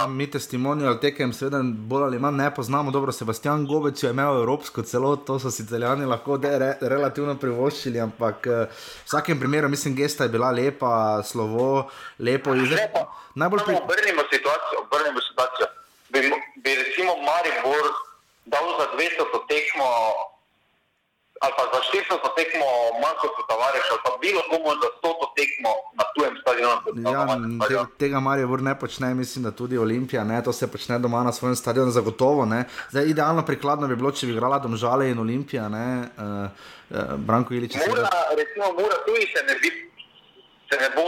mi 0.07 0.31
testimonijo 0.31 0.95
tekem, 0.95 1.33
seveda, 1.33 1.59
bolj 1.63 2.03
ali 2.03 2.19
manj 2.19 2.35
ne 2.35 2.55
poznamo. 2.55 2.91
Dobro, 2.91 3.11
Sebastian 3.11 3.65
Gobec 3.65 4.03
je 4.03 4.09
imel 4.09 4.41
evropsko 4.41 4.81
celo, 4.81 5.15
to 5.15 5.39
so 5.39 5.51
si 5.51 5.63
italijani 5.63 6.05
lahko 6.05 6.37
de, 6.37 6.59
re, 6.59 6.77
relativno 6.81 7.37
privoščili, 7.39 7.99
ampak 7.99 8.45
v 8.45 8.67
vsakem 9.05 9.39
primeru, 9.39 9.69
mislim, 9.69 9.95
gesta 9.95 10.23
je 10.23 10.29
bila 10.29 10.51
lepa, 10.51 11.23
slovo, 11.23 11.89
lepo. 12.19 12.51
lepo. 12.51 13.07
Najbolj 13.35 13.59
pri... 13.65 13.75
obrnimo 13.83 14.21
situacijo, 14.33 14.83
obrnimo 14.83 15.21
situacijo. 15.29 15.67
Bi, 16.11 16.19
bi 16.63 16.71
recimo 16.75 17.11
Maribor 17.27 17.85
dal 18.45 18.67
za 18.79 18.85
200 18.97 19.47
tekmo 19.47 19.87
ali 21.41 21.53
pa 21.57 21.63
za 21.73 21.79
400 21.81 22.35
tekmo 22.37 22.67
manj 23.01 23.17
kot 23.21 23.47
Tavares, 23.49 23.85
ali 23.91 24.01
pa 24.05 24.11
bilo 24.21 24.41
komu 24.49 24.69
za 24.83 24.89
100 25.01 25.25
tekmo 25.39 25.71
na 25.97 26.03
tujem 26.15 26.35
stadionu. 26.41 26.81
Ja, 27.15 27.21
te, 27.67 27.75
tega 27.97 28.19
Marijo 28.19 28.47
Vrn 28.47 28.63
ne 28.63 28.79
počne, 28.79 29.13
mislim, 29.13 29.43
da 29.43 29.51
tudi 29.51 29.77
Olimpija, 29.77 30.23
ne, 30.23 30.43
to 30.43 30.53
se 30.53 30.71
počne 30.71 30.99
doma 30.99 31.23
na 31.23 31.31
svojem 31.31 31.55
stadionu, 31.55 31.91
zagotovo. 31.91 32.47
Zdaj, 32.89 33.05
idealno 33.05 33.45
prikladno 33.45 33.87
bi 33.87 33.95
bilo, 33.95 34.11
če 34.11 34.27
bi 34.27 34.33
igrala 34.33 34.59
Domžale 34.59 35.09
in 35.09 35.19
Olimpija, 35.19 35.69
ne, 35.69 35.87
uh, 36.17 36.49
uh, 36.89 37.17
Branko 37.17 37.53
Ilič. 37.53 37.73
Mura, 37.87 38.09
recimo, 38.37 38.65
Mura 38.77 38.97
tudi 39.05 39.25
se 39.33 39.41
ne, 39.47 39.55
bi, 39.61 39.69
se 40.69 40.77
ne 40.77 40.89
bo 40.95 41.05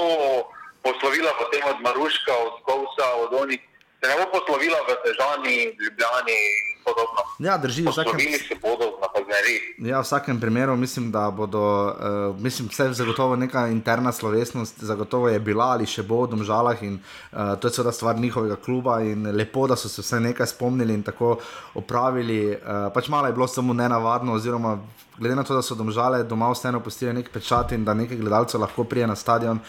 poslovila 0.81 1.31
potem 1.39 1.61
od 1.69 1.77
Maruška, 1.81 2.33
od 2.47 2.55
Kovsa, 2.65 3.07
od 3.21 3.33
Onih 3.41 3.61
se 4.03 4.09
ne 4.09 4.15
bo 4.19 4.25
poslovila 4.35 4.79
v 4.87 4.91
Težani, 5.03 5.57
Ljubljani 5.79 6.37
in 6.59 6.65
podobno. 6.83 7.21
Ja, 7.39 7.57
drži, 7.57 7.85
vsakem... 7.87 8.19
se 8.19 8.55
bodo 8.61 8.85
na 9.01 9.07
Pazmeri. 9.13 9.55
Ja, 9.79 10.01
v 10.01 10.03
vsakem 10.03 10.39
primeru 10.39 10.75
mislim, 10.75 11.11
da 11.11 11.31
bodo, 11.31 11.63
uh, 11.63 12.39
mislim, 12.39 12.67
vse 12.67 12.89
zagotovo 12.93 13.35
neka 13.35 13.67
interna 13.67 14.11
slovesnost, 14.11 14.83
zagotovo 14.83 15.29
je 15.29 15.39
bila 15.39 15.71
ali 15.77 15.87
še 15.87 16.03
bo 16.03 16.25
v 16.25 16.33
Domžalah 16.35 16.83
in 16.83 16.99
uh, 16.99 17.55
to 17.55 17.67
je 17.67 17.79
seveda 17.79 17.95
stvar 17.95 18.19
njihovega 18.19 18.55
kluba 18.55 18.99
in 19.01 19.23
lepo, 19.31 19.67
da 19.71 19.79
so 19.79 19.87
se 19.87 20.03
vse 20.03 20.19
nekaj 20.19 20.51
spomnili 20.51 20.93
in 20.93 21.03
tako 21.03 21.37
opravili. 21.73 22.57
Uh, 22.59 22.91
pač 22.93 23.07
malo 23.07 23.31
je 23.31 23.39
bilo 23.39 23.47
samo 23.47 23.73
nenavadno, 23.73 24.35
oziroma 24.35 24.81
glede 25.17 25.35
na 25.35 25.47
to, 25.47 25.55
da 25.55 25.61
so 25.61 25.79
Domžale 25.79 26.23
doma 26.27 26.51
vseeno 26.51 26.83
postili 26.83 27.13
nek 27.13 27.31
pečat 27.31 27.71
in 27.71 27.85
da 27.85 27.93
nekaj 27.93 28.19
gledalcev 28.19 28.61
lahko 28.61 28.83
prije 28.83 29.07
na 29.07 29.15
stadion. 29.15 29.63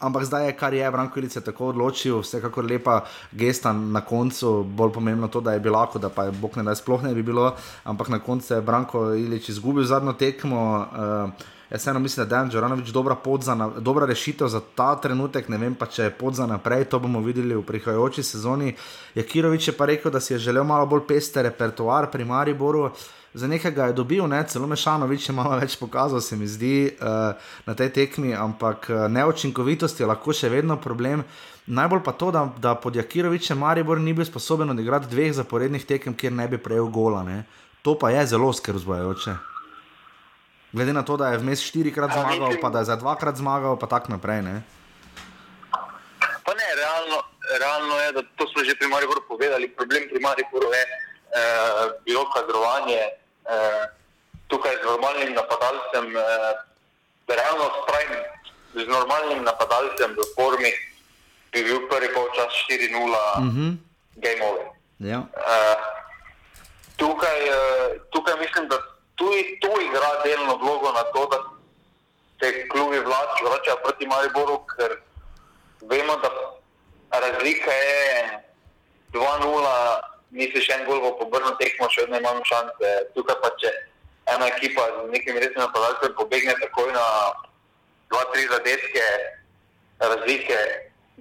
Ampak 0.00 0.24
zdaj 0.24 0.46
je, 0.46 0.52
kar 0.52 0.74
je 0.74 0.90
Branko 0.90 1.18
Ilice 1.18 1.40
tako 1.40 1.70
odločil, 1.72 2.20
vsekakor 2.20 2.64
lepa 2.68 3.00
gesta 3.32 3.72
na 3.72 4.00
koncu, 4.04 4.60
bolj 4.64 4.92
pomembno 4.92 5.28
to, 5.28 5.40
da 5.40 5.52
je 5.52 5.60
bilo 5.60 5.78
lahko, 5.78 5.98
da 5.98 6.08
pa 6.08 6.24
je 6.24 6.32
Bog 6.36 6.56
ne 6.56 6.62
da 6.62 6.74
sploh 6.74 7.02
ne 7.02 7.14
bi 7.14 7.22
bilo, 7.22 7.54
ampak 7.84 8.08
na 8.08 8.18
koncu 8.18 8.54
je 8.54 8.60
Branko 8.60 9.14
Ilič 9.14 9.48
izgubil 9.48 9.84
zadnjo 9.84 10.12
tekmo. 10.12 10.86
Uh, 10.92 11.55
Jaz 11.70 11.88
eno 11.88 11.98
mislim, 11.98 12.22
da 12.28 12.36
je 12.36 12.38
Dan 12.38 12.50
Džoranovič 12.50 12.88
dobra, 12.88 13.16
dobra 13.78 14.06
rešitev 14.06 14.48
za 14.48 14.60
ta 14.74 14.94
trenutek, 15.00 15.48
ne 15.48 15.58
vem 15.58 15.74
pa, 15.74 15.86
če 15.86 16.02
je 16.02 16.10
pot 16.14 16.34
za 16.34 16.46
naprej, 16.46 16.84
to 16.84 17.00
bomo 17.02 17.20
videli 17.20 17.56
v 17.56 17.62
prihajajoči 17.66 18.22
sezoni. 18.22 18.74
Jakirovič 19.14 19.68
je 19.68 19.74
pa 19.74 19.86
rekel, 19.86 20.10
da 20.10 20.20
si 20.20 20.34
je 20.34 20.38
želel 20.38 20.64
malo 20.64 20.86
bolj 20.86 21.06
peste 21.08 21.42
repertoar 21.42 22.10
pri 22.10 22.24
Mariboru. 22.24 22.90
Za 23.34 23.46
nekega 23.46 23.90
je 23.90 23.92
dobil, 23.92 24.28
ne, 24.28 24.44
celo 24.48 24.66
Mešanovič 24.66 25.28
je 25.28 25.34
malo 25.34 25.58
več 25.58 25.74
pokazal, 25.76 26.20
se 26.20 26.36
mi 26.36 26.46
zdi 26.46 26.86
uh, 26.88 27.34
na 27.66 27.74
tej 27.74 27.90
tekmi, 27.92 28.32
ampak 28.34 28.86
uh, 28.88 29.02
neočinkovitost 29.12 30.00
je 30.00 30.06
lahko 30.06 30.32
še 30.32 30.48
vedno 30.48 30.78
problem. 30.80 31.24
Najbolj 31.66 32.04
pa 32.06 32.14
to, 32.14 32.30
da, 32.30 32.46
da 32.62 32.76
pod 32.78 32.96
Jakirovičem 32.96 33.58
Maribor 33.58 34.00
ni 34.00 34.14
bil 34.14 34.24
sposoben 34.24 34.70
odigrati 34.70 35.10
dveh 35.10 35.34
zaporednih 35.34 35.84
tekem, 35.84 36.14
kjer 36.14 36.32
ne 36.32 36.46
bi 36.48 36.62
prejel 36.62 36.86
gola. 36.88 37.26
Ne. 37.26 37.42
To 37.82 37.98
pa 37.98 38.14
je 38.14 38.24
zelo 38.30 38.54
skrb 38.54 38.78
zbojajoče. 38.78 39.55
Glede 40.76 40.92
na 40.92 41.02
to, 41.02 41.16
da 41.16 41.32
je 41.32 41.38
vmes 41.40 41.62
štirikrat 41.64 42.12
zmagal, 42.12 42.60
pa 42.60 42.68
da 42.68 42.78
je 42.84 42.92
za 42.92 42.96
dvakrat 43.00 43.36
zmagal, 43.40 43.78
pa 43.80 43.86
tako 43.88 44.12
naprej. 44.12 44.42
Ne. 44.44 44.60
Pa 46.44 46.52
ne, 46.52 46.68
realno, 46.76 47.18
realno 47.60 47.94
je, 47.96 48.12
da 48.12 48.20
to 48.36 48.44
smo 48.52 48.60
že 48.60 48.76
pri 48.76 48.88
Mariboru 48.92 49.24
povedali. 49.24 49.72
Problem 49.72 50.04
pri 50.12 50.20
Mariboru 50.20 50.68
je 50.68 50.82
eh, 50.84 50.92
bilo 52.04 52.28
kadrovanje, 52.28 53.00
eh, 53.48 53.84
tukaj 54.52 54.76
z 54.76 54.84
normalnim 54.84 55.32
napadalcem, 55.32 56.12
eh, 56.12 56.54
realno 57.24 57.72
spravim, 57.80 58.20
z 58.76 58.84
normalnim 58.84 59.40
napadalcem 59.48 60.12
v 60.12 60.20
formi, 60.36 60.72
bi 61.56 61.64
bil 61.64 61.88
prvi 61.88 62.12
polčas 62.12 62.52
4-0, 62.68 62.92
mm 63.40 63.48
-hmm. 63.48 63.70
game 64.20 64.40
over. 64.44 64.66
Ja. 65.00 65.24
Eh, 65.24 65.76
tukaj, 67.00 67.38
eh, 67.48 67.88
tukaj 68.12 68.36
mislim, 68.44 68.68
da 68.68 68.76
tudi 69.16 69.58
to 69.60 69.72
igra 69.80 70.22
delno 70.24 70.56
vlogo 70.56 70.92
na 70.92 71.02
to, 71.12 71.26
da 71.26 71.38
se 72.40 72.68
klubi 72.68 72.98
vračajo 72.98 73.76
proti 73.82 74.06
Mariboru, 74.06 74.60
ker 74.76 74.96
vemo, 75.80 76.16
da 76.16 76.30
razlika 77.20 77.72
je 77.72 78.40
2-0 79.12 80.00
nisi 80.30 80.60
še 80.60 80.80
en 80.80 80.84
gol 80.88 81.00
v 81.00 81.12
pobrnu 81.20 81.54
tekmo, 81.60 81.88
še 81.90 82.04
vedno 82.04 82.20
imamo 82.20 82.44
šanse. 82.44 82.92
Tukaj 83.16 83.38
pa 83.42 83.50
če 83.60 83.72
ena 84.34 84.48
ekipa 84.52 84.84
z 84.84 85.10
nekim 85.14 85.38
resnim 85.38 85.62
napadalcem 85.62 86.16
pobegne 86.18 86.56
takoj 86.60 86.90
na 86.92 87.06
2-3 88.12 88.50
zadetke, 88.52 89.06
razlike, 90.02 90.58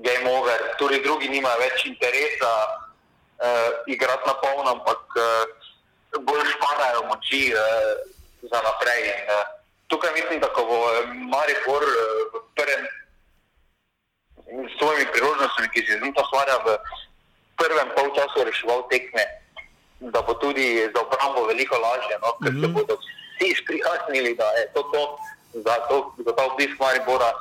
game 0.03 0.27
over, 0.27 0.59
tudi 0.81 0.99
drugi 1.05 1.29
nimajo 1.31 1.61
več 1.61 1.85
interesa 1.87 2.51
uh, 2.67 3.69
igrati 3.87 4.27
na 4.27 4.35
polno, 4.41 4.73
ampak 4.75 5.19
uh, 5.21 5.64
bolj 6.19 6.45
šparajo 6.51 7.01
moči 7.09 7.53
uh, 7.53 7.59
za 8.41 8.59
naprej. 8.61 9.03
Uh, 9.09 9.43
tukaj 9.87 10.13
mislim, 10.13 10.39
da 10.39 10.47
ko 10.53 10.65
bo 10.65 10.77
Maripor 11.33 11.83
uh, 11.83 11.97
v 12.33 12.43
prvem 12.55 12.83
s 14.45 14.77
svojimi 14.79 15.05
priložnostmi, 15.11 15.67
ki 15.73 15.85
se 15.85 15.97
z 15.97 16.01
njim 16.01 16.13
to 16.13 16.23
stvarja 16.25 16.57
v 16.65 16.77
prvem 17.57 17.89
polčasu 17.97 18.43
reševal 18.45 18.87
tekme, 18.89 19.25
da 19.99 20.21
bo 20.21 20.33
tudi 20.33 20.85
za 20.93 20.99
obrambo 21.01 21.47
veliko 21.49 21.75
lažje, 21.75 22.15
no? 22.21 22.29
ker 22.43 22.51
mm 22.51 22.57
-hmm. 22.57 22.61
se 22.61 22.67
mhm. 22.67 22.75
bodo 22.75 22.93
vsi 22.97 23.55
sprijaznili, 23.61 24.35
da 24.35 24.47
je 24.59 24.73
to 24.73 24.81
to, 24.83 25.17
za, 25.53 25.75
to, 25.89 26.13
za 26.25 26.31
ta 26.35 26.43
obisk 26.45 26.79
Maribora. 26.79 27.31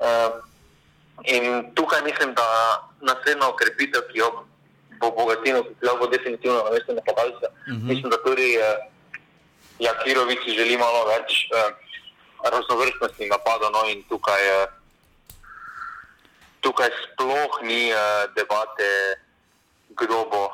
Uh, 0.00 0.32
in 1.24 1.74
tukaj 1.74 2.02
mislim, 2.02 2.34
da 2.34 2.46
naslednja 3.00 3.48
okrepitev, 3.48 4.02
ki 4.12 4.18
jo 4.18 4.44
bo 5.00 5.10
Bogatino 5.16 5.62
pripeljal, 5.64 5.98
bo 5.98 6.06
definitivno 6.06 6.62
na 6.64 6.70
mestu 6.70 6.94
napadalca. 6.94 7.46
Mm 7.68 7.72
-hmm. 7.72 7.88
Mislim, 7.90 8.10
da 8.10 8.22
tudi 8.22 8.48
uh, 8.58 8.64
Jakirovič 9.78 10.42
želi 10.58 10.76
malo 10.76 11.00
več 11.12 11.30
uh, 11.48 11.72
raznovrstnosti 12.52 13.32
napadov 13.34 13.72
no? 13.72 13.82
in 13.92 14.02
tukaj, 14.08 14.42
uh, 14.56 14.68
tukaj 16.60 16.90
sploh 17.02 17.52
ni 17.62 17.92
uh, 17.92 17.98
debate 18.36 18.90
kdo 20.00 20.24
bo. 20.30 20.44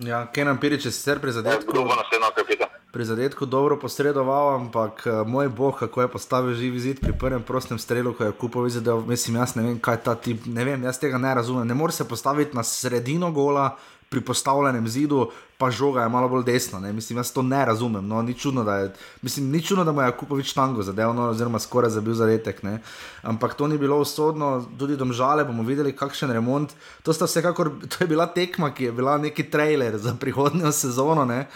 Ja, 0.00 0.26
Kenan 0.32 0.58
Pirič 0.58 0.84
je 0.84 0.92
sicer 0.92 1.20
prizadetku, 1.20 1.72
kdo 1.72 1.84
bo 1.84 1.94
naslednjo 1.94 2.32
kapita. 2.36 2.66
Prizadetku 2.92 3.46
dobro 3.46 3.76
posredoval, 3.80 4.54
ampak 4.56 5.06
eh, 5.06 5.12
moj 5.26 5.48
bog, 5.48 5.78
kako 5.78 6.02
je 6.02 6.08
postavil 6.08 6.54
živi 6.54 6.80
zid 6.80 7.00
pri 7.00 7.12
prvem 7.12 7.42
prostem 7.42 7.78
strelu, 7.78 8.12
ko 8.12 8.24
je 8.24 8.32
kupil 8.32 8.66
izvedel, 8.66 9.00
mislim, 9.06 9.36
jaz 9.36 9.54
ne 9.56 9.62
vem, 9.62 9.78
kaj 9.80 10.02
ta 10.04 10.14
tip, 10.14 10.44
ne 10.46 10.64
vem, 10.64 10.82
jaz 10.84 11.00
tega 11.00 11.18
ne 11.18 11.34
razumem. 11.34 11.68
Ne 11.68 11.74
more 11.74 11.92
se 11.92 12.08
postaviti 12.08 12.56
na 12.56 12.64
sredino 12.64 13.30
gola, 13.32 13.76
pri 14.12 14.20
postavljenem 14.20 14.88
zidu, 14.88 15.30
pa 15.58 15.70
žoga 15.70 16.02
je 16.02 16.08
malo 16.12 16.28
bolj 16.28 16.44
desna. 16.44 16.80
Ne? 16.80 16.92
Mislim, 16.92 17.16
jaz 17.18 17.32
to 17.32 17.42
ne 17.42 17.64
razumem. 17.64 18.04
No, 18.08 18.22
ni 18.22 18.34
čudno, 18.34 18.64
da 18.64 18.76
je, 18.76 18.92
mislim, 19.22 19.48
ni 19.50 19.62
čudno, 19.62 19.84
da 19.84 19.92
mu 19.92 20.02
je 20.02 20.12
Kupovič 20.20 20.52
tango 20.52 20.82
zadev, 20.82 21.14
no, 21.16 21.30
oziroma 21.32 21.58
skoraj 21.58 21.90
zabil 21.96 22.14
zadetek. 22.14 22.62
Ne? 22.62 22.78
Ampak 23.22 23.54
to 23.56 23.66
ni 23.66 23.78
bilo 23.78 23.96
usodno, 24.04 24.66
tudi 24.78 24.96
domžale 25.00 25.44
bomo 25.48 25.64
videli, 25.64 25.96
kakšen 25.96 26.30
remont. 26.30 26.74
To, 27.02 27.16
vsekakor, 27.16 27.72
to 27.90 28.04
je 28.04 28.10
bila 28.10 28.26
tekma, 28.26 28.74
ki 28.74 28.90
je 28.90 28.92
bila 28.92 29.16
neki 29.18 29.48
trailer 29.50 29.96
za 29.98 30.12
prihodnjo 30.20 30.72
sezono. 30.72 31.24
Ne? 31.24 31.46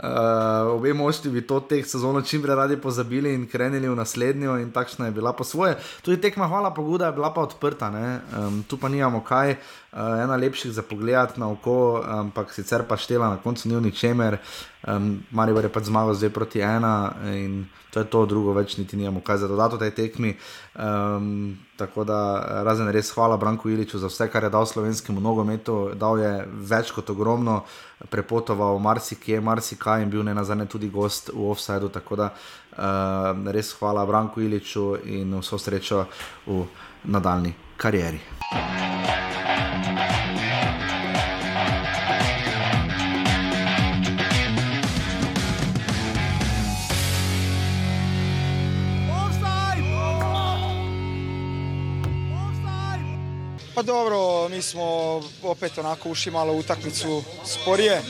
Uh, 0.00 0.72
obe 0.72 0.94
mošti 0.94 1.28
bi 1.28 1.42
to 1.44 1.58
teh 1.60 1.84
sezono 1.84 2.22
čim 2.22 2.40
prej 2.42 2.56
radi 2.56 2.76
pozabili 2.80 3.34
in 3.34 3.44
krenili 3.46 3.88
v 3.88 3.96
naslednjo, 3.96 4.56
in 4.56 4.70
takšna 4.72 5.06
je 5.06 5.12
bila 5.12 5.32
po 5.36 5.44
svoje. 5.44 5.76
Tudi 6.02 6.16
tekma, 6.16 6.48
hvala 6.48 6.70
Bogu, 6.70 6.96
je 7.04 7.12
bila 7.12 7.28
pa 7.34 7.42
odprta, 7.44 7.92
um, 7.92 8.62
tu 8.64 8.78
pa 8.80 8.88
nimamo 8.88 9.20
kaj, 9.20 9.50
uh, 9.92 10.22
ena 10.24 10.36
lepših 10.40 10.72
za 10.72 10.82
pogled 10.82 11.36
na 11.36 11.50
oko, 11.52 12.00
ampak 12.00 12.48
sicer 12.52 12.88
pa 12.88 12.96
štela 12.96 13.28
na 13.28 13.36
koncu 13.36 13.68
ni 13.68 13.76
v 13.76 13.80
ničemer. 13.80 14.38
Um, 14.88 15.20
Marijo 15.30 15.60
je 15.60 15.68
pa 15.68 15.80
zmagal 15.84 16.14
zdaj 16.14 16.32
proti 16.32 16.60
ena 16.64 17.12
in 17.36 17.68
to 17.92 18.00
je 18.00 18.06
to, 18.06 18.26
drugo 18.26 18.52
več 18.56 18.78
niti 18.78 18.96
nimamo 18.96 19.20
kaj 19.20 19.36
za 19.36 19.48
dodati 19.48 19.76
v 19.76 19.78
tej 19.78 19.90
tekmi. 19.90 20.36
Um, 20.80 21.58
tako 21.80 22.04
da 22.04 22.18
razen 22.64 22.88
res 22.92 23.10
hvala 23.14 23.36
Branku 23.40 23.70
Iliču 23.70 23.98
za 23.98 24.10
vse, 24.12 24.28
kar 24.28 24.44
je 24.44 24.50
dal 24.52 24.66
slovenskemu 24.66 25.20
nogometu, 25.20 25.78
dal 25.94 26.20
je 26.20 26.32
več 26.72 26.92
kot 26.92 27.10
ogromno, 27.10 27.62
prepotoval 28.12 28.78
marsikje, 28.78 29.40
marsikaj 29.40 30.04
in 30.04 30.12
bil 30.12 30.24
ne 30.28 30.34
nazadnje 30.36 30.68
tudi 30.76 30.92
gost 30.92 31.32
v 31.32 31.48
offsajdu. 31.50 31.88
Tako 31.96 32.20
da 32.20 32.28
uh, 32.34 33.48
res 33.56 33.72
hvala 33.80 34.04
Branku 34.06 34.44
Iliču 34.44 34.92
in 35.04 35.38
vso 35.40 35.58
srečo 35.58 36.04
v 36.46 36.62
nadaljni 37.08 37.56
karieri. 37.80 38.20
Pa 53.74 53.82
dobro, 53.82 54.48
mi 54.48 54.62
smo 54.62 54.82
opet 55.42 55.78
onako 55.78 56.10
ušli 56.10 56.32
malo 56.32 56.52
utakmicu 56.52 57.22
sporije. 57.44 58.02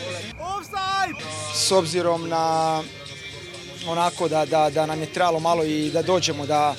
S 1.55 1.73
obzirom 1.73 2.29
na 2.29 2.83
onako 3.87 4.29
da, 4.29 4.45
da, 4.45 4.71
da 4.71 4.87
nam 4.87 5.01
je 5.01 5.13
trebalo 5.13 5.41
malo 5.41 5.65
i 5.65 5.91
da 5.91 6.03
dođemo 6.03 6.47
da 6.47 6.75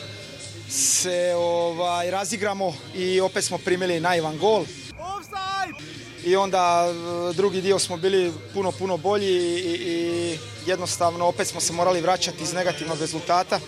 se 0.69 1.33
ovaj, 1.37 2.11
razigramo 2.11 2.73
i 2.95 3.21
opet 3.21 3.43
smo 3.43 3.57
primili 3.57 3.99
naivan 3.99 4.37
gol. 4.37 4.65
I 6.25 6.35
onda 6.35 6.87
e, 6.89 7.33
drugi 7.33 7.61
dio 7.61 7.79
smo 7.79 7.97
bili 7.97 8.33
puno, 8.53 8.71
puno 8.71 8.97
bolji 8.97 9.33
i, 9.33 9.73
i 9.73 10.37
jednostavno 10.65 11.25
opet 11.25 11.47
smo 11.47 11.61
se 11.61 11.73
morali 11.73 12.01
vraćati 12.01 12.43
iz 12.43 12.53
negativnog 12.53 12.99
rezultata. 12.99 13.59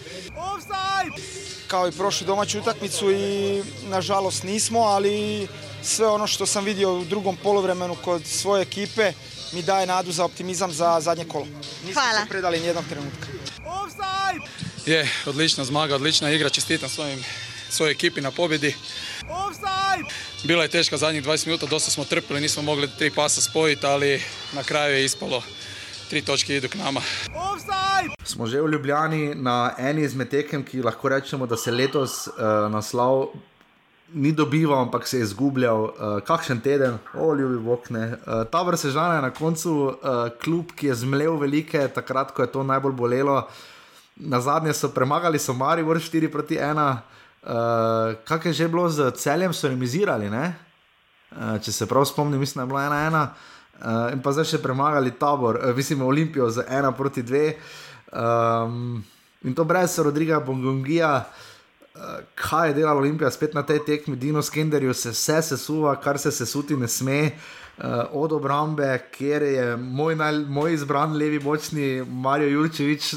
Kao 1.68 1.88
i 1.88 1.92
prošlu 1.92 2.28
domaću 2.28 2.60
utakmicu 2.60 3.12
i 3.12 3.62
nažalost 3.84 4.44
nismo, 4.44 4.80
ali 4.80 5.48
sve 5.84 6.08
ono 6.08 6.28
što 6.28 6.46
sam 6.46 6.66
vidio 6.66 6.94
u 6.94 7.06
drugom 7.06 7.38
poluvremenu 7.44 7.96
kod 7.96 8.26
svoje 8.26 8.62
ekipe 8.62 9.14
mi 9.54 9.62
daje 9.62 9.88
nadu 9.88 10.12
za 10.12 10.26
optimizam 10.26 10.72
za 10.72 11.00
zadnje 11.02 11.26
kolo. 11.26 11.46
Nismo 11.86 12.02
Hvala. 12.02 12.22
se 12.24 12.30
predali 12.30 12.60
nijednog 12.60 12.86
trenutka. 12.90 13.28
Je, 14.86 15.10
odlična 15.26 15.66
zmaga, 15.66 15.96
odlična 15.96 16.32
igra, 16.32 16.50
čestitam 16.50 16.90
svojim, 16.90 17.24
svojoj 17.70 17.92
ekipi 17.92 18.22
na 18.22 18.32
pobjedi. 18.32 18.76
Bila 20.44 20.64
je 20.64 20.70
teška 20.70 20.98
zadnjih 20.98 21.24
20 21.24 21.46
minuta, 21.46 21.66
dosta 21.66 21.92
smo 21.92 22.06
trpili, 22.06 22.42
nismo 22.42 22.62
mogli 22.62 22.90
tri 22.98 23.12
pasa 23.12 23.42
spojiti, 23.42 23.86
ali 23.86 24.24
na 24.54 24.64
kraju 24.64 24.96
je 24.96 25.06
ispalo. 25.06 25.44
Tri 26.14 26.22
točke 26.22 26.54
idu 26.56 26.70
k 26.70 26.78
nama. 26.78 27.02
Smo 28.24 28.46
že 28.46 28.62
v 28.62 28.70
Ljubljani 28.70 29.34
na 29.36 29.74
eni 29.82 30.04
izmed 30.06 30.30
tekem, 30.30 30.62
ki 30.62 30.84
lahko 30.86 31.10
rečemo, 31.10 31.48
da 31.50 31.58
se 31.58 31.72
letos 31.74 32.28
uh, 32.28 32.70
naslov 32.70 33.32
ni 34.14 34.30
dobival, 34.32 34.84
ampak 34.86 35.08
se 35.10 35.18
je 35.18 35.24
izgubljal. 35.24 35.82
Uh, 35.82 36.20
kakšen 36.22 36.62
teden, 36.62 37.00
o 37.18 37.34
ljubi 37.34 37.58
Bokne. 37.58 38.04
Uh, 38.06 38.44
ta 38.46 38.62
vrsta 38.62 38.92
žana 38.94 39.16
je 39.16 39.22
na 39.26 39.32
koncu 39.34 39.74
uh, 39.74 39.96
klub, 40.44 40.76
ki 40.78 40.92
je 40.92 41.00
zmlev 41.02 41.40
velike, 41.42 41.88
takrat, 41.96 42.30
ko 42.30 42.46
je 42.46 42.52
to 42.52 42.62
najbolj 42.64 42.94
bolelo. 42.94 43.48
Na 44.16 44.42
zadnje 44.42 44.76
so 44.78 44.92
premagali 44.94 45.42
Somari, 45.42 45.82
vrh 45.82 45.98
4 45.98 46.30
proti 46.30 46.60
1. 46.62 46.78
Uh, 46.78 48.14
kaj 48.30 48.52
je 48.52 48.54
že 48.54 48.68
bilo 48.70 48.86
z 48.90 49.10
celjem, 49.18 49.50
so 49.50 49.66
remizirali, 49.66 50.30
ne? 50.30 50.54
Uh, 51.34 51.58
če 51.58 51.74
se 51.74 51.90
prav 51.90 52.06
spomnim, 52.06 52.38
mislim, 52.40 52.62
da 52.62 52.70
je 52.70 52.70
bilo 52.70 52.86
1-1. 52.94 53.28
Uh, 53.82 54.14
in 54.14 54.22
pa 54.24 54.32
zdaj 54.32 54.54
še 54.54 54.62
premagali 54.64 55.12
tabor, 55.20 55.60
uh, 55.60 55.74
mislim, 55.76 56.06
Olimpijo 56.06 56.50
z 56.50 56.66
1 56.70 56.94
proti 56.98 57.24
2. 57.24 57.48
Um, 58.14 59.02
in 59.44 59.56
to 59.58 59.66
brez 59.66 59.98
Rodriga 60.00 60.40
Bongongija, 60.40 61.16
uh, 61.24 62.22
kaj 62.36 62.72
je 62.72 62.78
delala 62.80 63.02
Olimpija 63.02 63.32
spet 63.32 63.58
na 63.58 63.66
tej 63.66 63.82
tekmi, 63.86 64.16
Dino 64.16 64.42
Skenderju 64.42 64.94
se 64.94 65.12
vse 65.12 65.42
sesuva, 65.42 65.96
kar 66.00 66.22
se 66.22 66.32
sesuti 66.32 66.78
ne 66.78 66.88
sme. 66.88 67.20
Uh, 67.34 67.63
od 68.12 68.32
obrambe, 68.32 69.00
kjer 69.12 69.42
je 69.42 69.78
moj, 69.78 70.16
naj, 70.16 70.34
moj 70.34 70.74
izbran 70.74 71.18
levi 71.18 71.40
bočni 71.40 72.06
Marijo 72.08 72.50
Jurčevič, 72.50 73.14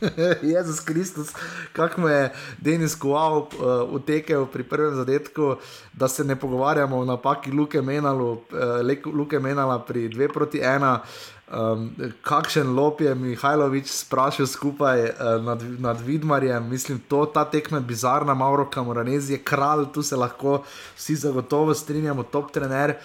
Jezus 0.54 0.80
Kristus, 0.80 1.28
kako 1.72 2.00
mu 2.00 2.08
je 2.08 2.32
Denis 2.58 2.94
Kuau 2.94 3.38
uh, 3.38 3.48
utekel 3.90 4.46
pri 4.46 4.62
prvem 4.62 4.94
zadetku, 4.94 5.56
da 5.92 6.08
se 6.08 6.24
ne 6.24 6.36
pogovarjamo 6.36 6.98
o 6.98 7.04
napaki 7.04 7.50
Luke, 7.50 7.82
Menalu, 7.82 8.32
uh, 8.32 9.14
Luke 9.14 9.38
Menala 9.38 9.78
pri 9.78 10.08
2 10.08 10.32
proti 10.32 10.58
1. 10.58 10.98
Um, 11.46 11.90
kakšen 12.22 12.74
lop 12.74 13.00
je 13.00 13.14
Mihajlovič 13.14 13.86
sprašil 13.86 14.46
skupaj 14.46 15.02
uh, 15.04 15.44
nad, 15.44 15.62
nad 15.78 16.00
Vidmarjem, 16.00 16.70
mislim, 16.70 16.98
to, 17.08 17.26
ta 17.26 17.44
tekma 17.44 17.78
je 17.78 17.84
bizarna, 17.84 18.34
Mauro 18.34 18.66
Kamoranez 18.70 19.30
je 19.30 19.38
kralj, 19.38 19.84
tu 19.94 20.02
se 20.02 20.16
lahko 20.16 20.64
vsi 20.96 21.16
zagotovo 21.16 21.74
strinjamo, 21.74 22.22
top 22.22 22.50
trener. 22.50 22.96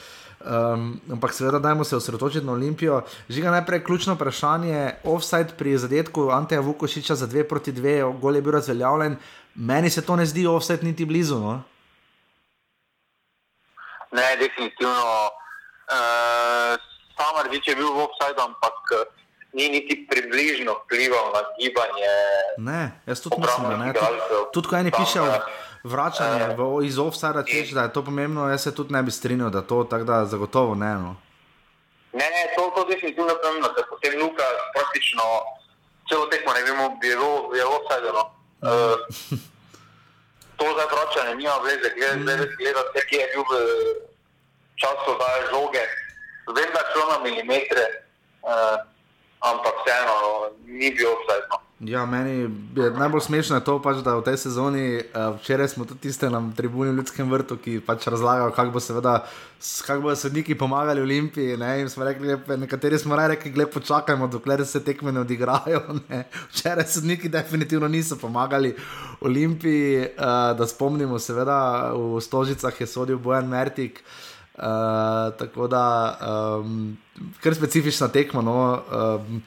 Um, 0.46 1.02
ampak 1.12 1.34
seveda, 1.34 1.60
dajmo 1.60 1.84
se 1.84 1.96
osredotočiti 1.96 2.46
na 2.46 2.52
Olimpijo. 2.52 3.02
Žiga 3.30 3.52
najprej 3.52 3.84
ključno 3.84 4.14
vprašanje, 4.14 4.92
offside 5.04 5.54
pri 5.58 5.78
zadetku 5.78 6.30
Anteja 6.30 6.62
Vukošiča 6.62 7.16
za 7.16 7.28
2 7.28 7.44
proti 7.44 7.72
2, 7.72 8.20
gol 8.20 8.36
je 8.36 8.42
bil 8.42 8.52
razveljavljen. 8.52 9.18
Meni 9.56 9.90
se 9.90 10.06
to 10.06 10.16
ne 10.16 10.26
zdi 10.26 10.48
offside 10.48 10.84
niti 10.84 11.06
blizu. 11.06 11.40
No? 11.40 11.64
Ne, 14.12 14.38
definitivno. 14.40 15.30
Uh, 15.92 16.80
Samar 17.18 17.50
Vič 17.52 17.68
je 17.68 17.76
bil 17.76 17.86
v 17.94 18.00
offside, 18.02 18.40
ampak 18.42 18.78
eh, 18.98 19.06
ni 19.54 19.70
niti 19.70 20.08
približno 20.10 20.74
vplival 20.86 21.36
na 21.36 21.42
gibanje. 21.60 22.14
Ne, 22.58 22.98
jaz 23.06 23.22
tudi 23.22 23.38
mislim, 23.38 23.70
da 23.70 23.78
ne. 23.78 23.94
Tudi, 23.94 24.20
tudi 24.54 24.68
ko 24.68 24.76
eni 24.76 24.92
pišejo 24.92 25.26
vračanje 25.84 26.56
v, 26.58 26.86
iz 26.86 27.00
offside, 27.00 27.44
češ, 27.48 27.74
da 27.74 27.82
je 27.82 27.94
to 27.94 28.04
pomembno, 28.06 28.50
jaz 28.50 28.64
se 28.64 28.76
tudi 28.76 28.94
ne 28.94 29.04
bi 29.04 29.12
strinjal, 29.12 29.50
da 29.50 29.62
to 29.62 29.84
tako 29.84 30.04
da 30.04 30.26
zagotovo 30.26 30.76
ne. 30.76 30.94
No. 30.94 31.16
Ne, 32.14 32.28
ne, 32.28 32.44
to, 32.56 32.72
to 32.76 32.86
definitivno 32.86 33.34
pomembno, 33.44 33.74
ker 33.76 33.88
potem 33.90 34.20
Luka 34.22 34.44
praktično 34.76 35.24
celo 36.10 36.26
tekmo 36.28 36.54
ne 36.54 36.64
vemo, 36.64 36.86
bilo 37.02 37.56
je 37.56 37.66
offside. 37.66 38.12
No. 38.14 38.24
Uh, 38.62 38.98
to 40.58 40.66
za 40.78 40.86
vračanje 40.92 41.36
nima 41.36 41.58
veze, 41.64 41.90
gledati, 41.96 42.56
gledati, 42.60 43.08
kje 43.10 43.18
je 43.18 43.28
bil 43.34 43.44
v 43.50 43.54
času 44.76 45.12
daje 45.20 45.42
žoge. 45.50 45.86
Vem, 46.56 46.70
da 46.74 46.82
šlo 46.92 47.04
na 47.12 47.18
milimetre, 47.24 47.86
uh, 48.44 48.78
ampak 49.40 49.74
vseeno 49.82 50.16
ni 50.66 50.92
bil 50.92 51.10
offside. 51.16 51.71
Ja, 51.82 52.06
meni 52.06 52.32
je 52.76 52.92
najbolj 52.94 53.22
smešno 53.26 53.58
to, 53.66 53.80
pač, 53.82 54.04
da 54.06 54.14
v 54.14 54.22
tej 54.22 54.36
sezoni, 54.38 54.84
uh, 55.02 55.32
včeraj 55.40 55.72
smo 55.72 55.86
tudi 55.90 56.04
tiste 56.06 56.30
na 56.30 56.38
tribuni 56.54 56.92
v 56.92 57.00
Ljudskem 57.00 57.32
vrtu, 57.32 57.56
ki 57.58 57.80
pač 57.82 58.06
razlagajo, 58.06 58.52
kako 58.54 58.76
bo 58.76 58.82
seveda, 58.86 59.14
kako 59.88 60.04
bodo 60.04 60.14
sodniki 60.16 60.54
pomagali 60.54 61.02
Olimpiji. 61.02 61.56
Ne? 61.58 61.72
In 61.82 61.90
smo 61.90 62.06
rekli, 62.06 62.36
nekateri 62.62 63.00
smo 63.02 63.18
rekli, 63.18 63.50
gledaj, 63.56 63.72
počakajmo, 63.74 64.28
dokler 64.30 64.62
se 64.66 64.84
tekme 64.86 65.12
ne 65.12 65.24
odigrajo. 65.26 65.82
Ne? 66.12 66.28
Včeraj 66.52 66.86
sodniki 66.86 67.30
definitivno 67.34 67.90
niso 67.90 68.20
pomagali 68.22 68.76
Olimpiji, 69.22 70.06
uh, 70.06 70.54
da 70.58 70.68
spomnimo, 70.70 71.18
seveda 71.20 71.96
v 71.98 72.22
Stožicah 72.22 72.78
je 72.78 72.88
sodil 72.88 73.18
Bojan 73.18 73.50
Mertik. 73.50 74.04
Uh, 74.54 75.34
tako 75.40 75.66
da, 75.68 75.84
um, 76.62 76.94
kar 77.42 77.56
specifična 77.58 78.12
tekma. 78.14 78.46
No, 78.46 78.58
um, 78.86 79.42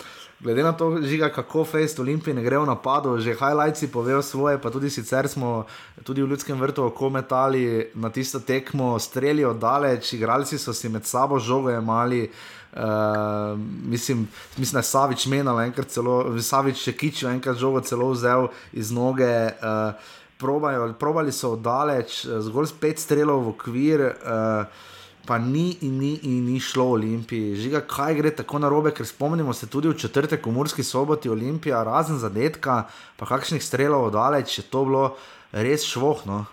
glede 0.45 0.63
na 0.63 0.73
to, 0.73 0.99
žiga, 1.03 1.29
kako 1.33 1.65
Fejst 1.65 1.99
Olimpije 2.01 2.35
ne 2.35 2.43
gre 2.45 2.59
v 2.59 2.67
napadu, 2.69 3.17
že 3.19 3.33
highlights 3.33 3.89
povejo 3.93 4.23
svoje, 4.23 4.61
pa 4.61 4.71
tudi 4.71 4.91
sicer 4.91 5.29
smo 5.29 5.65
tudi 6.05 6.23
v 6.23 6.29
ljudskem 6.29 6.61
vrtu 6.61 6.85
oko 6.85 7.09
metali 7.11 7.89
na 7.95 8.11
tisto 8.11 8.41
tekmo, 8.41 8.99
strelijo 8.99 9.55
daleč, 9.55 10.13
igralci 10.13 10.59
so 10.59 10.73
si 10.73 10.89
med 10.89 11.07
sabo 11.09 11.39
žogo 11.39 11.71
imeli. 11.71 12.31
Uh, 12.75 13.59
mislim, 13.87 14.29
mislim, 14.57 14.73
da 14.73 14.79
je 14.79 14.91
Savič 14.91 15.27
menal, 15.27 15.61
enkrat 15.61 15.89
celo, 15.89 16.39
Savič 16.43 16.83
še 16.83 16.93
kičil, 16.93 17.31
enkrat 17.31 17.57
žogo 17.57 17.81
celo 17.81 18.11
vzel 18.13 18.49
iz 18.73 18.91
noge. 18.93 19.55
Uh, 19.63 19.95
probajo, 20.39 20.93
probali 20.99 21.33
so 21.33 21.55
daleč, 21.57 22.27
zgolj 22.27 22.75
pet 22.81 23.01
strelov 23.01 23.47
v 23.47 23.55
okvir. 23.55 24.11
Uh, 24.11 24.93
pa 25.27 25.39
ni 25.39 25.79
in 25.81 25.99
ni 25.99 26.21
in 26.23 26.45
ni 26.45 26.61
šlo 26.61 26.85
Olimpiji. 26.97 27.57
Žiga, 27.57 27.81
kaj 27.89 28.15
gre 28.15 28.31
tako 28.37 28.59
na 28.59 28.69
robe, 28.69 28.93
ker 28.93 29.07
spomnimo 29.07 29.53
se 29.53 29.67
tudi 29.67 29.89
v 29.89 29.97
četrtek 29.99 30.47
v 30.47 30.53
Murski 30.53 30.85
soboti 30.85 31.29
Olimpija, 31.29 31.83
razen 31.85 32.19
zadetka, 32.19 32.85
pa 33.17 33.27
kakšnih 33.27 33.65
strelov 33.65 34.11
oddaleč, 34.13 34.59
je 34.59 34.65
to 34.69 34.85
bilo 34.85 35.05
res 35.53 35.87
švohno. 35.89 36.45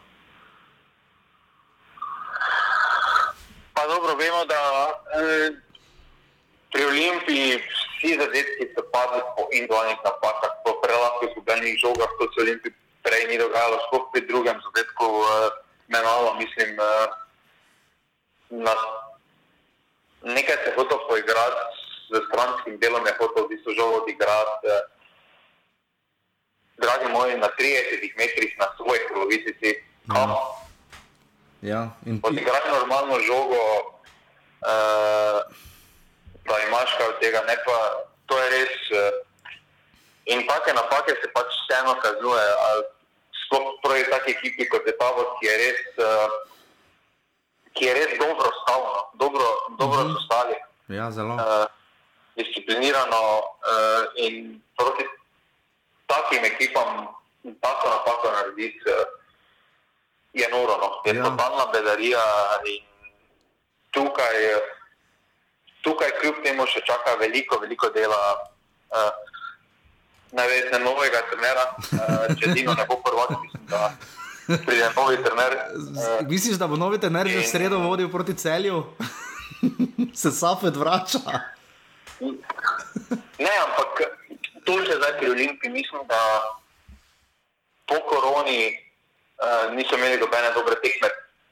Dobro, 3.91 4.15
vemo, 4.15 4.45
da 4.47 4.61
eh, 5.19 5.51
pri 6.72 6.86
Olimpiji 6.86 7.59
vsi 7.59 8.15
zadetki 8.15 8.72
so 8.72 8.86
padli 8.93 9.19
po 9.36 9.51
individualnih 9.51 9.99
napakah, 9.99 10.53
po 10.63 10.80
prelahkih 10.80 11.28
izgubljenih 11.30 11.76
žogah, 11.84 12.07
to 12.19 12.30
se 12.32 12.41
Olimpiji 12.45 12.72
prej 13.03 13.28
ni 13.28 13.36
dogajalo, 13.36 13.84
sploh 13.89 14.07
pri 14.13 14.22
drugem 14.32 14.57
zadetku 14.63 15.07
eh, 15.11 15.49
menalo, 15.91 16.39
mislim. 16.39 16.80
Eh, 16.80 17.22
na 18.51 18.75
nekaj 20.23 20.57
se 20.63 20.71
hotel 20.75 20.99
poigrati, 21.09 21.61
z 22.11 22.21
stranskim 22.27 22.77
delom 22.79 23.05
je 23.07 23.13
hotel 23.19 23.43
v 23.45 23.49
bistvu 23.55 23.71
žogo 23.73 24.03
odigrati. 24.03 24.67
Eh, 24.67 24.81
dragi 26.81 27.07
moji, 27.13 27.37
na 27.37 27.49
30 27.57 28.17
metrih 28.17 28.51
na 28.59 28.67
svojih 28.77 29.03
polovici, 29.13 29.53
kam? 30.09 30.33
Ja, 31.61 31.93
in 32.05 32.17
ti... 32.17 32.25
Odigrati 32.25 32.69
normalno 32.73 33.19
žogo, 33.21 33.61
uh, 34.65 35.39
da 36.49 36.55
imaš 36.67 36.89
kaj 36.97 37.07
od 37.07 37.19
tega, 37.21 37.45
ne 37.45 37.53
pa 37.65 37.77
to 38.25 38.33
je 38.41 38.47
res. 38.49 38.75
Uh, 38.89 38.97
in 40.25 40.41
take 40.49 40.73
napake 40.73 41.13
se 41.21 41.29
pač 41.37 41.53
vseeno 41.53 41.93
kaznuje, 42.01 42.45
sploh 43.45 43.77
proti 43.85 44.09
taki 44.09 44.31
ekipi 44.31 44.65
kot 44.73 44.81
je 44.89 44.97
ta, 44.97 45.13
ki 45.37 45.45
je 45.45 45.55
res. 45.61 45.81
Uh, 46.01 46.50
ki 47.74 47.86
je 47.86 47.93
res 47.93 48.19
dobro 48.19 48.49
stavljeno, 48.61 49.01
dobro, 49.13 49.45
dobro 49.80 50.03
mm 50.03 50.07
-hmm. 50.07 50.26
stali. 50.26 50.55
Ja, 50.88 51.11
zelo. 51.11 51.36
Uh, 51.36 51.41
disciplinirano 52.36 53.22
uh, 53.39 54.03
in 54.15 54.61
proti 54.78 55.03
takim 56.07 56.45
ekipam 56.45 57.07
tako 57.61 57.89
napako 57.89 58.32
narediti, 58.32 58.80
uh, 58.86 58.93
je 60.34 60.47
noro. 60.51 60.78
No. 60.78 61.01
Je 61.05 61.15
Ja. 61.17 61.24
totalna 61.24 61.65
bedarija 61.74 62.22
in 62.65 62.84
tukaj, 63.91 64.36
tukaj 65.82 66.09
kljub 66.22 66.36
temu 66.43 66.65
še 66.67 66.82
čaka 66.86 67.15
veliko, 67.19 67.59
veliko 67.59 67.89
dela. 67.89 68.47
Uh, 68.91 69.11
Najverjetneje 70.32 70.84
novega 70.84 71.22
trenera, 71.30 71.65
uh, 71.78 72.39
če 72.39 72.47
Dino 72.53 72.74
ne 72.74 72.86
bo 72.88 72.95
prvak, 73.03 73.30
mislim, 73.43 73.65
da 73.67 73.91
pride 74.47 74.89
novi 74.95 75.17
trener. 75.23 75.51
Uh, 75.75 76.27
Misliš, 76.29 76.57
da 76.57 76.67
bo 76.67 76.75
novi 76.75 76.99
trener 76.99 77.27
že 77.27 77.37
v 77.37 77.43
in- 77.43 77.49
sredo 77.49 77.79
vodil 77.79 78.09
proti 78.09 78.33
celju? 78.33 78.83
Se 80.21 80.31
Safet 80.31 80.75
vrača. 80.75 81.19
Ne, 83.41 83.53
ampak 83.65 84.01
to 84.65 84.77
še 84.85 84.97
zdaj 84.97 85.17
pri 85.19 85.29
Olimpiji 85.31 85.71
mislim, 85.73 86.01
da 86.09 86.21
po 87.89 87.97
koroni 88.09 88.69
uh, 88.71 89.73
niso 89.75 89.97
imeli 89.97 90.19
dobene 90.19 90.51
dobre 90.53 90.75
tekme. 90.83 91.09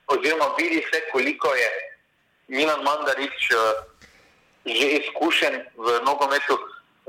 Oziroma, 0.09 0.53
vidi 0.57 0.81
se, 0.89 1.01
koliko 1.11 1.53
je 1.53 1.69
Milan 2.47 2.83
Mandarič 2.83 3.49
uh, 3.53 3.85
že 4.65 4.85
izkušen 5.01 5.53
v 5.77 5.87
nogometu, 6.05 6.57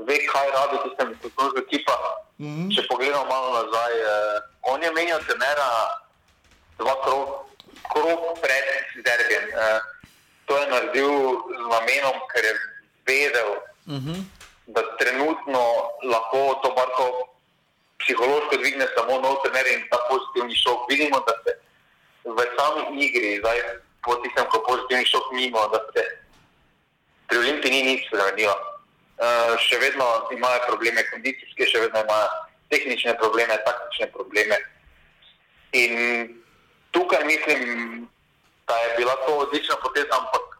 ve, 0.07 0.17
kaj 0.25 0.47
rabi 0.49 0.77
tistem 0.85 1.13
kulturno 1.21 1.61
ekipa. 1.61 1.93
Mm 2.41 2.47
-hmm. 2.47 2.75
Če 2.75 2.87
pogledamo 2.89 3.25
malo 3.25 3.49
nazaj, 3.53 3.93
uh, 4.01 4.37
on 4.73 4.83
je 4.83 4.91
menjal 4.91 5.19
trenera 5.29 5.69
dva 6.77 6.95
krog, 7.03 7.27
krog 7.93 8.21
pred 8.41 8.65
derbijem. 9.05 9.45
Uh, 9.53 9.77
to 10.45 10.57
je 10.57 10.65
naredil 10.73 11.13
z 11.61 11.65
namenom, 11.73 12.17
ker 12.33 12.43
je 12.43 12.53
vedel, 13.07 13.49
da 14.73 14.81
trenutno 14.97 15.61
lahko 16.03 16.59
to 16.63 16.73
barko 16.75 17.05
psihološko 18.01 18.57
dvigne 18.57 18.87
samo 18.97 19.21
nov 19.21 19.37
trener 19.43 19.67
in 19.67 19.85
ta 19.91 19.97
pozitivni 20.09 20.55
šok. 20.55 20.89
Vidimo, 20.89 21.19
da 21.27 21.33
se 21.43 21.51
v 22.25 22.39
sami 22.57 23.05
igri, 23.05 23.37
zdaj 23.39 23.57
po 24.03 24.15
tistem, 24.15 24.45
ko 24.49 24.63
pozitivni 24.67 25.05
šok 25.05 25.31
mimo, 25.31 25.67
da 25.67 25.79
se 25.93 26.03
pri 27.27 27.37
Olimpiji 27.37 27.71
ni 27.71 27.81
nič 27.83 28.07
spremenilo. 28.07 28.70
Uh, 29.21 29.53
še 29.61 29.77
vedno 29.77 30.05
imajo 30.33 30.63
probleme 30.65 31.03
kondicijske, 31.11 31.67
še 31.69 31.83
vedno 31.83 32.01
imajo 32.01 32.29
tehnične 32.73 33.13
probleme, 33.21 33.57
taktične 33.67 34.07
probleme. 34.15 34.57
In 35.77 35.93
tukaj 36.91 37.23
mislim, 37.29 37.61
da 38.67 38.75
je 38.77 38.95
bila 38.97 39.15
to 39.25 39.35
odlična 39.45 39.75
poteza, 39.83 40.17
ampak 40.17 40.57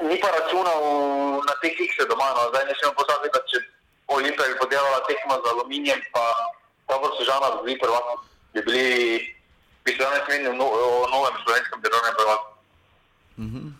ni 0.00 0.20
pa 0.20 0.30
računal 0.30 0.82
na 1.46 1.54
te 1.60 1.74
kikse 1.74 2.06
doma. 2.06 2.30
No. 2.36 2.48
Zdaj 2.54 2.64
ne 2.70 2.74
smemo 2.78 2.94
pozabiti, 3.00 3.34
da 3.34 3.40
če 3.50 3.58
Olimpija 4.14 4.48
bi 4.48 4.60
podelala 4.60 5.00
tekmo 5.08 5.38
z 5.42 5.50
aluminijem, 5.52 6.00
pa 6.12 6.24
Tabor 6.86 7.16
Sežana 7.18 7.50
bi 7.56 7.66
bili 7.66 7.78
prvaki, 7.82 8.16
bi 8.54 8.60
bili, 8.66 8.86
bi 9.84 9.90
se 9.96 10.02
danes 10.02 10.28
menili 10.28 10.52
o, 10.52 10.56
no, 10.60 10.66
o 10.68 11.08
novem 11.10 11.34
slovenskem 11.44 11.80
državnem 11.82 12.14
prvaku. 12.20 12.48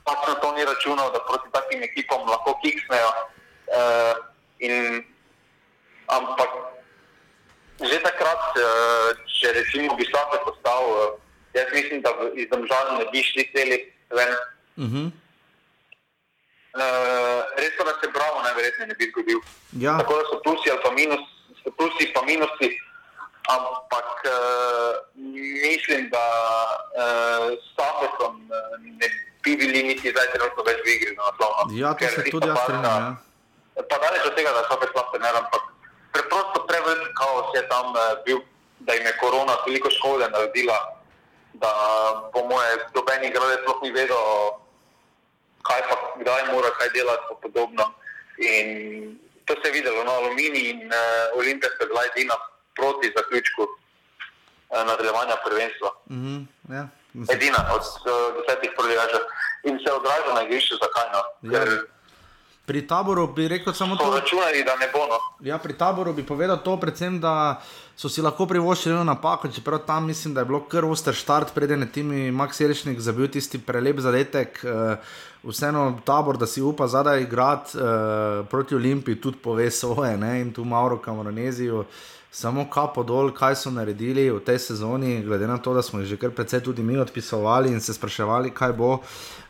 Pač 0.03 0.21
na 0.29 0.35
to 0.41 0.53
ni 0.57 0.65
računal, 0.65 1.13
da 1.13 1.21
proti 1.29 1.53
takim 1.53 1.83
ekipom 1.83 2.27
lahko 2.29 2.57
kiksnejo. 2.65 3.13
Uh, 3.73 4.15
in, 4.61 5.01
ampak 6.13 6.51
že 7.81 7.99
takrat, 8.05 8.45
uh, 8.61 9.17
če 9.27 9.53
recimo 9.57 9.97
bi 9.97 10.05
slabo 10.07 10.39
postal, 10.45 10.85
uh, 10.93 11.17
jaz 11.57 11.73
mislim, 11.73 12.05
da 12.05 12.13
iz 12.37 12.47
domžal 12.53 13.01
ne 13.01 13.07
bi 13.09 13.25
šli 13.25 13.49
celi 13.55 13.79
ven. 14.13 14.33
Mhm. 14.77 15.03
Uh, 16.73 17.41
res 17.61 17.73
pa, 17.77 17.85
da 17.85 17.93
se 18.01 18.09
bravo 18.13 18.41
najverjetneje 18.45 18.89
ne 18.89 18.95
bi 18.97 19.11
zgodil. 19.11 19.41
Ja. 19.81 19.99
Tako 20.01 20.21
da 20.21 20.23
so 20.31 20.41
plusi 20.45 20.71
ali 20.71 20.81
pa 20.85 20.91
minus, 20.97 21.25
so 21.65 21.73
plusi 21.77 22.09
pa 22.15 22.23
minusi, 22.29 22.69
ampak 23.49 24.09
uh, 24.29 24.93
mislim, 25.65 26.09
da 26.13 26.25
uh, 26.97 27.53
s 27.57 27.67
Safetom 27.77 28.49
uh, 28.49 28.81
ne 28.81 29.09
bi 29.45 29.57
bili 29.57 29.83
niti 29.83 30.11
zdaj 30.11 30.33
trenutno 30.33 30.65
več 30.65 30.81
v 30.87 30.89
igri 30.97 31.17
na 31.17 31.29
naslovno. 31.29 31.69
Ja, 31.77 31.93
to 31.93 31.99
Ker 31.99 32.11
se 32.15 32.31
tudi 32.31 32.49
jaz 32.49 32.65
strinjam. 32.65 33.21
Pa 33.75 33.97
daleč 33.99 34.27
od 34.27 34.35
tega, 34.37 34.53
da 34.53 34.65
so 34.69 34.77
opet 34.77 34.91
slab 34.93 35.09
trener, 35.13 35.37
ampak 35.37 35.63
preprosto 36.13 36.65
prevelik 36.69 37.13
kaos 37.17 37.55
je 37.57 37.63
tam 37.73 37.97
uh, 37.97 38.21
bil, 38.27 38.43
da 38.85 38.95
jim 38.95 39.07
je 39.07 39.17
korona 39.21 39.57
toliko 39.65 39.91
škode 39.91 40.29
naredila, 40.29 40.77
da 41.57 41.71
po 42.33 42.45
moje 42.49 42.77
doben 42.95 43.25
igralec 43.25 43.65
sploh 43.65 43.81
ni 43.83 43.93
vedel, 43.97 44.21
kaj 45.65 45.81
pa 45.89 45.97
kdaj 46.21 46.43
mora 46.53 46.71
kaj 46.77 46.93
delati 46.93 47.25
pa 47.29 47.35
podobno. 47.41 47.85
In 48.39 48.67
to 49.47 49.55
se 49.61 49.69
je 49.69 49.73
videlo, 49.73 50.05
no, 50.05 50.13
Aluminij 50.13 50.71
in 50.71 50.81
uh, 50.93 51.39
Olimpija 51.41 51.71
sta 51.75 51.87
bila 51.87 52.05
edina 52.13 52.37
proti 52.77 53.13
zaključku 53.17 53.63
uh, 53.63 54.83
nadaljevanja 54.87 55.37
prvenstva. 55.45 55.91
Mhm. 56.11 56.37
Ja. 56.77 56.89
Edina 57.33 57.61
od 57.73 57.85
uh, 57.85 58.37
desetih 58.37 58.71
proligažev. 58.77 59.25
In 59.65 59.79
se 59.85 59.93
odraža 59.93 60.35
na 60.35 60.43
igrišču, 60.43 60.75
zakaj 60.83 61.09
no? 61.13 61.23
Ja. 61.43 61.65
Ker 61.65 61.69
Pri 62.67 62.87
taboru 62.87 63.27
bi 63.27 63.49
rekel 63.49 63.73
samo 63.75 63.97
to. 63.97 64.05
računali, 64.15 64.65
da 64.65 64.77
ne 64.77 64.87
bo 64.93 64.99
no. 65.11 65.19
Ja, 65.41 65.59
pri 65.59 65.73
taboru 65.73 66.13
bi 66.13 66.23
povedal 66.23 66.63
to, 66.63 66.77
predvsem, 66.77 67.19
da 67.21 67.61
so 67.97 68.09
si 68.09 68.23
lahko 68.23 68.47
privoščili 68.47 68.95
eno 68.95 69.05
napako, 69.05 69.49
čeprav 69.49 69.83
tam 69.87 70.07
mislim, 70.07 70.35
da 70.35 70.41
je 70.41 70.47
bilo 70.47 70.61
kar 70.71 70.85
oster 70.85 71.15
štart, 71.15 71.55
preden 71.55 71.83
je 71.83 71.93
timi 71.93 72.31
Max 72.31 72.61
Jelšnik 72.63 73.01
zabil 73.01 73.29
tisti 73.29 73.59
prelep 73.59 73.99
zadetek. 74.01 74.63
Uh, 74.63 74.97
vseeno 75.43 75.99
tabor, 76.07 76.39
da 76.39 76.47
si 76.47 76.63
upa 76.63 76.87
zadaj 76.87 77.23
igrati 77.23 77.79
uh, 77.79 78.47
proti 78.47 78.75
Olimpiji, 78.75 79.21
tudi 79.21 79.39
pove 79.43 79.71
svoje 79.71 80.17
ne? 80.17 80.41
in 80.41 80.53
tu 80.53 80.65
Mauro 80.65 80.99
Kamoranezijo. 81.03 81.85
Samo 82.33 82.65
kapo 82.71 83.03
dol, 83.05 83.29
kaj 83.37 83.59
so 83.61 83.71
naredili 83.71 84.31
v 84.33 84.39
tej 84.41 84.57
sezoni, 84.59 85.21
glede 85.21 85.45
na 85.47 85.59
to, 85.61 85.75
da 85.77 85.83
smo 85.85 86.01
jih 86.01 86.09
že 86.09 86.17
kar 86.17 86.31
precej 86.33 86.63
tudi 86.65 86.83
mi 86.83 86.97
odpisovali 86.97 87.69
in 87.69 87.81
se 87.81 87.93
spraševali, 87.93 88.51
kaj 88.57 88.73
bo. 88.73 89.03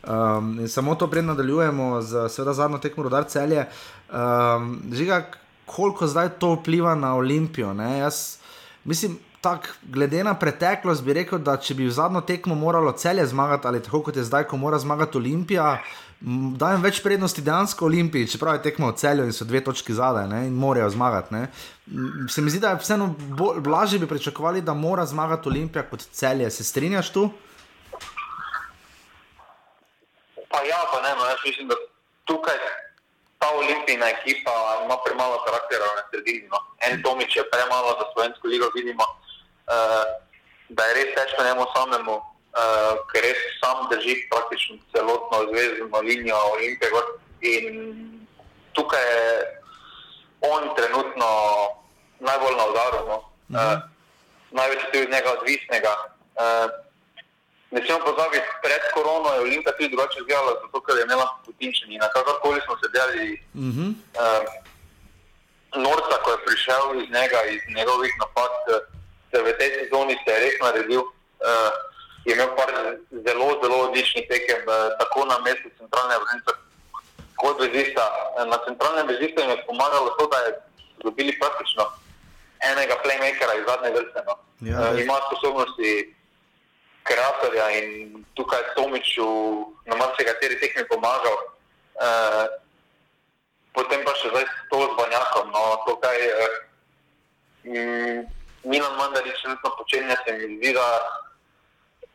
Um, 0.03 0.67
samo 0.67 0.95
to 0.95 1.07
pred 1.07 1.23
nadaljujemo 1.23 2.01
z 2.01 2.27
seveda 2.29 2.53
zadnjo 2.53 2.77
tekmo 2.83 3.03
rodar 3.07 3.23
celje. 3.23 3.63
Um, 4.11 4.81
žiga, 4.91 5.23
koliko 5.65 6.07
zdaj 6.07 6.35
to 6.39 6.57
vpliva 6.59 6.95
na 6.95 7.15
Olimpijo? 7.15 7.73
Ne? 7.73 7.97
Jaz 8.03 8.37
mislim, 8.83 9.15
tak, 9.41 9.77
glede 9.83 10.23
na 10.23 10.33
preteklost 10.39 11.03
bi 11.03 11.13
rekel, 11.13 11.39
da 11.39 11.55
če 11.59 11.75
bi 11.75 11.87
v 11.87 11.91
zadnjo 11.91 12.21
tekmo 12.27 12.55
moralo 12.55 12.91
celje 12.91 13.25
zmagati, 13.27 13.67
ali 13.67 13.81
tako 13.83 14.03
kot 14.09 14.19
je 14.19 14.23
zdaj, 14.23 14.43
ko 14.47 14.57
mora 14.57 14.79
zmagati 14.79 15.17
Olimpija, 15.17 15.77
dajem 16.23 16.83
več 16.83 17.01
prednosti 17.03 17.41
dejansko 17.43 17.85
Olimpiji, 17.85 18.29
čeprav 18.31 18.55
je 18.55 18.63
tekmo 18.69 18.87
v 18.87 18.95
celju 18.95 19.25
in 19.27 19.33
so 19.35 19.43
dve 19.43 19.59
točki 19.63 19.91
zadaj 19.93 20.27
ne? 20.31 20.45
in 20.47 20.53
morajo 20.55 20.89
zmagati. 20.93 21.35
Ne? 21.35 21.47
Se 22.31 22.41
mi 22.41 22.51
zdi, 22.51 22.61
da 22.63 22.71
je 22.71 22.79
vseeno 22.79 23.09
lažje 23.67 23.99
bi 23.99 24.07
pričakovali, 24.07 24.61
da 24.61 24.73
mora 24.73 25.05
zmagati 25.05 25.49
Olimpija 25.51 25.83
kot 25.89 26.05
celje. 26.15 26.47
Se 26.51 26.63
strinjaš 26.63 27.11
tu? 27.11 27.27
Pa 30.47 30.63
ja, 30.63 30.79
pa 30.93 31.01
ne, 31.03 31.11
no, 31.19 31.27
jaz 31.27 31.43
mislim, 31.45 31.67
da 31.67 31.75
tukaj 32.23 32.55
ta 33.43 33.49
olimpijska 33.59 34.07
ekipa 34.15 34.53
ima 34.85 34.95
premalo 35.05 35.43
karaktera 35.45 35.87
na 35.97 36.03
sredini. 36.09 36.47
No. 36.47 36.59
En 36.87 37.03
Tomič 37.03 37.35
je 37.35 37.43
premalo 37.51 37.89
za 37.99 38.05
slovensko 38.13 38.47
ligo, 38.47 38.71
vidimo, 38.75 39.03
uh, 39.03 40.07
da 40.69 40.83
je 40.87 40.93
res 40.93 41.09
težko 41.15 41.43
njemu 41.43 41.65
samemu, 41.75 42.15
uh, 42.53 42.93
ker 43.11 43.21
res 43.21 43.37
sam 43.59 43.87
drži 43.91 44.15
praktično 44.29 44.77
celotno 44.91 45.37
zvezdno 45.49 45.99
linijo 46.01 46.37
Olimpije. 46.53 46.91
In 47.41 47.65
tukaj 48.73 49.03
je 49.03 49.59
on 50.41 50.75
trenutno 50.75 51.27
najbolj 52.19 52.55
na 52.57 52.65
udaru, 52.65 52.99
no. 53.07 53.17
uh, 53.49 53.79
največ 54.51 54.79
je 54.79 54.91
tudi 54.91 55.03
od 55.03 55.11
njega 55.11 55.29
odvisnega. 55.39 55.93
Uh, 56.35 56.69
Ne 57.73 57.81
smemo 57.85 58.05
pozabiti, 58.05 58.45
pred 58.61 58.83
korono 58.93 59.33
je 59.33 59.39
Olimpija 59.39 59.73
tudi 59.73 59.89
drugače 59.89 60.19
izgledala, 60.19 60.51
zato 60.61 60.81
ker 60.85 60.97
je 60.97 61.03
imela 61.03 61.25
potinčenje. 61.45 61.97
Na 61.97 62.09
kakorkoli 62.09 62.61
smo 62.65 62.75
se 62.77 62.87
delali, 62.93 63.41
Mhm. 63.55 63.85
uh, 64.13 64.43
Norca, 65.75 66.15
ko 66.23 66.31
je 66.31 66.45
prišel 66.45 66.83
iz 67.01 67.09
njega, 67.09 67.39
iz 67.49 67.61
njegovih 67.75 68.13
napak, 68.19 68.53
eh, 68.69 68.81
se 69.31 69.41
v 69.41 69.57
tej 69.57 69.69
sezoni 69.79 70.15
se 70.21 70.31
je 70.31 70.39
res 70.39 70.55
naredil. 70.61 71.01
Uh, 71.01 71.73
je 72.25 72.33
imel 72.33 72.55
par 72.55 72.69
zelo, 73.11 73.47
zelo 73.63 73.77
odličnih 73.87 74.25
tekem, 74.27 74.61
uh, 74.67 74.97
tako 74.99 75.25
na 75.25 75.37
mestu 75.45 75.69
centralne 75.77 76.15
vrnice, 76.23 76.51
kot 77.35 77.59
vezista. 77.59 78.05
Eh, 78.39 78.45
Na 78.45 78.57
centralnem 78.65 79.07
vezistu 79.07 79.41
jim 79.41 79.49
je 79.49 79.65
pomagalo 79.67 80.09
to, 80.09 80.27
da 80.27 80.37
je 80.37 80.51
dobili 81.03 81.39
praktično 81.39 81.83
enega 82.71 82.95
playmakera 83.03 83.53
iz 83.59 83.65
zadnje 83.67 83.89
vrste. 83.91 84.19
No. 84.27 84.33
Ja, 84.61 84.79
uh, 84.79 84.99
ima 84.99 85.17
sposobnosti 85.27 86.15
kreatorja 87.03 87.69
in 87.69 88.25
tukaj 88.33 88.61
Tomiču 88.75 89.27
na 89.85 89.95
marsikateri 89.95 90.59
tekmi 90.59 90.87
pomagal. 90.87 91.37
Uh, 91.99 92.45
potem 93.73 93.99
pa 94.05 94.15
še 94.15 94.31
zdaj 94.31 94.45
to 94.71 94.77
z 94.87 94.93
Banjakom. 94.97 95.51
No, 95.51 95.61
to, 95.85 95.99
kaj 95.99 96.17
uh, 96.31 96.55
Milan 98.63 98.95
Mandarič 98.95 99.41
trenutno 99.41 99.75
počenja, 99.77 100.15
se 100.23 100.31
mi 100.33 100.55
zdi, 100.57 100.73
da 100.73 100.87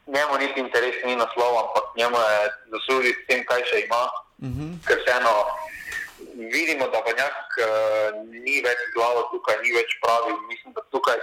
njemu 0.09 0.39
niti 0.39 0.61
interes 0.61 0.97
ni 1.05 1.17
naslov, 1.17 1.59
ampak 1.59 1.85
njemu 1.97 2.17
je 2.17 2.39
zaslužiti 2.73 3.21
s 3.23 3.27
tem, 3.29 3.45
kaj 3.47 3.63
še 3.71 3.81
ima. 3.87 4.03
Mhm. 4.43 4.67
Ker 4.87 4.99
vseeno 5.03 5.35
vidimo, 6.53 6.89
da 6.89 7.01
Banjak 7.07 7.39
uh, 7.59 7.67
ni 8.45 8.61
več 8.65 8.81
glavo 8.95 9.29
tukaj, 9.33 9.57
ni 9.63 9.71
več 9.77 9.91
pravi. 10.03 10.33
Mislim, 10.49 10.73
da 10.73 10.83
tukaj 10.91 11.19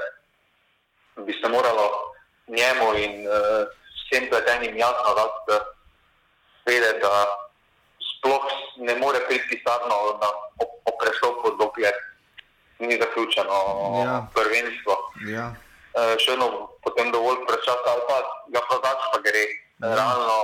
bi 1.17 1.33
se 1.33 1.47
moralo 1.49 1.85
njemu 2.47 2.87
in 2.95 3.13
uh, 3.27 3.65
vsem 3.97 4.29
pletenim 4.29 4.77
jasno, 4.77 5.13
da 5.17 5.25
se 5.47 5.59
vede, 6.65 6.91
da 6.99 7.13
sploh 8.11 8.45
ne 8.77 8.95
more 8.95 9.19
priti 9.27 9.47
pisarno 9.49 10.19
na 10.21 10.29
oprestopu, 10.85 11.55
dokler 11.59 11.93
ni 12.79 12.97
zaključeno 13.01 13.57
Ja. 14.05 14.27
prvenstvo. 14.35 14.93
Ja. 15.27 15.53
Uh, 15.95 16.13
še 16.19 16.35
eno 16.35 16.75
potem 16.83 17.07
dovolj 17.11 17.39
prečasa, 17.47 17.87
ali 17.87 18.03
pa 18.09 18.17
ga 18.51 18.61
prodaš, 18.67 19.03
pa 19.13 19.19
gre. 19.23 19.45
Ja. 19.79 19.95
Realno, 19.95 20.37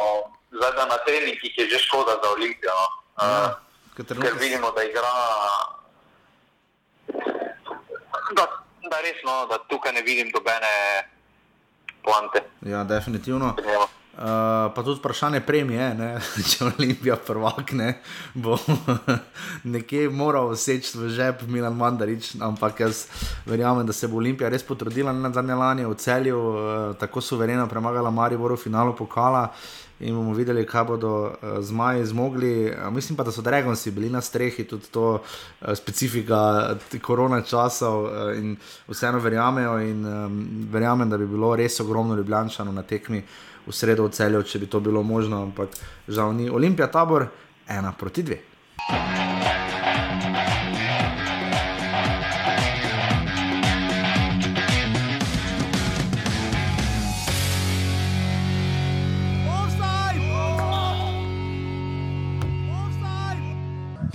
zdaj 0.56 0.72
da 0.78 0.86
na 0.88 0.98
treningih 1.04 1.58
je 1.58 1.66
že 1.68 1.80
škoda 1.84 2.16
za 2.24 2.32
Olimpijo. 2.32 2.72
No. 2.72 2.88
Ja, 3.20 3.60
ker 4.00 4.36
vidimo, 4.40 4.72
da 4.72 4.84
igra. 4.88 5.12
Da, 8.32 8.46
da 8.88 8.98
res, 9.04 9.20
no, 9.28 9.46
da 9.52 9.60
tukaj 9.68 9.92
ne 9.92 10.02
vidim 10.08 10.32
dobene 10.32 10.72
poante. 12.04 12.44
Ja, 12.64 12.84
definitivno. 12.88 13.56
Ja. 13.68 13.88
Uh, 14.12 14.24
pa 14.76 14.84
tudi 14.84 15.00
vprašanje 15.00 15.40
premije, 15.40 15.86
ne? 15.96 16.08
če 16.52 16.66
Olimpija 16.68 17.16
prvak 17.16 17.70
ne, 17.80 17.94
bo 18.36 18.58
nekje 19.74 20.10
moral 20.12 20.52
seči 20.60 20.98
v 21.00 21.08
žep 21.16 21.46
Milan 21.48 21.78
Mandarič, 21.80 22.34
ampak 22.44 22.82
jaz 22.84 23.06
verjamem, 23.48 23.86
da 23.88 23.96
se 23.96 24.10
bo 24.12 24.20
Olimpija 24.20 24.50
res 24.52 24.66
potrudila 24.68 25.14
na 25.16 25.32
zadnje 25.32 25.56
lani 25.56 25.86
v 25.88 25.96
celju, 25.96 26.42
uh, 26.44 26.58
tako 27.00 27.24
suvereno 27.24 27.70
premagala 27.72 28.12
Maribor 28.12 28.52
v 28.58 28.60
finalu 28.60 28.92
pokala 29.00 29.46
in 30.02 30.18
bomo 30.18 30.34
videli, 30.36 30.66
kaj 30.68 30.84
bodo 30.90 31.14
uh, 31.30 31.62
zmaji 31.64 32.04
zmogli. 32.12 32.68
Uh, 32.68 32.90
mislim 32.92 33.16
pa, 33.16 33.24
da 33.24 33.32
so 33.32 33.42
Dragonsi 33.42 33.94
bili 33.96 34.10
na 34.12 34.20
strehi, 34.22 34.66
tudi 34.68 34.92
to 34.92 35.22
uh, 35.22 35.72
specifika 35.72 36.76
korona 37.00 37.40
časov 37.48 38.04
uh, 38.04 38.36
in 38.36 38.58
vseeno 38.92 39.24
verjamejo 39.24 39.80
in 39.88 40.04
um, 40.04 40.44
verjamem, 40.68 41.08
da 41.10 41.18
bi 41.18 41.30
bilo 41.32 41.56
res 41.56 41.80
ogromno 41.80 42.20
ljubljančanov 42.20 42.76
na 42.76 42.84
tekmi 42.84 43.24
v 43.68 43.74
sredo 43.74 44.08
v 44.08 44.12
celju, 44.12 44.44
če 44.44 44.60
bi 44.60 44.68
to 44.68 44.80
bilo 44.80 45.04
možno, 45.04 45.44
ampak 45.44 45.70
žal 46.08 46.34
ni. 46.34 46.50
Olimpija 46.50 46.88
tabor 46.92 47.28
ena 47.68 47.92
proti 47.92 48.24
dve. 48.24 48.40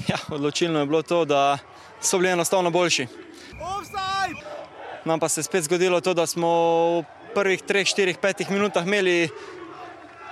Ja, 0.07 0.19
odločilno 0.31 0.81
je 0.81 0.87
bilo 0.87 1.03
to, 1.03 1.25
da 1.25 1.59
so 2.01 2.19
bili 2.19 2.31
enostavno 2.31 2.71
boljši. 2.71 3.07
Nam 5.05 5.21
pa 5.21 5.29
se 5.29 5.41
je 5.41 5.45
spet 5.45 5.65
zgodilo 5.65 6.01
to, 6.01 6.15
da 6.15 6.27
smo 6.27 6.49
prvih 7.37 7.61
3, 7.63 7.85
4, 7.85 8.17
5 8.17 8.51
minutah 8.51 8.87
imeli 8.87 9.29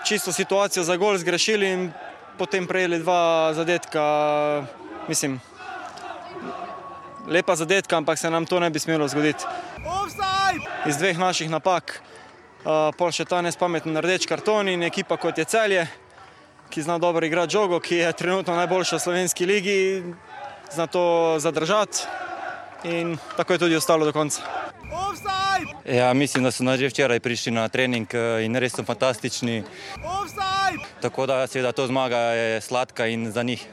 čisto 0.09 0.33
situacijo 0.33 0.85
za 0.85 0.97
gol, 0.97 1.19
zgrešili 1.19 1.69
in 1.69 1.93
potem 2.39 2.67
prejeli 2.67 2.99
dva 2.99 3.53
zadetka. 3.53 4.03
Mislim, 5.09 5.41
lepa 7.29 7.57
zadetka, 7.57 7.97
ampak 7.97 8.19
se 8.19 8.31
nam 8.31 8.47
to 8.47 8.61
ne 8.61 8.71
bi 8.71 8.79
smelo 8.79 9.09
zgoditi. 9.09 9.45
Iz 10.87 10.97
dveh 10.97 11.19
naših 11.19 11.51
napak, 11.51 12.01
uh, 12.65 12.89
pol 12.97 13.13
še 13.13 13.29
ta 13.29 13.43
nespameten 13.45 14.01
rdeč 14.01 14.25
karton 14.25 14.69
in 14.73 14.89
ekipa 14.89 15.21
kot 15.21 15.39
je 15.39 15.45
celje, 15.45 15.85
ki 16.73 16.83
zna 16.83 16.97
dobro 16.99 17.27
igrati 17.27 17.53
žogo, 17.53 17.81
ki 17.85 18.01
je 18.01 18.13
trenutno 18.17 18.57
najboljša 18.57 18.97
v 18.97 19.05
slovenski 19.05 19.47
ligi, 19.47 19.81
zna 20.73 20.87
to 20.87 21.37
zadržati 21.39 22.09
in 22.89 23.19
tako 23.37 23.53
je 23.53 23.59
tudi 23.69 23.77
ostalo 23.77 24.09
do 24.09 24.13
konca. 24.13 24.41
Ja, 25.85 26.13
mislim, 26.15 26.45
da 26.45 26.51
so 26.51 26.65
nas 26.65 26.81
že 26.81 26.89
včeraj 26.89 27.21
prišli 27.21 27.53
na 27.53 27.69
trening 27.69 28.09
eh, 28.15 28.45
in 28.45 28.57
res 28.57 28.73
so 28.73 28.85
fantastični. 28.85 29.63
Tako 31.01 31.27
da 31.27 31.47
seveda 31.47 31.73
to 31.73 31.87
zmaga 31.87 32.17
je 32.17 32.61
sladka 32.61 33.07
in 33.07 33.31
za 33.33 33.43
njih. 33.43 33.67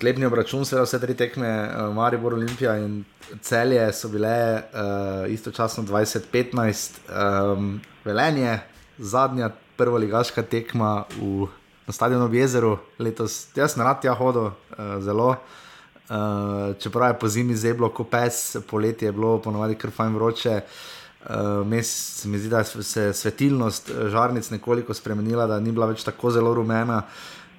Sklepni 0.00 0.26
obračun, 0.26 0.64
seveda 0.64 0.84
vse 0.84 1.00
tri 1.00 1.14
tekme, 1.14 1.48
uh, 1.48 1.94
Maribor, 1.94 2.34
Olimpija 2.34 2.76
in 2.78 3.04
celje 3.40 3.92
so 3.92 4.08
bile 4.08 4.62
uh, 4.62 5.30
istočasno 5.32 5.84
2015, 5.84 6.98
um, 7.08 7.80
velenje, 8.04 8.58
zadnja 8.98 9.50
prvoligaška 9.76 10.42
tekma 10.42 11.04
v, 11.20 11.46
na 11.86 11.92
stadionu 11.92 12.26
v 12.26 12.40
jezeru 12.40 12.78
letos. 12.98 13.46
Jaz 13.56 13.76
sem 13.76 13.84
rad 13.84 14.00
tja 14.02 14.14
hodil, 14.14 14.50
uh, 14.50 14.98
zelo. 15.00 15.36
Uh, 16.06 16.76
čeprav 16.78 17.08
je 17.10 17.18
po 17.18 17.28
zimi 17.28 17.56
zeblo, 17.56 17.88
ko 17.90 18.04
pes, 18.04 18.56
poletje 18.70 19.08
je 19.08 19.12
bilo 19.12 19.40
ponovadi 19.42 19.74
kar 19.74 19.90
fajn 19.90 20.14
vroče. 20.14 20.60
Uh, 21.26 21.66
mes, 21.66 21.88
se 22.20 22.28
mi 22.28 22.38
zdi, 22.38 22.48
da 22.48 22.58
je 22.58 22.82
se 22.82 23.12
svetilnost 23.12 23.90
eh, 23.90 24.08
žarnic 24.08 24.50
nekoliko 24.50 24.94
spremenila, 24.94 25.46
da 25.46 25.58
ni 25.60 25.72
bila 25.72 25.88
več 25.90 26.04
tako 26.06 26.30
zelo 26.30 26.52
rumena, 26.54 27.00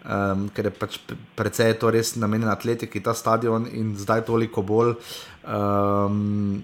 um, 0.06 0.46
ker 0.56 0.70
je 0.70 0.72
pač 0.72 0.96
precej 1.36 1.74
to 1.82 1.92
res 1.92 2.14
namenjen 2.16 2.48
atletiki, 2.48 3.04
ta 3.04 3.12
stadion 3.14 3.68
in 3.68 3.92
zdaj 4.00 4.24
toliko 4.30 4.64
bolj. 4.64 4.96
Um, 5.44 6.64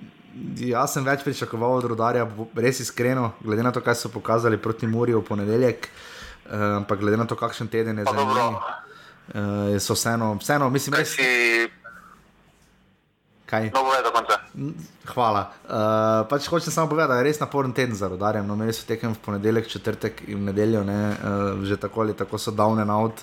jaz 0.55 0.95
sem 0.95 1.03
več 1.03 1.27
pričakoval 1.27 1.81
od 1.81 1.89
rodarja, 1.91 2.23
res 2.55 2.79
iskreno, 2.79 3.34
glede 3.43 3.67
na 3.67 3.75
to, 3.75 3.84
kaj 3.84 3.99
so 3.99 4.13
pokazali 4.13 4.57
proti 4.57 4.88
Murju 4.88 5.19
v 5.19 5.27
ponedeljek, 5.27 5.91
ampak 6.47 7.03
glede 7.03 7.19
na 7.19 7.27
to, 7.27 7.36
kakšen 7.36 7.67
teden 7.67 7.99
je 7.99 8.07
za 8.07 8.15
njimi. 8.15 8.39
Uh, 9.36 9.75
so 9.79 9.99
vseeno, 9.99 10.38
vseeno, 10.39 10.71
mislim, 10.71 11.01
res. 11.03 11.19
Kaj? 13.54 13.70
No, 13.70 13.86
povej 13.86 14.01
do 14.01 14.10
konca. 14.10 14.36
Hvala. 15.14 15.41
Uh, 15.70 16.26
pač 16.26 16.49
hočem 16.49 16.74
samo 16.74 16.89
povedati, 16.89 17.14
da 17.14 17.22
je 17.22 17.30
res 17.30 17.38
naporen 17.38 17.74
teden 17.74 17.93
za 17.93 18.10
rodarjem. 18.10 18.47
No, 18.49 18.58
imeli 18.58 18.74
so 18.74 18.88
tekem 18.89 19.14
v 19.14 19.22
ponedeljek, 19.22 19.70
četrtek 19.70 20.24
in 20.34 20.47
nedeljo, 20.49 20.82
ne, 20.88 21.01
uh, 21.14 21.62
že 21.62 21.78
tako 21.78 22.01
ali 22.01 22.18
tako 22.18 22.41
so 22.41 22.49
down 22.49 22.82
and 22.82 22.89
out. 22.89 23.22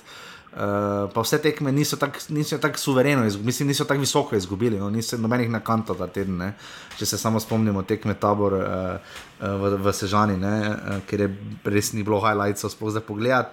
Uh, 0.51 1.07
pa 1.11 1.23
vse 1.23 1.39
tekme 1.39 1.71
niso 1.71 1.95
tako 1.99 2.19
tak 2.61 2.79
suvereno, 2.79 3.25
izgubili, 3.25 3.45
mislim, 3.45 3.67
niso 3.71 3.85
tako 3.87 4.03
visoko 4.03 4.35
izgubili, 4.35 4.79
no, 4.79 4.89
niso 4.89 5.17
nobenih 5.17 5.51
nakantov 5.51 5.99
ta 5.99 6.07
teden. 6.07 6.37
Ne. 6.37 6.53
Če 6.95 7.05
se 7.11 7.19
samo 7.19 7.39
spomnimo 7.39 7.83
tekme 7.83 8.15
tabor 8.15 8.55
uh, 8.55 8.63
uh, 8.63 9.59
v, 9.59 9.75
v 9.83 9.93
Sežani, 9.95 10.39
ne, 10.39 10.55
uh, 10.71 11.03
ker 11.07 11.27
je 11.27 11.29
res 11.63 11.91
ni 11.91 12.07
bilo 12.07 12.23
highlightsov 12.23 12.71
sploh 12.71 12.91
za 12.91 13.03
pogled. 13.03 13.51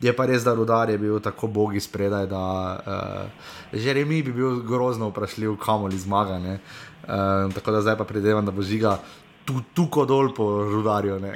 Je 0.00 0.12
pa 0.16 0.24
res, 0.26 0.44
da 0.44 0.54
rudar 0.56 0.88
je 0.90 0.98
bil 0.98 1.20
tako 1.20 1.46
bogi 1.46 1.80
spredaj, 1.80 2.26
da 2.26 2.44
uh, 2.80 3.28
že 3.72 3.92
remi 3.92 4.22
bi 4.24 4.32
bil 4.32 4.62
grozno 4.64 5.10
vprašljiv, 5.10 5.56
kamoli 5.60 5.98
zmaga. 5.98 6.38
ne. 6.38 6.60
Uh, 7.04 7.52
tako 7.54 7.70
da 7.70 7.80
zdaj 7.80 7.98
pa 7.98 8.04
predevam, 8.04 8.46
da 8.46 8.52
bo 8.52 8.62
žiga 8.62 8.98
tu, 9.44 9.60
tuko 9.74 10.04
dol 10.04 10.34
po 10.34 10.64
rudarju. 10.64 11.20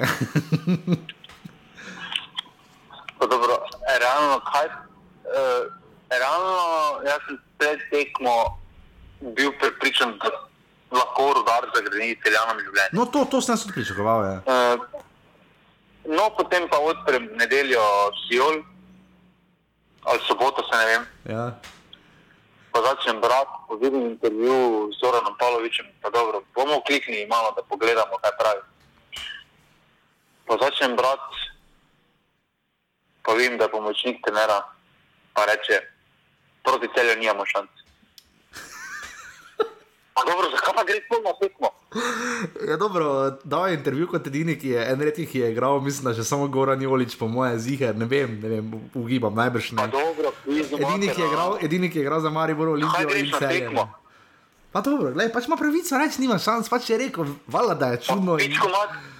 dobro, 3.29 3.55
realno, 4.01 4.41
kaj, 4.51 4.65
uh, 4.65 5.65
realno, 6.09 6.57
jaz 7.05 7.21
sem 7.27 7.37
pred 7.57 7.79
tekmo 7.91 8.57
bil 9.21 9.51
prepričan, 9.59 10.17
da 10.21 10.29
lahko 10.91 11.33
rudar 11.37 11.69
zagradi 11.75 12.17
celjanom 12.23 12.59
življenje. 12.65 12.93
No, 12.93 13.05
to, 13.05 13.25
to 13.29 13.41
sem 13.41 13.57
tudi 13.57 13.73
pričakoval. 13.79 14.41
Uh, 14.45 15.04
no, 16.07 16.29
potem 16.37 16.69
pa 16.69 16.77
odprem 16.79 17.29
nedeljo 17.35 17.81
Sijol, 18.25 18.63
ali 20.03 20.19
soboto, 20.27 20.63
se 20.63 20.77
ne 20.77 20.85
vem. 20.85 21.03
Ja. 21.25 21.45
Pa 22.71 22.81
začnem 22.81 23.21
brati, 23.21 23.79
vidim 23.81 24.01
intervju 24.01 24.91
z 24.93 24.99
Zoranom 24.99 25.35
Pavlovičem, 25.39 25.85
pa 26.01 26.09
dobro, 26.09 26.43
bomo 26.55 26.81
kliknili 26.87 27.27
malo, 27.27 27.53
da 27.55 27.63
pogledamo, 27.63 28.17
kaj 28.21 28.31
pravi. 28.39 28.61
Pa 30.45 30.57
začnem 30.61 30.95
brati, 30.95 31.35
pa 33.23 33.33
vidim, 33.33 33.57
da 33.57 33.65
je 33.65 33.71
pomočnik 33.71 34.21
trenera, 34.25 34.61
pa 35.33 35.45
reče, 35.45 35.81
proti 36.63 36.87
celju 36.95 37.15
nimamo 37.19 37.45
šans. 37.45 37.74
Pa 40.15 40.23
dobro, 40.23 40.47
zakaj 40.49 40.73
pa 40.73 40.83
gre 40.83 41.01
sploh 41.01 41.21
na 41.21 41.33
tekmo? 41.35 41.69
Ja, 42.61 42.75
dobro, 42.77 43.05
dal 43.43 43.67
je 43.67 43.73
intervju 43.73 44.07
kot 44.07 44.27
edini, 44.27 44.55
ki 44.55 44.69
je 44.69 44.81
en 44.85 45.01
redki, 45.01 45.25
ki 45.25 45.39
je 45.39 45.51
igral, 45.51 45.81
mislim, 45.81 46.13
že 46.13 46.23
samo 46.23 46.47
Goran 46.47 46.79
Jolič, 46.79 47.15
po 47.15 47.27
moje, 47.27 47.59
ziger, 47.59 47.91
ne 47.93 48.05
vem, 48.05 48.37
ne 48.37 48.49
vem, 48.49 48.65
ugibam, 48.93 49.31
najbrž 49.33 49.71
ne. 49.73 49.87
Dobro, 49.89 50.31
pizdo, 50.41 50.77
Edini, 50.77 51.07
ki 51.09 51.19
je 51.19 51.27
igral, 51.27 51.57
edini, 51.61 51.87
ki 51.87 51.97
je 51.97 52.03
igral 52.03 52.19
za 52.19 52.29
Maribor, 52.29 52.67
Olimpijo 52.69 53.11
in 53.11 53.27
greš 53.29 53.71
ne. 53.71 53.85
Pa 54.71 54.81
dobro, 54.81 55.11
gledaj, 55.11 55.31
pač 55.31 55.47
ima 55.47 55.55
pravico 55.55 55.95
reči, 55.95 56.19
nima 56.19 56.35
šans, 56.37 56.67
pač 56.67 56.89
je 56.89 56.97
rekel, 56.97 57.23
vala 57.47 57.75
da 57.75 57.87
je 57.89 58.01
čudno. 58.01 58.35
in- 58.37 58.55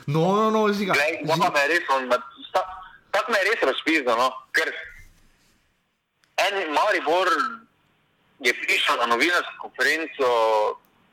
No, 0.07 0.23
no, 0.33 0.49
no, 0.49 0.67
žiga. 0.69 0.93
Glej, 0.93 1.23
pa 1.25 1.49
me 1.49 1.59
je 1.59 1.67
res, 1.69 1.85
on, 1.89 2.07
ta- 2.51 2.67
tako 3.11 3.31
me 3.31 3.37
je 3.37 3.45
res 3.45 3.59
razpizdo, 3.63 4.15
no, 4.15 4.27
ker 4.51 4.67
en 6.37 6.55
Maribor 6.71 7.27
je 8.39 8.53
prišel 8.53 8.95
na 8.97 9.07
novinarsko 9.07 9.55
konferenco 9.59 10.27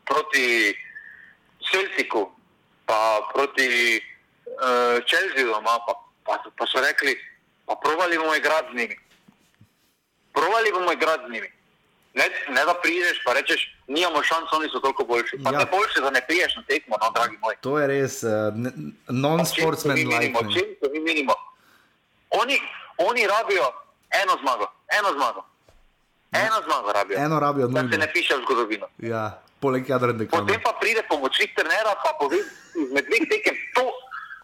proti 0.05 0.75
Celtiku, 1.71 2.31
pa 2.87 3.21
proti 3.35 4.01
uh, 4.47 5.05
Chelsea 5.07 5.45
doma, 5.45 5.79
pa, 5.87 5.93
pa, 6.27 6.43
pa 6.59 6.65
so 6.67 6.81
rekli, 6.81 7.17
pa 7.67 7.75
provali 7.77 8.19
bomo 8.19 8.35
igrati 8.35 8.69
z 8.73 8.77
njimi. 8.77 8.97
Provali 10.33 10.73
bomo 10.73 10.93
igrati 10.93 11.25
z 11.29 11.33
njimi. 11.33 11.51
Ne, 12.15 12.25
ne 12.49 12.65
da 12.65 12.75
prideš, 12.83 13.25
pa 13.25 13.33
rečeš, 13.33 13.77
nimamo 13.87 14.23
šans, 14.23 14.53
oni 14.53 14.69
so 14.69 14.81
toliko 14.81 15.05
boljši. 15.05 15.39
Pa 15.45 15.51
Ja. 15.53 15.59
ja. 15.61 15.67
boljše, 15.71 16.01
da 16.01 16.11
ne 16.11 16.21
priješ 16.27 16.57
na 16.57 16.63
tekmo, 16.69 16.97
no, 17.01 17.11
dragi 17.15 17.37
moj. 17.41 17.57
To 17.61 17.79
je 17.79 17.87
res 17.87 18.23
uh, 18.23 18.31
non-sportsman 19.09 19.97
like. 19.97 20.09
menimo, 20.17 20.41
čim 20.53 20.77
to 20.81 20.91
mi 20.93 21.01
menimo. 21.01 21.33
Oni, 22.31 22.61
oni 22.99 23.27
rabijo 23.27 23.73
eno 24.23 24.33
zmago, 24.43 24.67
eno 24.99 25.09
zmago. 25.17 25.45
Eno 26.33 26.59
zmago 26.65 26.93
rabijo. 26.93 27.19
Eno 27.19 27.41
rabijo 27.41 27.69
da 27.69 27.81
se 27.81 27.99
ne 27.99 28.13
piše 28.13 28.35
v 28.35 28.41
zgodovino. 28.43 28.87
Ja, 28.99 29.43
poleg 29.63 29.89
Jadrana. 29.89 30.27
Potem 30.27 30.61
pa 30.67 30.75
pride 30.83 31.07
pomočnik 31.09 31.55
trenera, 31.55 31.95
pa 32.03 32.13
pove, 32.19 32.43
izmed 32.75 33.07
dveh 33.07 33.25
tekem, 33.31 33.57
to, 33.77 33.87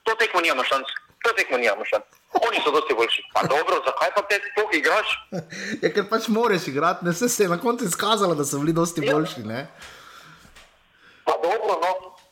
to 0.07 0.15
tekmo 0.23 0.41
nimamo 0.45 0.65
šans, 0.71 0.95
to 1.27 1.35
tekmo 1.35 1.59
nimamo 1.59 1.85
šans. 1.91 2.07
Oni 2.39 2.61
so 2.63 2.71
dosti 2.71 2.95
boljši. 2.95 3.23
Pa 3.35 3.43
dobro, 3.51 3.81
zakaj 3.87 4.11
pa 4.15 4.23
te 4.31 4.39
sploh 4.53 4.75
igraš? 4.79 5.09
Ja, 5.83 5.91
ker 5.95 6.07
pač 6.11 6.29
moraš 6.31 6.69
igrati, 6.71 7.07
ne 7.09 7.13
se 7.17 7.29
je 7.43 7.49
na 7.51 7.59
koncu 7.61 7.89
izkazalo, 7.89 8.37
da 8.39 8.45
so 8.45 8.61
bili 8.63 8.77
dosti 8.77 9.03
boljši. 9.03 9.47
Ne? 9.49 9.67
Pa 11.27 11.35
dobro, 11.43 11.79
no, 11.83 11.91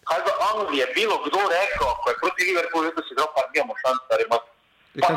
kaj 0.08 0.20
v 0.26 0.34
Angliji 0.50 0.84
je 0.84 0.88
bilo 0.94 1.16
kdo 1.26 1.40
rekel, 1.52 1.88
ko 2.02 2.12
je 2.12 2.20
proti 2.22 2.50
Liverpoolu, 2.50 2.92
da 2.96 3.02
si 3.02 3.16
igral, 3.16 3.32
pa 3.34 3.48
nimamo 3.54 3.74
šans, 3.82 4.04
da 4.10 4.20
ima. 4.26 4.38
Pa, 4.96 5.08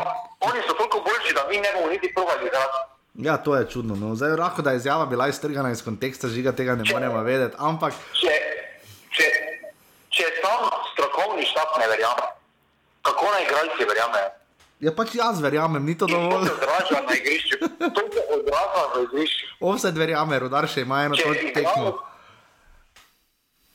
oni 0.49 0.63
so 0.67 0.74
toliko 0.80 1.03
boljši, 1.07 1.36
da 1.38 1.45
mi 1.49 1.61
ne 1.63 1.70
bomo 1.76 1.91
niti 1.93 2.11
probali 2.15 2.47
igrati. 2.47 2.80
Ja, 3.16 3.38
to 3.38 3.55
je 3.55 3.66
čudno. 3.68 3.95
No. 3.95 4.16
Zdaj, 4.16 4.30
lahko 4.32 4.62
da 4.62 4.72
je 4.72 4.78
izjava 4.78 5.05
bila 5.05 5.28
iztrgana 5.28 5.72
iz 5.72 5.84
konteksta, 5.84 6.28
žiga 6.28 6.51
tega 6.51 6.76
ne 6.76 6.84
moremo 6.86 7.24
vedeti. 7.24 7.55
Ampak 7.60 7.93
Če, 8.14 8.36
če, 9.10 9.26
če 10.10 10.24
sam 10.38 10.62
strokovni 10.93 11.45
štab 11.45 11.74
ne 11.78 11.88
verjame, 11.88 12.28
kako 13.01 13.26
naj 13.28 13.43
igralci 13.43 13.86
verjamejo? 13.86 14.30
ja, 14.80 14.91
pač 14.93 15.16
jaz 15.16 15.41
verjamem, 15.41 15.84
ni 15.84 15.97
to 15.97 16.07
dovolj. 16.07 16.32
To 16.39 16.45
se 16.45 16.53
odraža 16.55 17.01
na 17.01 17.14
igrišču, 17.14 17.57
to 17.89 18.03
se 18.07 18.22
odraža 18.32 18.84
na 18.95 19.01
igrišču. 19.03 19.45
Offset 19.62 19.97
verjame, 19.97 20.39
rudar 20.39 20.68
še 20.68 20.82
ima 20.82 21.03
eno 21.03 21.16
Če 21.16 21.24
to 21.24 21.34
igralec- 21.34 21.53
tekmo. 21.53 21.97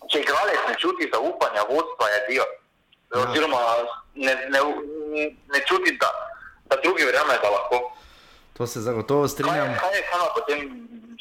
Če 0.06 0.20
igralec 0.20 0.60
ne 0.68 0.74
čuti 0.76 1.10
zaupanja 1.12 1.62
vodstva, 1.64 2.08
je 2.08 2.20
dio. 2.28 2.44
Oziroma 3.14 3.60
ne, 4.16 4.32
ne, 4.48 4.60
ne 5.48 5.60
čuti, 5.66 5.92
da, 5.98 6.08
da 6.64 6.76
drugi 6.78 7.04
verjamejo, 7.04 7.40
da 7.40 7.50
lahko. 7.50 7.82
To 8.54 8.66
se 8.66 8.80
zagotovo 8.80 9.28
strinjam. 9.28 9.74
Kaj 9.80 9.96
je 9.96 10.02
kana 10.10 10.26
potem 10.34 10.60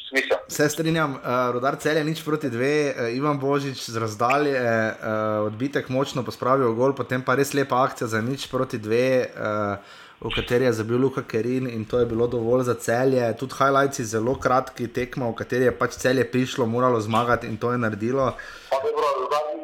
smisel? 0.08 0.36
Se 0.48 0.68
strinjam, 0.68 1.16
uh, 1.18 1.50
rodar 1.52 1.76
cel 1.82 1.96
je 1.96 2.04
nič 2.04 2.22
proti 2.22 2.50
dve, 2.50 2.94
uh, 2.94 3.16
Ivan 3.16 3.38
Božič 3.42 3.90
z 3.90 3.98
razdalje, 3.98 4.54
uh, 4.54 5.46
odbitek 5.46 5.88
močno 5.88 6.22
pospravil 6.22 6.70
gol, 6.78 6.94
potem 6.94 7.22
pa 7.22 7.34
res 7.34 7.50
lepa 7.54 7.82
akcija 7.82 8.06
za 8.06 8.22
nič 8.22 8.46
proti 8.46 8.78
dve, 8.78 9.26
uh, 9.34 9.82
v 10.20 10.30
kateri 10.34 10.64
je 10.64 10.72
zabil 10.72 11.00
Luka 11.00 11.22
Kerin 11.22 11.66
in 11.66 11.84
to 11.84 11.98
je 11.98 12.06
bilo 12.06 12.26
dovolj 12.26 12.64
za 12.64 12.74
celje. 12.74 13.24
Tudi 13.38 13.54
highlights 13.58 14.00
zelo 14.00 14.34
kratki 14.34 14.88
tekmo, 14.88 15.30
v 15.32 15.40
kateri 15.42 15.64
je 15.64 15.72
pač 15.72 15.98
celje 15.98 16.24
prišlo, 16.24 16.66
moralo 16.66 17.00
zmagati 17.00 17.46
in 17.46 17.56
to 17.56 17.72
je 17.72 17.78
naredilo. 17.78 18.32
Pa 18.70 18.80
dobro, 18.82 19.04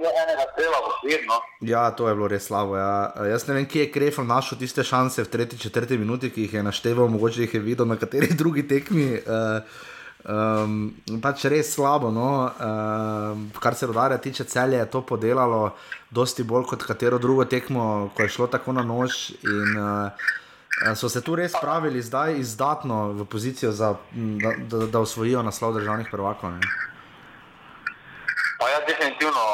enega 0.01 0.45
strela 0.53 0.79
v 0.81 0.89
svet, 1.01 1.23
no. 1.29 1.39
Ja, 1.61 1.91
to 1.91 2.09
je 2.09 2.15
bilo 2.15 2.29
res 2.29 2.47
slabo. 2.49 2.77
Ja. 2.77 3.13
Jaz 3.29 3.47
ne 3.49 3.57
vem, 3.59 3.69
kje 3.69 3.87
je 3.87 3.93
Krefel 3.93 4.27
našel 4.29 4.59
tiste 4.61 4.85
šanse 4.85 5.25
v 5.25 5.33
tretji, 5.33 5.59
četrti 5.59 5.99
minuti, 5.99 6.31
ki 6.33 6.47
jih 6.47 6.59
je 6.61 6.67
našteval, 6.67 7.09
mogoče 7.13 7.47
jih 7.47 7.55
je 7.55 7.63
videl 7.65 7.89
na 7.89 7.97
kateri 8.01 8.33
drugi 8.41 8.67
tekmi. 8.69 9.21
Uh, 9.21 9.61
Um, 10.21 10.93
pač 11.23 11.47
res 11.49 11.73
slabo, 11.73 12.11
no. 12.13 12.53
um, 12.53 13.47
kar 13.57 13.75
se 13.75 13.87
rodarja 13.89 14.19
tiče, 14.21 14.45
celje 14.45 14.77
je 14.77 14.91
to 14.91 15.01
podelalo, 15.01 15.73
dosti 16.13 16.45
bolj 16.45 16.67
kot 16.69 16.85
katero 16.85 17.19
drugo 17.19 17.47
tekmo, 17.49 18.11
ko 18.17 18.23
je 18.23 18.29
šlo 18.29 18.51
tako 18.53 18.77
na 18.77 18.85
nož. 18.85 19.31
In, 19.41 19.81
uh, 19.81 20.13
so 20.95 21.09
se 21.09 21.25
tu 21.25 21.35
res 21.37 21.53
spravili 21.57 22.03
zdaj 22.05 22.37
izdatno 22.41 23.13
v 23.17 23.25
pozicijo, 23.25 23.73
za, 23.73 23.95
da, 24.13 24.53
da, 24.61 24.87
da 24.87 25.01
osvojijo 25.01 25.43
naslov 25.43 25.81
državnih 25.81 26.13
prvakov. 26.13 26.53
Ne. 26.53 26.69
Pa 28.61 28.69
ja, 28.69 28.81
definitivno, 28.85 29.45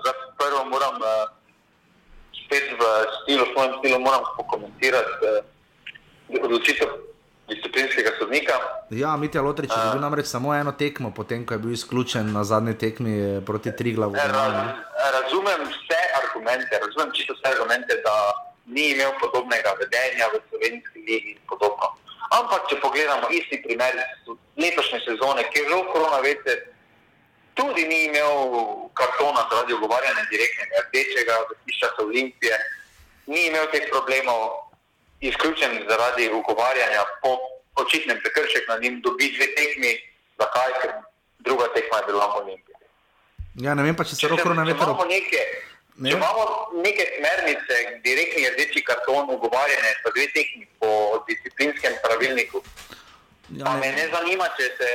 zdaj 0.00 0.14
prvo 0.40 0.64
moram 0.72 0.96
uh, 1.04 1.28
spet 2.32 2.72
v 2.80 2.92
stilu, 3.20 3.44
svojem 3.52 3.72
stilu 3.78 4.00
moram 4.00 4.24
pokomentirati 4.36 5.20
uh, 5.20 6.44
odločitev 6.44 7.13
disciplinskega 7.48 8.10
sodnika. 8.18 8.54
Ja, 8.90 9.16
Mitja 9.16 9.42
Lotrič 9.42 9.70
je 9.70 9.90
bil 9.92 10.00
namreč 10.00 10.26
samo 10.26 10.54
eno 10.54 10.72
tekmo, 10.72 11.10
potem 11.10 11.46
ko 11.46 11.54
je 11.54 11.58
bil 11.58 11.72
izključen 11.72 12.32
na 12.32 12.44
zadnji 12.44 12.78
tekmi 12.78 13.14
eh, 13.20 13.40
proti 13.46 13.72
Triglavu. 13.76 14.14
Raz, 14.14 14.54
razumem 15.16 15.60
vse 15.68 16.00
argumente, 16.22 16.80
razumem 16.86 17.12
čisto 17.14 17.34
vse 17.34 17.52
argumente, 17.52 18.00
da 18.04 18.16
ni 18.66 18.90
imel 18.94 19.12
podobnega 19.20 19.76
vedenja 19.80 20.30
v 20.32 20.40
slovenski 20.48 20.98
ligi 21.08 21.36
in 21.36 21.40
podobno. 21.48 21.92
Ampak, 22.32 22.64
če 22.70 22.80
pogledamo 22.80 23.28
isti 23.30 23.60
primer 23.62 23.92
letošnje 24.56 25.00
sezone, 25.04 25.44
ki 25.52 25.60
je 25.60 25.68
žal 25.68 25.84
koronavete, 25.92 26.54
tudi 27.54 27.84
ni 27.86 28.08
imel 28.08 28.88
kartona 28.98 29.44
zaradi 29.50 29.76
ogovarjanja 29.76 30.24
direktnega 30.32 30.82
rdečega, 30.88 31.36
iz 31.68 31.76
časa 31.78 32.02
Olimpije, 32.02 32.56
ni 33.26 33.46
imel 33.48 33.68
teh 33.72 33.86
problemov, 33.92 34.63
izključen 35.28 35.84
zaradi 35.88 36.30
ugovarjanja 36.32 37.04
po 37.22 37.38
očitnem 37.82 38.20
prekršek 38.22 38.68
na 38.68 38.78
njim, 38.78 39.00
dobi 39.00 39.32
dve 39.36 39.46
tekmi, 39.54 39.92
zakaj, 40.38 40.72
ker 40.82 40.90
druga 41.38 41.68
tekma 41.74 41.98
je 41.98 42.06
bila 42.06 42.26
v 42.26 42.40
Olimpiji. 42.42 42.74
Ja, 43.64 43.74
ne 43.74 43.82
vem 43.82 43.96
pa, 43.96 44.04
če 44.04 44.16
se 44.16 44.28
roko 44.28 44.54
na 44.54 44.66
imamo 44.70 45.04
neke, 45.10 45.42
Ne. 45.94 46.10
če 46.10 46.16
imamo 46.16 46.44
neke 46.82 47.04
smernice, 47.18 47.74
direktni 48.02 48.48
rdeči 48.50 48.80
karton, 48.82 49.28
ugovarjanje 49.30 49.92
za 50.04 50.10
dve 50.10 50.26
tekmi 50.34 50.66
po 50.80 51.22
disciplinskem 51.28 51.94
pravilniku, 52.02 52.62
Ja, 53.52 53.64
pa 53.64 53.76
me 53.76 53.92
ne 53.92 54.08
zanima, 54.08 54.48
če 54.56 54.66
se, 54.78 54.90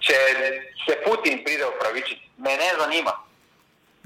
če 0.00 0.18
se 0.86 0.96
Putin 1.04 1.42
pride 1.44 1.66
upravičiti. 1.68 2.30
Me 2.38 2.56
ne 2.56 2.70
zanima. 2.78 3.12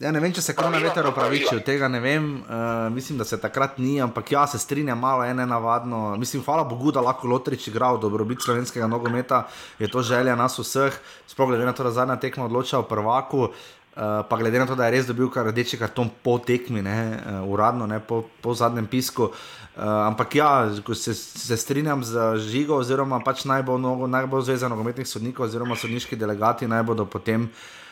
Ja, 0.03 0.11
ne 0.11 0.19
vem, 0.19 0.33
če 0.35 0.43
se 0.43 0.57
korona 0.59 0.81
Pravila 0.81 0.91
veter 0.91 1.07
opravičil, 1.07 1.61
tega 1.63 1.87
ne 1.87 2.01
vem. 2.03 2.25
Uh, 2.43 2.89
mislim, 2.91 3.21
da 3.21 3.25
se 3.25 3.37
takrat 3.39 3.77
ni, 3.79 3.93
ampak 4.03 4.33
ja, 4.35 4.41
se 4.51 4.59
strinjam 4.59 4.99
malo, 4.99 5.23
ene 5.23 5.45
navadno. 5.47 6.17
Mislim, 6.19 6.43
hvala 6.43 6.65
Bogu, 6.67 6.91
da 6.91 7.03
lahko 7.05 7.31
Lotrič 7.31 7.69
igra 7.71 7.93
v 7.95 8.01
dobrobit 8.03 8.43
slovenskega 8.43 8.89
nogometa, 8.91 9.45
je 9.79 9.87
to 9.87 10.03
želja 10.03 10.35
nas 10.35 10.59
vseh, 10.59 10.99
sploh 11.31 11.53
glede 11.53 11.69
na 11.69 11.73
to, 11.73 11.87
da 11.87 11.93
zadnja 11.95 12.17
tekma 12.19 12.49
odloča 12.51 12.81
o 12.83 12.89
prvaku. 12.91 13.45
Uh, 13.95 14.25
pa 14.27 14.41
glede 14.41 14.59
na 14.59 14.67
to, 14.67 14.75
da 14.75 14.89
je 14.89 14.97
res 14.97 15.07
dobil 15.07 15.31
kar 15.31 15.47
rdeči 15.47 15.79
karton 15.79 16.11
po 16.11 16.41
tekmi, 16.43 16.83
ne, 16.83 16.97
uh, 17.15 17.39
uradno, 17.47 17.87
ne, 17.87 18.01
po, 18.03 18.25
po 18.43 18.57
zadnjem 18.59 18.91
pisku. 18.91 19.31
Uh, 19.31 19.87
ampak 20.09 20.35
ja, 20.35 20.51
se, 20.99 21.15
se 21.15 21.57
strinjam 21.57 22.03
z 22.03 22.35
žigo, 22.43 22.81
oziroma 22.83 23.23
pač 23.23 23.47
najbolj, 23.47 23.79
nogo, 23.79 24.11
najbolj 24.11 24.51
zveza 24.51 24.67
nogometnih 24.75 25.07
sodnikov, 25.07 25.47
oziroma 25.47 25.79
sodniški 25.79 26.19
delegati 26.19 26.67
naj 26.67 26.83
bodo 26.83 27.07
potem 27.07 27.47
uh, 27.47 27.84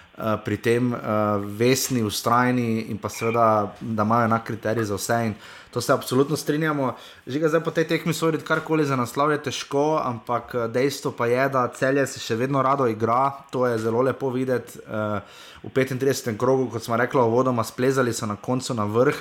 pri 0.44 0.56
tem 0.60 0.92
uh, 0.92 1.00
vesni, 1.40 2.02
ustrajni 2.04 2.90
in 2.92 2.98
pa 3.00 3.08
seveda, 3.08 3.74
da 3.80 4.04
imajo 4.04 4.28
enak 4.28 4.44
kriterij 4.44 4.84
za 4.84 4.98
vse. 5.00 5.20
In 5.26 5.34
to 5.72 5.80
se 5.80 5.92
absolutno 5.92 6.36
strinjamo. 6.36 6.94
Žiga 7.26 7.48
zdaj 7.48 7.62
po 7.64 7.70
tej 7.70 7.88
tekmi 7.88 8.12
soditi 8.14 8.44
karkoli 8.44 8.84
za 8.84 8.96
naslov 8.96 9.32
je 9.32 9.38
težko, 9.42 10.02
ampak 10.04 10.54
eh, 10.54 10.68
dejstvo 10.68 11.14
pa 11.16 11.26
je, 11.26 11.48
da 11.48 11.68
celje 11.72 12.06
se 12.06 12.20
še 12.20 12.36
vedno 12.36 12.62
rado 12.62 12.86
igra, 12.86 13.30
to 13.50 13.64
je 13.66 13.78
zelo 13.78 14.02
lepo 14.02 14.30
videti. 14.30 14.78
Uh, 14.84 15.24
v 15.62 15.70
35. 15.70 16.36
krogu, 16.36 16.66
kot 16.70 16.82
smo 16.82 16.96
rekli, 16.96 17.20
vodoma 17.20 17.64
splezali 17.64 18.12
so 18.12 18.26
na 18.26 18.36
koncu 18.36 18.74
na 18.74 18.84
vrh 18.84 19.16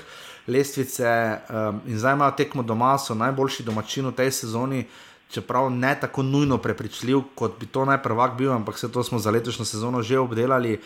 lestvice 0.47 1.05
um, 1.05 1.81
in 1.87 1.99
zdaj 1.99 2.13
imajo 2.13 2.31
tekmo 2.37 2.63
doma, 2.63 2.97
so 2.97 3.15
najboljši 3.15 3.63
domačini 3.63 4.09
v 4.09 4.15
tej 4.17 4.31
sezoni. 4.31 4.85
Čeprav 5.31 5.69
ne 5.71 5.95
tako 5.99 6.23
nujno 6.23 6.57
prepričljiv, 6.57 7.21
kot 7.35 7.59
bi 7.59 7.65
to 7.65 7.85
naj 7.85 8.01
prvak 8.03 8.35
bil, 8.37 8.51
ampak 8.51 8.75
vse 8.75 8.91
to 8.91 9.03
smo 9.03 9.19
za 9.19 9.31
letošnjo 9.31 9.65
sezono 9.65 10.01
že 10.03 10.19
obdelali, 10.19 10.79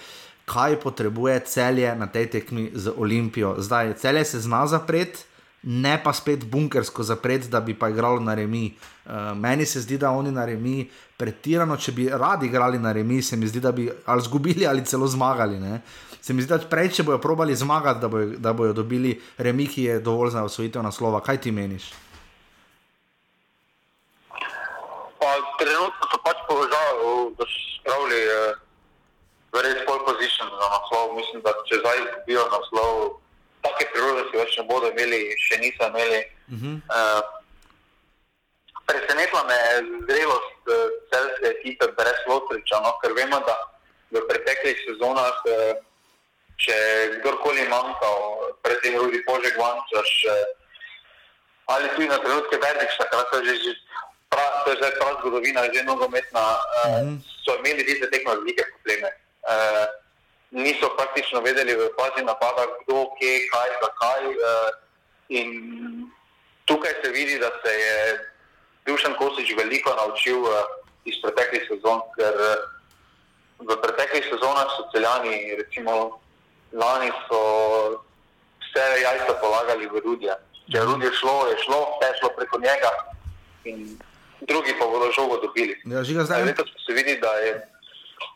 kaj 0.45 0.79
potrebuje 0.79 1.39
celje 1.49 1.95
na 1.95 2.07
tej 2.07 2.29
tekmi 2.29 2.69
z 2.73 2.93
Olimpijo. 2.97 3.55
Zdaj, 3.57 3.93
celje 3.97 4.25
se 4.25 4.39
zna 4.39 4.67
zapreti, 4.67 5.25
ne 5.65 5.97
pa 6.03 6.13
spet 6.13 6.45
bunkersko 6.45 7.03
zapreti, 7.03 7.49
da 7.49 7.59
bi 7.61 7.73
pa 7.73 7.89
igralo 7.89 8.19
na 8.19 8.35
remi. 8.35 8.75
Uh, 9.05 9.11
meni 9.37 9.65
se 9.65 9.81
zdi, 9.81 9.97
da 9.97 10.11
oni 10.11 10.31
na 10.31 10.45
remi 10.45 10.89
pretirano, 11.17 11.77
če 11.77 11.91
bi 11.91 12.09
radi 12.09 12.45
igrali 12.45 12.79
na 12.79 12.91
remi, 12.93 13.21
se 13.21 13.37
mi 13.37 13.47
zdi, 13.47 13.59
da 13.59 13.71
bi 13.71 13.89
ali 14.05 14.21
izgubili 14.21 14.67
ali 14.67 14.85
celo 14.85 15.07
zmagali. 15.07 15.59
Ne? 15.59 15.81
Se 16.21 16.33
mi 16.33 16.41
zdi, 16.41 16.53
da 16.53 16.59
prej, 16.69 16.91
če 16.93 17.03
bojo 17.03 17.17
probali 17.17 17.55
zmagati, 17.55 17.99
da 18.01 18.07
bojo, 18.07 18.37
da 18.37 18.53
bojo 18.53 18.73
dobili 18.73 19.19
remi, 19.37 19.67
ki 19.67 19.83
je 19.83 19.99
dovolj 19.99 20.35
za 20.37 20.43
osvojitev 20.43 20.83
naslova. 20.83 21.19
Kaj 21.25 21.41
ti 21.41 21.51
meniš? 21.51 21.89
Pa 25.19 25.33
trenutno 25.59 26.03
so 26.11 26.17
pač 26.25 26.37
položaji, 26.47 27.35
da 27.37 27.43
so 27.45 27.59
spravili 27.79 28.21
eh, 28.23 28.53
v 29.53 29.63
res 29.63 29.79
pol 29.87 29.99
position 30.07 30.49
za 30.49 30.67
naslov. 30.73 31.15
Mislim, 31.15 31.41
da 31.45 31.53
če 31.69 31.79
zdaj 31.83 32.01
izgubijo 32.03 32.43
naslov, 32.51 32.91
take 33.65 33.87
priložnosti 33.93 34.37
več 34.37 34.57
ne 34.59 34.65
bodo 34.69 34.91
imeli, 34.93 35.21
še 35.47 35.59
niso 35.63 35.89
imeli. 35.89 36.21
Uh 36.51 36.59
-huh. 36.61 36.75
Uh, 36.97 37.21
presenetila 38.85 39.43
me 39.49 39.55
je 39.55 39.75
zrelost 40.09 40.61
uh, 40.69 40.75
celske 41.11 41.47
ekipe 41.57 41.87
brez 41.97 42.19
Lotriča, 42.27 42.79
no, 42.83 42.97
ker 43.01 43.13
vemo, 43.17 43.39
da 43.47 43.55
v 44.11 44.21
preteklih 44.29 44.77
sezonah, 44.87 45.37
uh, 45.49 45.73
če 46.57 46.75
kdorkoli 47.19 47.67
manjkal, 47.69 48.19
predtem 48.63 48.95
Rudi 49.01 49.25
Požek 49.25 49.57
Vančaš, 49.57 50.11
uh, 50.29 50.45
ali 51.73 51.89
tudi 51.95 52.07
na 52.07 52.17
trenutke 52.21 52.57
Verdič, 52.61 52.97
takrat 52.97 53.27
so 53.33 53.41
že, 53.45 53.55
že 53.63 53.71
to 54.65 54.73
je 54.73 54.81
zdaj 54.81 54.93
prav 54.97 55.13
zgodovina, 55.21 55.61
že 55.69 55.85
nogometna, 55.85 56.45
uh, 56.57 56.99
mm 57.05 57.17
so 57.45 57.53
imeli 57.61 57.85
tiste 57.85 58.09
tekme 58.09 58.35
velike 58.35 58.63
probleme. 58.73 59.09
Uh, 59.45 59.85
niso 60.51 60.89
praktično 60.97 61.41
vedeli 61.41 61.75
v 61.77 61.89
fazi 61.93 62.25
napada, 62.25 62.65
kdo, 62.81 63.05
kje, 63.19 63.33
kaj, 63.53 63.69
zakaj. 63.83 64.23
Uh, 64.33 64.69
in 65.29 65.49
tukaj 66.65 66.93
se 67.03 67.11
vidi, 67.11 67.37
da 67.39 67.49
se 67.61 67.71
je 67.73 67.95
Dušan 68.85 69.13
Kosič 69.17 69.53
veliko 69.57 69.93
naučil 69.93 70.41
uh, 70.41 70.65
iz 71.05 71.21
preteklih 71.21 71.69
sezon, 71.69 72.01
ker 72.17 72.33
uh, 72.33 72.65
v 73.61 73.77
preteklih 73.81 74.25
sezonah 74.25 74.65
so 74.73 74.89
celjani, 74.91 75.55
recimo 75.61 76.17
lani, 76.73 77.11
so 77.29 77.41
vse 78.65 78.85
jajca 79.05 79.37
polagali 79.41 79.85
v 79.85 80.01
Rudija. 80.01 80.35
Če 80.65 80.81
je 80.81 80.85
Rudija 80.89 81.13
šlo, 81.13 81.37
je 81.53 81.61
šlo, 81.61 81.79
vse 81.93 82.09
je 82.09 82.17
šlo 82.19 82.29
preko 82.35 82.59
njega. 82.59 82.91
In 83.69 83.97
drugi 84.41 84.73
pa 84.79 84.85
bodo 84.85 85.11
žogo 85.11 85.37
dobili. 85.41 85.81
Ja, 85.85 86.03
žiga 86.03 86.25
zdaj. 86.25 86.43
Letos 86.43 86.69
se 86.85 86.93
vidi, 86.93 87.19
da 87.21 87.31
je 87.45 87.51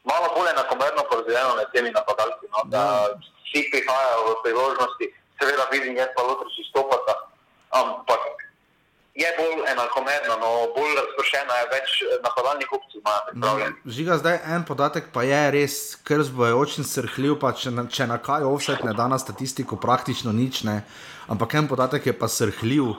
malo 0.04 0.28
bolj 0.36 0.50
enakomerno 0.50 1.02
porazdeljeno 1.10 1.56
med 1.56 1.68
temi 1.74 1.91
napadalci. 1.91 2.45
No? 2.54 2.60
Da 2.74 2.78
ja. 2.78 3.08
vsi 3.45 3.62
prihajajo 3.72 4.20
v 4.28 4.36
priložnosti, 4.43 5.06
seveda 5.39 5.66
vidim, 5.72 5.97
jaz 5.97 6.10
pa 6.16 6.22
lotri 6.24 6.50
si 6.56 6.64
stopata. 6.70 7.16
Ampak 7.70 8.22
je 9.20 9.30
bolj 9.38 9.66
enakomerno, 9.72 10.34
no, 10.43 10.50
bolj 10.76 10.93
razpršeno 11.00 11.54
je 11.60 11.66
več 11.74 11.89
napadalnih 12.24 12.70
opcij. 12.72 12.89
No, 13.34 13.52
žiga 13.86 14.18
zdaj 14.18 14.39
en 14.56 14.66
podatek 14.68 15.12
pa 15.14 15.24
je 15.28 15.41
res 15.56 15.76
krzbojoč 16.08 16.80
in 16.80 16.88
srhljiv, 16.88 17.38
pa 17.41 17.52
če, 17.56 17.74
če 17.91 18.08
na 18.10 18.20
kaj 18.24 18.47
offset 18.47 18.84
ne 18.88 18.93
da 18.97 19.08
na 19.12 19.20
statistiko 19.20 19.80
praktično 19.80 20.32
nič 20.36 20.64
ne. 20.68 20.82
Ampak 21.30 21.56
en 21.60 21.68
podatek 21.68 22.10
je 22.10 22.16
pa 22.18 22.28
srhljiv. 22.32 22.93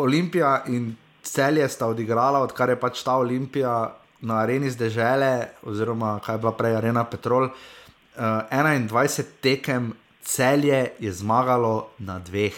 Olimpija 0.00 0.62
in 0.68 0.92
celje 1.22 1.68
sta 1.68 1.86
odigrala, 1.86 2.40
odkar 2.40 2.68
je 2.68 2.80
pač 2.80 3.02
ta 3.02 3.16
Olimpija 3.16 3.94
na 4.20 4.42
areni 4.42 4.70
zdržele, 4.70 5.48
oziroma 5.62 6.18
kaj 6.24 6.38
bila 6.38 6.52
prej 6.52 6.76
arena 6.76 7.04
Petrol. 7.04 7.48
Uh, 7.50 8.44
eh, 8.50 8.56
21 8.56 9.24
tekem 9.40 9.92
celje 10.22 10.92
je 10.98 11.12
zmagalo 11.12 11.90
na 11.98 12.18
dveh. 12.18 12.54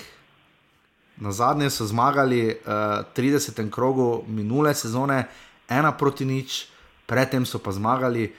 Na 1.16 1.32
zadnje 1.32 1.70
so 1.70 1.86
zmagali 1.86 2.46
uh, 2.46 2.54
eh, 2.56 3.04
30. 3.16 3.70
krogu 3.70 4.24
minule 4.26 4.74
sezone, 4.74 5.24
ena 5.68 5.92
proti 5.92 6.24
nič, 6.24 6.66
predtem 7.06 7.46
so 7.46 7.58
pa 7.58 7.72
zmagali 7.72 8.32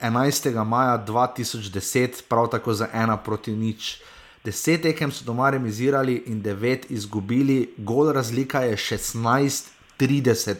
11. 0.00 0.64
maja 0.64 0.98
2010, 1.06 2.22
prav 2.28 2.50
tako 2.50 2.74
za 2.74 2.88
ena 2.92 3.16
proti 3.16 3.52
nič. 3.56 3.96
Uh, 3.96 4.21
Deset 4.44 4.82
tekem 4.82 5.12
so 5.12 5.24
doma 5.24 5.50
remisirali 5.50 6.22
in 6.26 6.42
devet 6.42 6.90
izgubili, 6.90 7.74
gol 7.78 8.12
razlika 8.12 8.60
je 8.60 8.76
16-30 8.76 10.54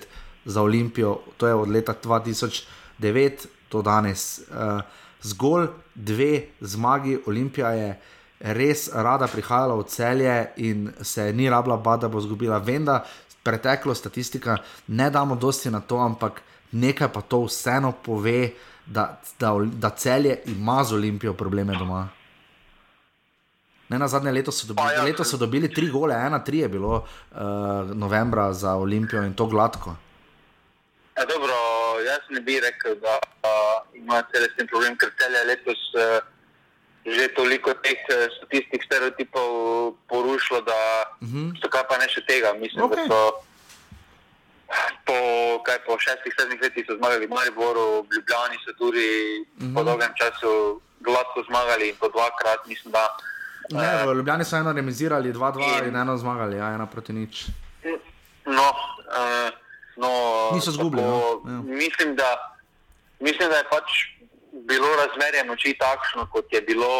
za 0.45 0.63
Olimpijo, 0.63 1.19
to 1.37 1.47
je 1.47 1.55
od 1.55 1.69
leta 1.69 1.95
2009 2.05 3.47
do 3.71 3.83
danes. 3.83 4.39
Uh, 4.39 4.81
zgolj 5.23 5.67
dve 5.95 6.43
zmagi, 6.61 7.19
Olimpija 7.27 7.71
je 7.71 8.01
res 8.41 8.89
rada 8.95 9.27
prihajala 9.27 9.75
v 9.75 9.85
celje 9.89 10.47
in 10.57 10.91
se 11.03 11.33
ni 11.33 11.51
rabila 11.51 11.77
bati, 11.77 12.03
da 12.03 12.09
bo 12.09 12.19
izgubila. 12.19 12.59
Vem, 12.59 12.85
da 12.85 13.05
preteklo 13.43 13.95
statistika 13.95 14.57
ne 14.89 15.11
damo 15.11 15.37
dosti 15.37 15.71
na 15.71 15.81
to, 15.81 15.99
ampak 15.99 16.43
nekaj 16.73 17.13
pa 17.13 17.21
to 17.21 17.45
vseeno 17.47 17.93
pove, 17.93 18.53
da, 18.87 19.21
da, 19.39 19.55
da 19.59 19.91
celje 19.91 20.41
ima 20.47 20.85
z 20.85 20.95
Olimpijo 20.95 21.35
probleme 21.35 21.75
doma. 21.79 22.09
Ne, 23.93 23.99
na 23.99 24.09
zadnje 24.09 24.33
leto 24.33 24.53
so, 24.53 24.67
dobili, 24.67 24.95
ja, 24.97 25.05
leto 25.05 25.25
so 25.25 25.37
dobili 25.37 25.69
tri 25.69 25.91
gole, 25.93 26.15
ena, 26.17 26.39
tri 26.45 26.59
je 26.65 26.69
bilo 26.69 27.05
uh, 27.05 27.41
novembra 27.93 28.53
za 28.53 28.75
Olimpijo 28.75 29.23
in 29.23 29.35
to 29.35 29.47
gladko. 29.47 29.97
Ja, 31.17 31.25
dobro, 31.29 31.53
jaz 32.01 32.25
ne 32.31 32.41
bi 32.41 32.57
rekel, 32.61 32.95
da 33.05 33.19
uh, 33.21 33.83
ima 33.93 34.23
celosten 34.33 34.67
problem, 34.67 34.97
ker 34.97 35.13
celje 35.21 35.45
letos 35.45 35.83
uh, 35.93 36.25
že 37.05 37.27
toliko 37.37 37.75
teh 37.85 38.01
uh, 38.09 38.31
statistik, 38.39 38.85
stereotipov 38.87 39.93
porušilo, 40.09 40.61
da 40.61 40.81
uh 41.21 41.29
mhm. 41.29 41.51
-huh. 41.51 41.61
so 41.61 41.69
kaj 41.69 41.85
pa 41.89 41.99
ne 41.99 42.09
še 42.09 42.25
tega. 42.27 42.55
Mislim, 42.55 42.85
okay. 42.85 42.97
da 42.97 43.05
so 43.13 43.21
po, 45.05 45.19
kaj, 45.67 45.79
po 45.87 45.99
šestih, 45.99 46.33
sedmih 46.39 46.63
letih 46.63 46.89
zmagali 46.89 47.27
v 47.27 47.35
Mariboru, 47.37 48.09
v 48.09 48.17
Ljubljani 48.17 48.57
so 48.65 48.73
tudi 48.79 49.11
uh 49.41 49.69
-huh. 49.69 49.75
po 49.75 49.81
mhm. 49.81 49.87
dolgem 49.89 50.13
času 50.17 50.81
gladko 51.01 51.45
zmagali 51.49 51.89
in 51.89 51.97
po 52.01 52.09
dvakrat, 52.09 52.65
mislim, 52.67 52.93
da. 52.93 53.05
Ne, 53.73 54.07
v 54.07 54.15
Ljubljani 54.17 54.45
so 54.45 54.57
eno 54.57 54.73
remisirali, 54.73 55.33
dva, 55.33 55.51
dva 55.51 55.79
in, 55.79 55.91
in 55.91 55.97
eno 55.97 56.17
zmagali, 56.17 56.57
ja, 56.57 56.73
ena 56.75 56.87
proti 56.87 57.13
nič. 57.13 57.47
No, 58.47 58.69
uh, 58.69 59.51
no, 59.97 60.11
niso 60.55 60.71
zgubili. 60.71 61.03
No. 61.03 61.43
Ja. 61.47 61.59
Mislim, 61.65 62.17
da, 62.17 62.31
mislim, 63.21 63.49
da 63.49 63.63
je 63.63 63.69
pač 63.71 63.91
bilo 64.69 64.89
razmerje 64.97 65.45
moči 65.45 65.77
takšno, 65.79 66.27
kot 66.33 66.53
je 66.53 66.61
bilo 66.63 66.91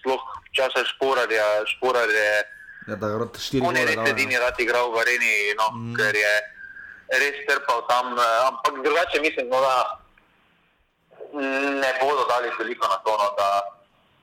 sploh 0.00 0.22
časa 0.52 0.84
šporarja. 0.94 1.64
šporarje 1.66 2.44
ja, 2.88 2.96
da 2.96 3.08
je 3.08 3.18
rad 3.18 3.38
štiri 3.40 3.60
leta. 3.60 3.68
On 3.68 3.76
je 3.76 3.84
res 3.86 4.10
edini 4.10 4.38
rad 4.38 4.58
igral 4.60 4.92
v 4.92 5.00
areni, 5.00 5.36
no, 5.58 5.70
mm. 5.72 5.94
ker 5.96 6.16
je 6.16 6.32
res 7.22 7.36
trpel 7.48 7.84
tam. 7.88 8.12
Eh, 8.18 8.40
ampak 8.48 8.82
drugače 8.84 9.20
mislim, 9.20 9.48
no, 9.48 9.60
da 9.60 10.00
ne 11.80 11.90
bodo 12.00 12.26
dali 12.28 12.52
veliko 12.58 12.88
na 12.88 12.98
to. 13.06 13.16
No, 13.22 13.28
da, 13.38 13.48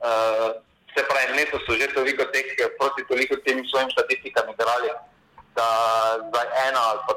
uh, 0.06 0.52
se 0.94 1.04
pravi, 1.08 1.34
letos 1.38 1.62
so 1.66 1.74
že 1.74 1.88
toliko 1.94 2.26
teh 2.34 2.46
proti 2.80 3.02
toliko 3.08 3.36
tem 3.46 3.64
svojim 3.66 3.90
statistikam 3.92 4.50
igrali, 4.50 4.90
da 5.56 5.68
za 6.34 6.42
ena 6.68 6.82
ali 6.92 7.00
pa 7.08 7.14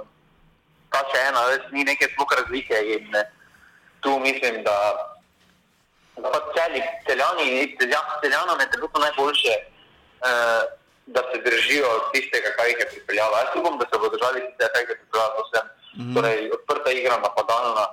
ta 0.94 1.02
še 1.10 1.20
ena, 1.28 1.42
res 1.50 1.66
ni 1.74 1.82
neke 1.82 2.06
sploh 2.12 2.30
razlike. 2.38 2.78
In 2.94 3.10
ne, 3.10 3.24
tu 4.04 4.14
mislim, 4.22 4.62
da, 4.62 4.76
da 6.20 6.30
pa 6.30 6.40
celi, 6.54 6.82
celjani, 7.08 7.74
celjanom 8.22 8.60
je 8.60 8.70
trenutno 8.70 9.02
najboljše, 9.02 9.54
eh, 9.58 10.62
da 11.06 11.22
se 11.30 11.40
držijo 11.44 11.90
tistega, 12.14 12.54
kar 12.56 12.70
jih 12.70 12.78
je 12.80 12.90
pripeljalo. 12.94 13.40
Jaz 13.42 13.58
upam, 13.60 13.78
da 13.78 13.88
se 13.90 13.98
bodo 13.98 14.16
držali 14.16 14.44
tistega, 14.46 14.70
kar 14.72 14.82
jih 14.82 14.94
je 14.94 15.00
pripeljalo 15.02 15.46
vsem. 15.48 15.66
Mm. 15.94 16.14
Torej, 16.14 16.38
odprta 16.56 16.94
igra, 16.94 17.18
napadalna, 17.26 17.86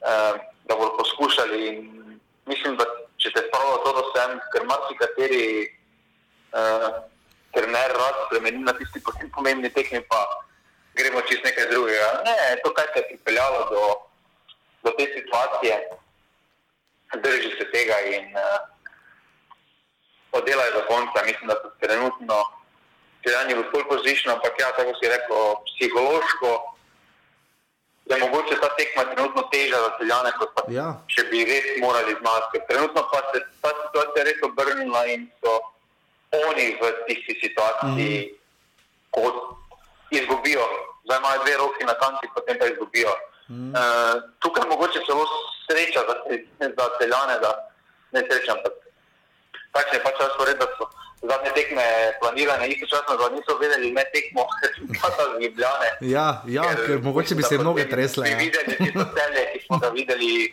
eh, 0.00 0.34
da 0.70 0.76
bodo 0.76 0.96
poskušali 1.02 1.66
in 1.66 2.20
mislim, 2.46 2.76
da 2.76 2.86
če 3.20 3.32
te 3.34 3.42
spravlja 3.46 3.78
to 3.84 4.04
sem, 4.14 4.36
ker 4.52 4.66
marsikateri 4.68 5.46
uh, 6.56 6.88
trener 7.54 7.96
rad 7.96 8.20
spremeni 8.26 8.62
na 8.64 8.74
tisti 8.78 9.02
pomembni 9.34 9.70
tekmi, 9.74 10.00
pa 10.08 10.20
gremo 10.98 11.22
čez 11.28 11.42
nekaj 11.44 11.68
drugega. 11.72 12.10
Ne, 12.26 12.36
to, 12.64 12.72
kar 12.76 12.90
te 12.94 13.02
je 13.02 13.08
pripeljalo 13.12 13.66
do, 13.70 13.84
do 14.86 14.94
te 14.98 15.08
situacije, 15.14 15.78
drži 17.24 17.52
se 17.58 17.68
tega 17.74 18.00
in 18.14 18.32
uh, 18.38 18.58
oddelajo 20.32 20.78
do 20.78 20.82
konca. 20.88 21.24
Mislim, 21.26 21.50
da 21.50 21.58
so 21.60 21.72
trenutno 21.82 22.40
celjani 23.26 23.58
v 23.58 23.68
pol 23.72 23.84
pozično, 23.88 24.38
ampak 24.38 24.60
ja, 24.60 24.70
tako 24.76 24.94
si 24.98 25.10
rekel, 25.12 25.56
psihološko 25.72 26.52
je 28.14 28.20
mogoče 28.20 28.56
ta 28.60 28.68
tekma 28.76 29.04
trenutno 29.14 29.42
težja 29.52 29.78
za 29.78 29.90
celjane, 29.98 30.32
kot 30.38 30.52
pa 30.54 30.62
ja. 30.72 30.88
če 31.06 31.24
bi 31.30 31.44
res 31.44 31.66
morali 31.82 32.16
zmagati. 32.20 32.62
Trenutno 32.68 33.02
pa 33.12 33.20
se 33.32 33.42
ta 33.62 33.70
situacija 33.82 34.24
res 34.28 34.42
obrnila 34.48 35.04
in 35.14 35.28
so 35.42 35.56
oni 36.48 36.66
v 36.80 36.90
tisti 37.06 37.36
situaciji, 37.42 38.16
mm. 38.18 38.36
ko 39.14 39.22
izgubijo. 40.10 40.66
Zdaj 41.04 41.18
imajo 41.18 41.42
dve 41.44 41.56
roki 41.62 41.84
na 41.84 41.94
kanci, 42.02 42.30
potem 42.34 42.58
pa 42.58 42.66
izgubijo. 42.70 43.14
Mm. 43.48 43.72
Uh, 43.74 44.22
tukaj 44.42 44.68
mogoče 44.70 45.02
celo 45.06 45.26
sreča 45.66 46.04
za, 46.08 46.14
za 46.78 46.86
celjane, 46.98 47.38
da 47.42 47.50
ne 48.12 48.22
srečam. 48.26 48.58
Takšne 49.72 49.98
je 49.98 50.02
pač 50.02 50.18
da 50.58 50.66
so 50.78 50.86
zadnje 51.22 51.50
tekme 51.54 51.84
planirane, 52.20 52.68
istočasno 52.68 53.16
pa 53.20 53.28
niso 53.36 53.58
vedeli, 53.60 53.92
da 53.94 54.04
tekmo 54.14 54.42
z 55.16 55.42
Ljubljane. 55.42 55.88
Ja, 56.00 56.42
ja 56.46 56.62
ker, 56.62 56.86
ker 56.86 57.02
mogoče 57.02 57.34
bi 57.34 57.42
se 57.42 57.58
mnoge 57.58 57.88
tresle. 57.88 58.30
Ja. 58.30 58.36
Videli 58.36 58.92
smo 58.92 59.04
cele, 59.16 59.42
ki 59.52 59.64
smo 59.66 59.78
ga 59.78 59.88
videli. 59.98 60.52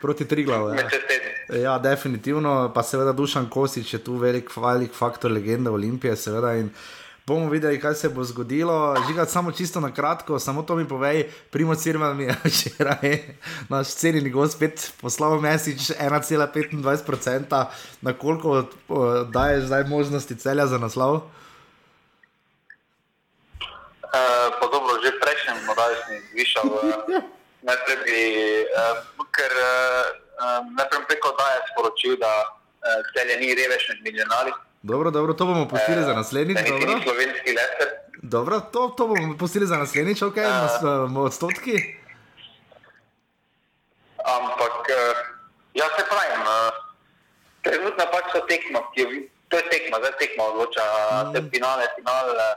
Proti 0.00 0.28
Triglavu. 0.28 0.68
Ja. 0.68 1.58
ja, 1.58 1.78
definitivno, 1.78 2.70
pa 2.74 2.82
seveda 2.82 3.12
Dušan 3.12 3.48
Kosič 3.50 3.94
je 3.94 3.98
tu 4.04 4.16
velik, 4.16 4.50
velik 4.56 4.94
faktor 4.94 5.32
legende 5.32 5.70
Olimpije, 5.70 6.16
seveda. 6.16 6.54
In, 6.54 6.70
bomo 7.28 7.50
videli, 7.50 7.80
kaj 7.80 7.94
se 7.94 8.08
bo 8.08 8.24
zgodilo. 8.24 8.96
Žigati 9.08 9.32
samo 9.32 9.52
čisto 9.52 9.80
na 9.80 9.94
kratko, 9.94 10.38
samo 10.38 10.62
to 10.62 10.76
mi 10.76 10.88
povej, 10.88 11.28
primo 11.50 11.74
Cirman 11.74 12.16
mi 12.16 12.24
je 12.24 12.36
včeraj, 12.44 13.18
naš 13.68 13.94
cenjeni 13.94 14.30
gospet, 14.30 14.92
poslal 15.00 15.40
mesič 15.40 15.92
1,25%, 16.00 17.64
na 18.00 18.12
koliko 18.12 18.64
daješ 19.32 19.64
zdaj 19.64 19.84
možnosti 19.84 20.36
celja 20.36 20.66
za 20.66 20.78
naslov? 20.78 21.14
Uh, 24.08 24.48
pa 24.60 24.66
dobro, 24.72 24.96
že 25.04 25.12
prejšnjem 25.20 25.58
moraju 25.68 25.96
sem 26.06 26.16
zvišal. 26.32 26.64
Uh, 26.64 27.20
najprej 27.62 27.98
bi, 28.08 28.20
uh, 28.72 29.26
ker 29.36 29.52
uh, 29.52 30.64
najprej 30.80 31.04
preko 31.12 31.36
daje 31.36 31.60
sporočil, 31.72 32.16
da 32.16 32.32
uh, 32.40 33.04
celje 33.12 33.36
ni 33.36 33.52
revež 33.52 33.84
med 33.92 34.00
milijonarji. 34.08 34.56
Dobro, 34.82 35.10
dobro, 35.10 35.34
to 35.34 35.46
bomo 35.46 35.68
pustili 35.68 36.02
za 36.02 36.14
naslednjič. 36.14 36.58
Dobro, 36.68 36.94
ni 36.94 37.02
slovenski 37.02 37.50
lester. 37.58 37.88
dobro 38.22 38.60
to, 38.60 38.88
to 38.96 39.06
bomo 39.06 39.36
pustili 39.38 39.66
za 39.66 39.76
naslednjič, 39.76 40.22
ok, 40.22 40.36
uh, 40.36 41.16
odstotki. 41.24 41.74
Ampak, 44.24 44.78
uh, 44.78 45.16
ja 45.74 45.86
se 45.96 46.04
pravim, 46.10 46.42
uh, 46.46 46.70
trenutno 47.62 48.04
pač 48.12 48.24
so 48.32 48.40
tekma, 48.46 48.80
ki 48.94 49.00
je, 49.00 49.06
to 49.48 49.56
je 49.56 49.64
tekma, 49.70 49.98
zdaj 49.98 50.14
tekma 50.18 50.44
odloča, 50.44 50.84
mm. 51.24 51.32
te 51.32 51.42
finale, 51.50 51.84
finale, 51.96 52.32
uh, 52.32 52.54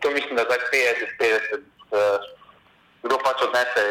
to 0.00 0.10
mislim, 0.10 0.36
da 0.36 0.42
zdaj 0.44 0.58
50-50, 1.20 1.62
uh, 1.90 2.18
kdo 3.02 3.18
pač 3.22 3.46
odnese, 3.46 3.86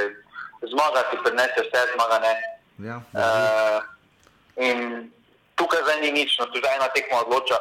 zmaga 0.67 1.07
ti 1.11 1.17
prinese 1.23 1.63
vse, 1.67 1.87
zmaga 1.95 2.19
ne. 2.19 2.33
Ja, 2.81 3.01
Uh, 3.13 3.79
in 4.57 5.11
tukaj 5.61 5.85
zdaj 5.85 6.01
ni 6.01 6.09
nič, 6.17 6.33
no, 6.41 6.49
tu 6.49 6.57
zdaj 6.57 6.81
ena 6.81 6.89
tekma 6.89 7.21
odloča. 7.21 7.57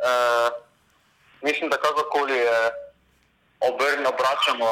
Uh, 0.00 0.48
mislim, 1.44 1.68
da 1.68 1.76
kakorkoli 1.76 2.40
uh, 2.48 2.72
obrn, 3.68 4.08
obračamo, 4.08 4.68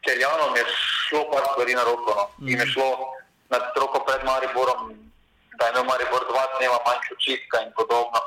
Celjanom 0.00 0.56
je 0.56 0.64
šlo 0.74 1.28
par 1.30 1.44
stvari 1.52 1.74
na 1.76 1.84
roko. 1.84 2.10
No. 2.16 2.24
Mm. 2.40 2.48
In 2.48 2.60
je 2.60 2.66
šlo 2.72 2.88
nad 3.52 3.62
roko 3.76 4.00
pred 4.08 4.24
Mariborom, 4.24 4.96
da 5.58 5.66
je 5.66 5.70
imel 5.70 5.84
Maribor 5.84 6.24
dva 6.30 6.44
dneva 6.56 6.78
manjšo 6.86 7.14
čistka 7.20 7.60
in 7.62 7.70
podobno. 7.76 8.20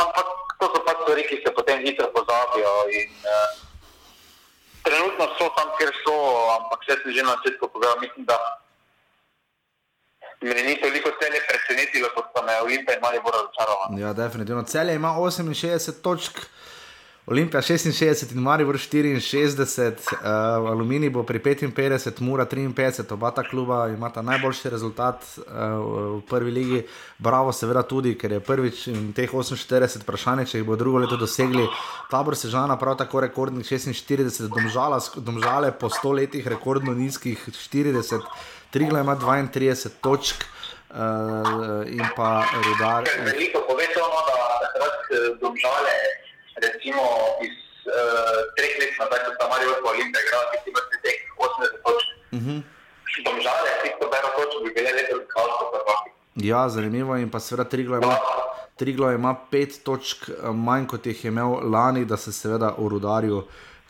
Ampak 0.00 0.26
to 0.58 0.66
so 0.72 0.80
pač 0.86 0.96
stvari, 1.04 1.22
ki 1.28 1.42
se 1.44 1.52
potem 1.52 1.84
hitro 1.84 2.08
pozabijo. 2.16 2.72
In, 2.96 3.12
uh, 3.28 3.50
trenutno 4.82 5.28
so 5.38 5.52
tam, 5.56 5.68
kjer 5.78 5.92
so, 6.00 6.16
ampak 6.56 6.80
vse 6.82 6.96
sem 7.02 7.12
že 7.12 7.22
na 7.22 7.36
začetku 7.38 7.68
povedal, 7.68 8.00
mislim, 8.00 8.24
da 8.24 8.40
me 10.42 10.62
ni 10.68 10.74
toliko 10.80 11.10
celje 11.20 11.40
presenetilo, 11.50 12.08
kot 12.14 12.32
pa 12.34 12.42
me 12.46 12.60
Olimpija 12.64 12.96
in 12.96 13.02
Maribor 13.02 13.32
razočarala. 13.38 13.84
Ja, 14.02 14.12
definitivno. 14.12 14.62
Celje 14.62 14.94
ima 14.94 15.14
68 15.16 16.02
točk, 16.02 16.38
Olimpija 17.26 17.62
66 17.62 18.32
in 18.34 18.40
Maribor 18.40 18.74
64, 18.74 19.90
uh, 19.90 20.70
Aluminij 20.70 21.10
bo 21.10 21.22
pri 21.22 21.38
55, 21.38 22.20
Mura 22.20 22.46
53, 22.46 23.12
oba 23.12 23.30
ta 23.30 23.42
kluba 23.42 23.88
imata 23.88 24.22
najboljši 24.22 24.70
rezultat 24.70 25.22
uh, 25.38 25.44
v 26.16 26.22
prvi 26.28 26.50
ligi. 26.50 26.82
Bravo, 27.18 27.52
seveda 27.52 27.82
tudi, 27.82 28.16
ker 28.18 28.32
je 28.32 28.40
prvič 28.40 28.86
in 28.90 29.12
teh 29.14 29.30
48 29.30 30.02
vprašanj, 30.02 30.48
če 30.50 30.58
jih 30.58 30.66
bo 30.66 30.76
drugo 30.76 30.98
leto 30.98 31.16
dosegli. 31.16 31.68
Tabor 32.10 32.34
Sežana 32.36 32.74
prav 32.76 32.98
tako 32.98 33.22
rekordnih 33.22 33.66
46, 33.70 34.48
domžala, 34.50 34.98
domžale 35.16 35.70
po 35.78 35.86
100 35.94 36.16
letih 36.18 36.46
rekordno 36.50 36.94
nizkih 36.94 37.38
40, 37.54 38.18
Trigla 38.72 39.00
ima 39.00 39.16
32 39.16 39.88
točk. 40.00 40.44
Uh, 40.92 40.98
in 41.88 42.04
pa 42.16 42.44
rudar. 42.64 43.08
Veliko 43.24 43.64
pove 43.68 43.86
to, 43.94 44.04
no, 44.12 44.20
da 44.28 44.36
takrat 44.60 45.40
domžale, 45.40 45.94
recimo 46.64 47.02
iz 47.46 47.56
uh, 47.88 48.42
treh 48.58 48.74
let 48.80 48.92
nazaj, 49.00 49.22
ko 49.24 49.30
sta 49.36 49.46
Marijo 49.52 49.78
pa 49.84 49.88
Olimpija 49.94 50.20
igrala, 50.24 50.44
ki 50.52 50.70
ima 50.72 50.82
teh 51.04 51.18
80 51.48 51.80
točk. 51.86 52.08
Uh 52.36 52.40
-huh. 52.44 52.60
Domžale, 53.24 53.70
ki 53.82 53.88
so 53.96 54.10
bero 54.12 54.28
točk, 54.36 54.56
bi 54.64 54.70
bile 54.76 54.90
leto 54.98 55.16
kalsko 55.34 55.64
prvaki. 55.72 56.10
Ja, 56.48 56.68
zanimivo 56.68 57.16
in 57.16 57.30
pa 57.30 57.40
seveda 57.40 57.64
Triglo 57.64 57.96
ima. 57.96 58.16
Triglo 58.76 59.12
ima 59.12 59.34
pet 59.50 59.80
točk 59.84 60.28
eh, 60.28 60.52
manj, 60.52 60.86
kot 60.86 61.06
jih 61.06 61.24
je 61.24 61.28
imel 61.28 61.70
lani, 61.72 62.04
da 62.04 62.16
se 62.16 62.32
seveda 62.32 62.74
v 62.78 62.88
rudarju, 62.88 63.42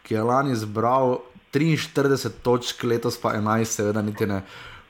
ki 0.03 0.15
je 0.15 0.23
lani 0.23 0.55
zbral 0.55 1.19
43 1.53 2.31
točk, 2.43 2.83
letos 2.83 3.21
pa 3.21 3.35
11, 3.37 3.65
seveda 3.65 4.03
niti 4.03 4.27
ne 4.27 4.43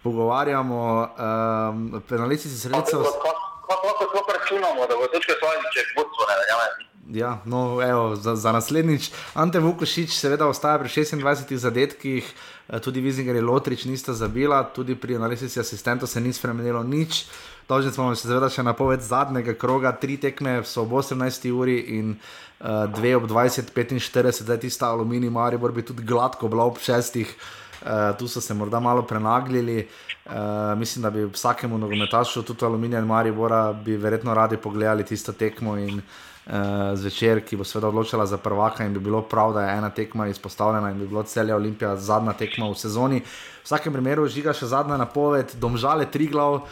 pogovarjamo. 0.02 0.82
Um, 1.02 2.02
penalisti 2.08 2.48
si 2.48 2.58
sredstev. 2.58 3.02
Kako 3.02 3.86
lahko 3.86 4.32
računamo, 4.38 4.86
da 4.86 4.94
bo 4.96 5.06
točka 5.12 5.32
svoje, 5.38 5.58
če 5.74 5.80
vodstvo 5.96 6.26
ne 6.30 6.34
verjame? 6.40 6.82
Ja, 7.12 7.42
no, 7.44 7.82
evo, 7.82 8.16
za, 8.16 8.36
za 8.36 8.52
naslednjič. 8.52 9.10
Ante 9.34 9.60
Vukošič 9.60 10.14
seveda 10.16 10.46
ostaja 10.48 10.78
pri 10.78 10.88
26 10.88 11.56
zadetkih, 11.56 12.24
eh, 12.68 12.80
tudi 12.80 13.00
Vizinger 13.00 13.36
in 13.36 13.44
Lotrič 13.44 13.84
nista 13.84 14.12
zabila, 14.12 14.62
tudi 14.74 14.94
pri 14.94 15.16
analizi 15.16 15.60
asistentov 15.60 16.08
se 16.08 16.20
ni 16.20 16.32
spremenilo 16.32 16.82
nič. 16.82 17.26
Dolžni 17.72 17.92
smo 17.92 18.10
se 18.12 18.26
seveda 18.28 18.50
še 18.52 18.60
napoved 18.66 19.00
zadnjega 19.00 19.54
kroga, 19.56 19.94
tri 19.96 20.18
tekme 20.20 20.58
so 20.68 20.82
ob 20.82 20.90
18. 20.98 21.46
uri 21.56 21.78
in 21.96 22.10
uh, 22.12 22.82
dve 22.92 23.14
ob 23.16 23.24
20.45, 23.30 24.42
zdaj 24.44 24.58
tista 24.66 24.90
aluminij, 24.92 25.32
Maribor 25.32 25.72
bi 25.72 25.80
tudi 25.88 26.04
gladko 26.04 26.50
bila 26.52 26.66
ob 26.68 26.76
šestih. 26.84 27.32
Uh, 27.80 28.12
tu 28.18 28.28
so 28.28 28.42
se 28.44 28.52
morda 28.54 28.80
malo 28.80 29.06
prenagljali. 29.08 29.86
Uh, 30.26 30.34
mislim, 30.78 31.06
da 31.06 31.10
bi 31.10 31.24
vsakemu 31.24 31.78
nogometašu, 31.78 32.42
tudi 32.42 32.68
Aluminija 32.68 33.00
in 33.00 33.08
Maribora, 33.08 33.72
bi 33.72 33.96
verjetno 33.96 34.34
radi 34.34 34.60
pogledali 34.60 35.08
tisto 35.08 35.32
tekmo 35.32 35.78
in 35.80 35.96
uh, 35.96 36.52
zvečer, 36.94 37.40
ki 37.40 37.56
bo 37.56 37.64
seveda 37.64 37.88
odločila 37.88 38.26
za 38.28 38.36
prvaka 38.36 38.84
in 38.84 38.92
bi 38.92 39.00
bilo 39.00 39.22
prav, 39.22 39.56
da 39.56 39.64
je 39.64 39.78
ena 39.78 39.90
tekma 39.90 40.28
izpostavljena 40.28 40.92
in 40.92 41.00
bi 41.00 41.08
bilo 41.08 41.22
celja 41.22 41.56
Olimpija 41.56 41.96
zadnja 41.96 42.36
tekma 42.36 42.68
v 42.68 42.76
sezoni. 42.84 43.24
V 43.62 43.70
vsakem 43.70 43.92
primeru 43.92 44.26
žiga 44.26 44.50
še 44.50 44.66
zadnja 44.66 44.96
napoved, 44.96 45.54
domžale 45.54 46.02
Triglav, 46.04 46.54
uh, 46.54 46.64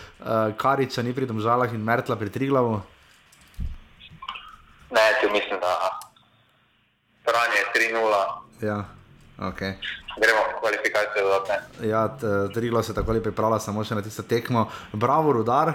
Kariča 0.52 1.02
ni 1.02 1.12
pri 1.12 1.22
domžalah 1.24 1.70
in 1.70 1.80
Mertla 1.80 2.16
pri 2.16 2.26
Triglavu. 2.28 2.82
Ne, 4.90 5.04
tu 5.22 5.30
mislim, 5.30 5.54
da 5.56 5.70
Franje 7.22 7.56
je 7.56 7.66
3-0. 7.94 8.10
Ja, 8.60 8.78
ok. 9.40 9.60
Gremo 10.16 10.40
v 10.42 10.58
kvalifikacijo 10.58 11.22
dodatne. 11.22 11.56
Ja, 11.84 12.08
t- 12.10 12.26
Triglav 12.50 12.82
se 12.82 12.90
tako 12.92 13.14
pripravlja 13.14 13.60
samo 13.60 13.84
še 13.84 13.94
na 13.94 14.02
tisto 14.02 14.22
tekmo. 14.24 14.66
Bravo, 14.92 15.32
rudar. 15.32 15.72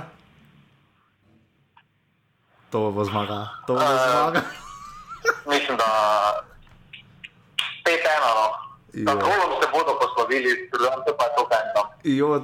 To 2.69 2.91
bo 2.91 3.03
zmaga. 3.03 3.47
To 3.65 3.73
bo 3.73 3.79
Eh, 3.79 3.87
zmaga. 4.03 4.41
Mislim, 5.47 5.77
da 5.77 5.87
5-1. 7.81 8.64
No. 8.95 9.11
Ja. 9.11 9.15
golom 9.15 9.61
se 9.61 9.67
bodo 9.71 9.99
poslovili, 9.99 10.69
drugače 10.71 11.11
pa 11.17 11.23
je 11.23 11.31
to 11.37 11.47
kaj. 11.47 11.65
Jo, 12.03 12.43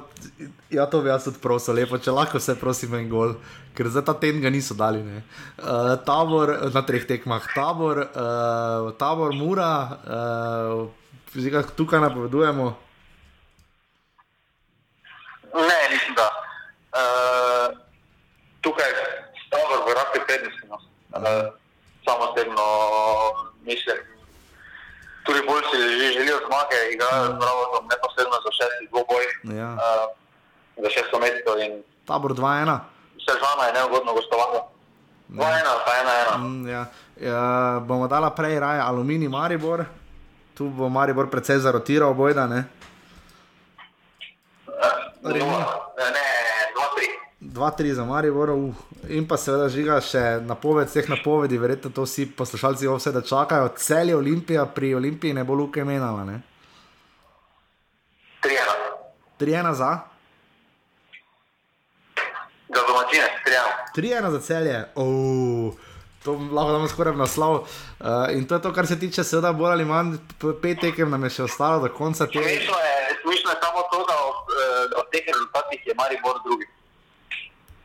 ja, 0.70 0.86
to 0.86 1.00
bi 1.00 1.08
jaz 1.08 1.24
tudi 1.24 1.38
prosil, 1.38 1.74
lepo, 1.74 1.98
če 1.98 2.12
lahko 2.12 2.40
vse 2.40 2.56
prosim 2.60 2.94
en 2.98 3.08
gol, 3.08 3.36
ker 3.78 3.88
za 3.88 4.02
ta 4.04 4.12
ten 4.12 4.40
ga 4.42 4.50
niso 4.50 4.74
dali. 4.74 5.00
Uh, 5.00 5.94
tabor 6.04 6.50
na 6.74 6.82
treh 6.82 7.06
tekmah, 7.08 7.46
tabor, 7.54 8.02
uh, 8.04 8.90
tabor 9.00 9.32
mura, 9.32 9.72
uh, 10.04 11.62
tukaj 11.78 12.02
napovedujemo. 12.04 12.66
Ne, 15.54 15.80
mislim, 15.94 16.18
da 16.20 16.28
uh, 16.98 17.68
tukaj 18.60 18.92
stavor 19.46 19.86
v 19.88 19.96
rafi 19.96 20.26
prednosti. 20.26 20.68
No. 20.68 20.82
Uh, 21.16 21.54
samo 22.04 22.28
osebno 22.32 22.66
mislim, 23.64 24.11
tudi 25.24 25.40
bolj 25.46 25.62
si 25.70 25.78
že 25.98 26.06
želijo 26.12 26.38
zmage, 26.46 26.78
igrajo 26.94 27.24
z 27.24 27.34
Bravotom 27.40 27.82
neposredno 27.90 28.36
za 28.44 28.50
šesti 28.58 28.84
dvoboj, 28.90 29.24
Ja. 29.58 29.68
uh, 29.74 30.08
za 30.82 30.88
šesto 30.90 31.18
mesto 31.18 31.52
Tabor 32.06 32.32
2-1. 32.34 32.78
Sežana 33.26 33.62
je 33.66 33.72
neugodno 33.72 34.12
gostovanje. 34.12 34.60
2-1 35.28 35.42
ali 35.72 35.80
pa 35.86 35.92
1-1. 36.36 36.38
Mm, 36.38 36.68
ja. 36.68 36.82
Ja, 37.20 37.42
bomo 37.80 38.08
dala 38.08 38.30
prej 38.30 38.60
raje 38.60 38.80
aluminij 38.80 39.28
Maribor, 39.28 39.84
tu 40.54 40.68
bo 40.68 40.88
Maribor 40.88 41.30
precej 41.30 41.58
zarotiral, 41.58 42.14
bojda 42.14 42.46
ne. 42.46 42.64
Nula. 45.22 45.62
Ne, 45.96 46.04
2-3. 46.10 46.61
2-3 47.52 47.92
za 47.92 48.04
Maribor, 48.04 48.50
uh. 48.50 48.74
in 49.08 49.26
pa 49.28 49.36
seveda 49.36 49.68
žiga 49.68 49.98
še 50.00 50.40
napoved 50.40 50.88
vseh 50.88 51.08
napovedi, 51.12 51.58
verjetno 51.60 51.90
to 51.92 52.06
vsi 52.06 52.30
poslušalci 52.36 52.88
vse 52.88 53.12
da 53.12 53.20
čakajo. 53.20 53.68
Cel 53.76 54.08
je 54.08 54.16
Olimpija, 54.16 54.64
pri 54.66 54.94
Olimpiji 54.94 55.36
ne 55.36 55.44
bo 55.44 55.54
luke 55.54 55.84
menala. 55.84 56.24
Ne? 56.24 56.40
3-1. 58.42 58.56
3-1 59.40 59.72
za, 59.74 59.92
Za 62.72 62.82
domačine, 62.88 63.28
3-1. 63.46 63.92
3-1 63.96 64.30
za 64.30 64.40
celje. 64.40 64.84
Oh. 64.94 65.72
To 66.24 66.32
lahko 66.32 66.72
damo 66.72 66.88
skoraj 66.88 67.12
v 67.12 67.18
naslov. 67.18 67.66
Uh, 68.00 68.30
in 68.32 68.46
to 68.46 68.54
je 68.54 68.62
to, 68.62 68.72
kar 68.72 68.86
se 68.86 68.98
tiče, 68.98 69.24
seveda, 69.24 69.52
bolj 69.52 69.72
ali 69.72 69.84
manj, 69.84 70.16
pet 70.62 70.80
tekem 70.80 71.10
nam 71.10 71.24
je 71.26 71.34
še 71.36 71.42
ostalo 71.50 71.82
do 71.82 71.90
konca 71.92 72.26
tega. 72.30 72.46
Smešno 72.46 72.78
je, 72.78 73.16
smešno 73.24 73.50
je 73.50 73.58
samo 73.64 73.82
to, 73.90 74.04
da 74.08 74.16
ob, 74.28 74.52
eh, 74.54 75.00
ob 75.02 75.10
teh 75.12 75.26
rezultatih 75.26 75.86
je 75.86 75.94
Maribor 75.98 76.38
drugi. 76.46 76.68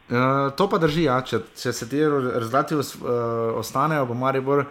Uh, 0.07 0.55
to 0.55 0.69
pa 0.71 0.77
drži, 0.79 1.03
ja. 1.03 1.17
če, 1.19 1.41
če 1.59 1.73
se 1.75 1.87
ti 1.91 1.99
rezultati 1.99 2.77
uh, 2.79 2.85
ostanejo, 3.59 4.05
bo 4.07 4.15
Maribor 4.15 4.61
uh, 4.63 4.69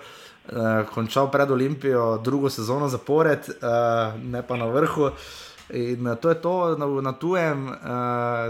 končal 0.94 1.28
pred 1.30 1.50
Olimpijo 1.52 2.14
drugo 2.24 2.48
sezono 2.48 2.88
zapored, 2.88 3.50
uh, 3.58 4.16
ne 4.16 4.40
pa 4.46 4.56
na 4.56 4.70
vrhu. 4.72 5.10
In 5.76 6.06
to 6.22 6.30
je 6.30 6.38
to, 6.38 6.54
na, 6.78 6.86
na 7.02 7.12
tujem, 7.12 7.66
uh, 7.68 7.74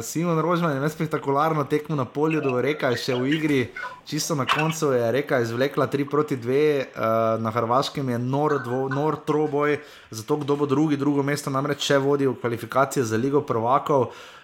Simon 0.05 0.39
Rožman 0.39 0.77
je 0.77 0.91
spektakularno 0.93 1.65
tekmo 1.65 1.97
na 1.97 2.05
polju 2.05 2.43
do 2.45 2.61
reka, 2.61 2.93
še 2.93 3.17
v 3.17 3.33
igri, 3.35 3.61
čisto 4.07 4.37
na 4.37 4.45
koncu 4.47 4.93
je 4.93 5.11
reka 5.17 5.41
izvlekla 5.43 5.89
3 5.91 6.07
proti 6.13 6.37
2, 6.37 6.45
uh, 6.47 7.43
na 7.43 7.51
Hrvaškem 7.51 8.15
je 8.15 8.21
nor, 8.21 8.61
dvo, 8.63 8.85
nor 8.93 9.19
troboj, 9.27 9.81
zato 10.13 10.39
kdo 10.45 10.61
bo 10.61 10.71
drugi, 10.71 11.01
drugo 11.01 11.27
mesto 11.27 11.51
namreč 11.51 11.89
še 11.89 11.99
vodi 11.99 12.29
v 12.29 12.37
kvalifikacije 12.39 13.09
za 13.09 13.17
Ligo 13.17 13.43
prvakov. 13.43 14.13
Uh, 14.13 14.36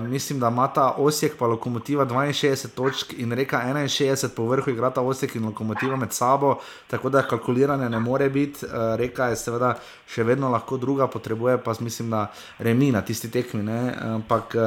mislim, 0.00 0.40
da 0.40 0.48
ima 0.48 0.68
ta 0.68 0.94
Osijek 0.96 1.36
pa 1.38 1.46
lokomotiva 1.46 2.06
62 2.06 2.68
točk 2.68 3.12
in 3.16 3.32
reka 3.32 3.62
61, 3.66 4.28
po 4.36 4.46
vrhu 4.46 4.70
igra 4.70 4.90
ta 4.90 5.00
Osijek 5.00 5.34
in 5.34 5.44
lokomotiva 5.44 5.96
med 5.96 6.12
sabo, 6.12 6.58
tako 6.86 7.10
da 7.10 7.22
kalkuliranje 7.22 7.88
ne 7.88 7.98
more 7.98 8.30
biti. 8.30 8.66
Uh, 8.66 8.72
reka 8.96 9.24
je 9.24 9.36
seveda 9.36 9.74
še 10.06 10.24
vedno 10.24 10.48
lahko 10.48 10.76
druga, 10.76 11.06
potrebuje 11.06 11.58
pa 11.58 11.74
mislim, 11.80 12.10
da 12.10 12.26
remi 12.58 12.92
na 12.92 13.02
tisti 13.02 13.30
tekmi. 13.30 13.62
Ne? 13.62 13.94
Ampak 14.00 14.54
uh, 14.54 14.62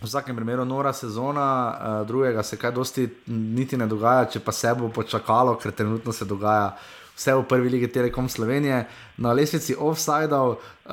v 0.00 0.06
vsakem 0.06 0.36
primeru 0.36 0.64
nora 0.64 0.92
sezona, 0.92 1.46
uh, 1.68 2.06
drugega 2.06 2.42
se 2.42 2.56
kaj 2.56 2.72
dosti 2.72 3.08
niti 3.26 3.76
ne 3.76 3.86
dogaja, 3.86 4.24
če 4.24 4.40
pa 4.40 4.52
se 4.52 4.74
bo 4.74 4.88
počakalo, 4.88 5.58
ker 5.58 5.72
trenutno 5.72 6.12
se 6.12 6.24
dogaja 6.24 6.76
vse 7.16 7.34
v 7.34 7.42
prvi 7.48 7.68
ligi 7.70 7.88
Telekom 7.88 8.28
Slovenije, 8.28 8.84
na 9.16 9.32
lesnici 9.32 9.74
offsajdov, 9.78 10.48
uh, 10.50 10.90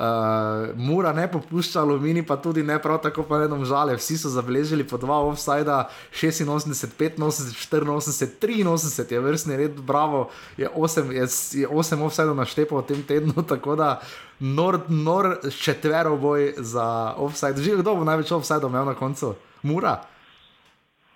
mura 0.78 1.12
ne 1.12 1.26
popušča, 1.30 1.80
alumini 1.80 2.22
pa 2.26 2.36
tudi 2.36 2.62
ne, 2.62 2.78
prav 2.82 3.00
tako 3.02 3.24
pa 3.26 3.42
vedno 3.42 3.64
žale. 3.64 3.96
Vsi 3.98 4.18
so 4.18 4.30
zabeležili 4.30 4.86
po 4.86 4.96
dva 4.96 5.18
offsajda, 5.26 5.88
86, 6.14 6.46
85, 6.46 7.18
84, 7.18 7.90
83 8.38 9.12
je 9.12 9.20
vrstni 9.20 9.56
red, 9.56 9.80
bravo, 9.80 10.30
je 10.56 10.70
8, 10.70 11.10
je, 11.10 11.26
je 11.60 11.68
8 11.68 12.04
offsajdov 12.06 12.36
naštepo 12.38 12.78
v 12.78 12.86
tem 12.86 13.02
tednu, 13.02 13.42
tako 13.52 13.76
da. 13.76 14.00
Nor, 14.42 14.80
nor 14.88 15.38
četvero 15.50 16.16
boj 16.16 16.54
za 16.58 17.14
offside. 17.16 17.62
Že 17.62 17.82
kdo 17.82 17.94
bo 17.94 18.04
največ 18.04 18.30
offside 18.32 18.66
imel 18.66 18.84
na 18.84 18.94
koncu? 18.94 19.34
Mura. 19.62 20.02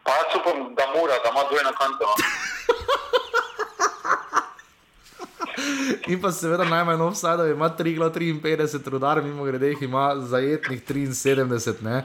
Pa 0.06 0.14
jaz 0.14 0.38
upam, 0.38 0.74
da 0.78 0.86
mora, 0.94 1.18
da 1.22 1.30
ima 1.34 1.42
dve 1.50 1.62
na 1.66 1.72
koncu. 1.74 2.06
In 6.06 6.20
pa 6.22 6.32
seveda 6.32 6.64
najmanj 6.64 7.02
offside, 7.02 7.50
ima 7.50 7.70
3,53 7.78 8.90
rudar, 8.90 9.22
mimo 9.24 9.44
grede 9.44 9.68
jih 9.68 9.82
ima 9.82 10.16
zajetnih 10.16 10.82
73. 10.82 12.02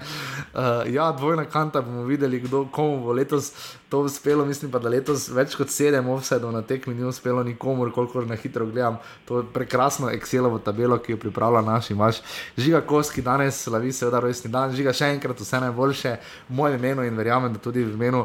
Uh, 0.54 0.94
ja, 0.94 1.12
dvojna 1.12 1.46
kanta 1.46 1.82
bomo 1.82 2.04
videli, 2.04 2.40
kdo, 2.40 2.66
komu 2.72 3.04
bo 3.04 3.14
letos 3.14 3.54
to 3.90 4.00
uspelo. 4.00 4.46
Mislim 4.46 4.72
pa, 4.72 4.80
da 4.80 4.90
letos 4.90 5.28
več 5.30 5.56
kot 5.60 5.68
7 5.68 6.08
offside 6.14 6.52
na 6.52 6.62
tekmi 6.62 6.96
ni 6.96 7.04
uspelo 7.04 7.44
nikomor, 7.44 7.92
koliko 7.92 8.22
na 8.26 8.36
hitro 8.36 8.66
gledam. 8.66 8.98
To 9.26 9.42
je 9.42 9.48
prekrasno 9.54 10.10
Excelovo 10.10 10.60
tabelo, 10.60 10.98
ki 10.98 11.12
jo 11.12 11.20
pripravlja 11.20 11.62
naš 11.62 11.92
imaš. 11.92 12.22
Žiga 12.58 12.82
Koski 12.88 13.22
danes 13.22 13.64
slavi 13.64 13.92
seveda 13.92 14.20
rojstni 14.24 14.52
dan, 14.52 14.72
žiga 14.76 14.94
še 14.94 15.12
enkrat 15.18 15.40
vse 15.40 15.60
najboljše 15.68 16.16
v 16.50 16.56
mojem 16.56 16.80
imenu 16.80 17.04
in 17.08 17.18
verjamem, 17.18 17.54
da 17.54 17.60
tudi 17.60 17.84
v 17.84 17.94
imenu. 17.94 18.24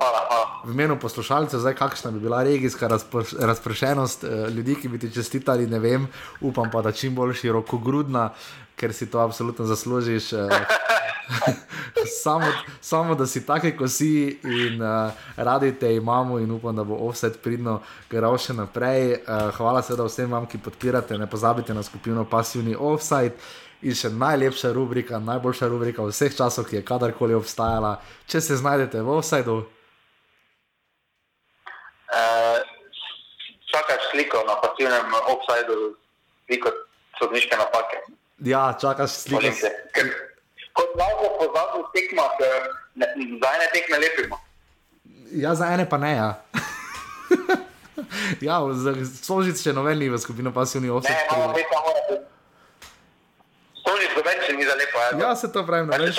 V 0.66 0.72
imenu 0.74 0.96
poslušalcev, 0.98 1.60
zdaj 1.62 1.74
kakšna 1.78 2.10
bi 2.10 2.20
bila 2.20 2.40
regijska 2.42 2.88
razpršenost 3.38 4.24
eh, 4.24 4.48
ljudi, 4.50 4.74
ki 4.74 4.88
bi 4.88 4.98
ti 4.98 5.10
čestitali, 5.26 5.66
ne 5.66 5.78
vem, 5.82 6.06
upam 6.40 6.70
pa, 6.70 6.82
da 6.86 6.94
čim 6.94 7.14
bolj 7.14 7.34
široko 7.42 7.78
grudna, 7.82 8.30
ker 8.78 8.94
si 8.94 9.10
to 9.10 9.18
absolutno 9.18 9.66
zaslužiš. 9.66 10.32
Eh, 10.32 10.48
samo, 12.22 12.46
samo, 12.80 13.14
da 13.14 13.26
si 13.26 13.46
taki, 13.46 13.72
kot 13.76 13.90
si 13.90 14.38
in 14.44 14.82
uh, 14.82 15.10
radi 15.36 15.72
te 15.72 15.94
imamo, 15.94 16.38
in 16.38 16.50
upam, 16.50 16.76
da 16.76 16.84
bo 16.84 16.94
offset 17.08 17.40
pridno 17.42 17.80
gral 18.10 18.38
še 18.38 18.54
naprej. 18.54 19.16
Uh, 19.26 19.50
hvala 19.58 19.82
seveda 19.82 20.06
vsem 20.06 20.30
vam, 20.30 20.46
ki 20.46 20.62
podpirate, 20.62 21.18
ne 21.18 21.26
pozabite 21.26 21.74
na 21.74 21.82
skupino 21.82 22.24
Passivni 22.24 22.76
Offside. 22.78 23.34
In 23.82 23.94
še 23.94 24.08
najlepša 24.14 24.70
rubrika, 24.72 25.18
najboljša 25.18 25.66
rubrika 25.68 26.06
vseh 26.06 26.32
časov, 26.36 26.64
ki 26.70 26.78
je 26.78 26.86
kadarkoli 26.86 27.34
obstajala, 27.34 27.96
če 28.30 28.40
se 28.40 28.56
znajdete 28.62 29.02
v 29.02 29.18
offsideu. 29.18 29.66
Uh, 32.06 32.75
sliko 34.16 34.38
na 34.48 34.54
pasivnem 34.60 35.12
offsideu, 35.32 35.94
sliko 36.46 36.72
sodniške 37.18 37.56
napake. 37.56 37.96
Ja, 38.38 38.72
čakaš 38.80 39.10
sliko. 39.10 39.68
Kot 40.72 40.90
malo 40.98 41.28
po 41.38 41.44
zadnjih 41.54 41.86
tekmah, 41.94 42.32
za 43.40 43.48
ene 43.56 43.66
tekme 43.72 43.98
lepimo. 43.98 44.40
Ja, 45.32 45.54
za 45.54 45.66
ene 45.72 45.88
pa 45.88 45.98
ne. 45.98 46.16
Ja. 46.16 46.34
ja, 48.48 48.60
Sožic 49.22 49.60
še 49.60 49.72
novelni 49.76 50.08
v 50.12 50.20
skupino 50.20 50.52
pasivni 50.52 50.92
offset. 50.92 51.16
Ne, 51.16 51.26
malo 51.32 51.52
več 53.86 54.02
mora 54.02 54.02
biti. 54.02 54.10
Sožic 54.10 54.10
do 54.16 54.22
več 54.26 54.58
ni 54.58 54.64
za 54.64 54.74
lepo. 54.74 55.04
Ja, 55.20 55.36
se 55.36 55.52
to 55.52 55.66
pravim, 55.66 55.88
da 55.90 55.98
več, 55.98 56.18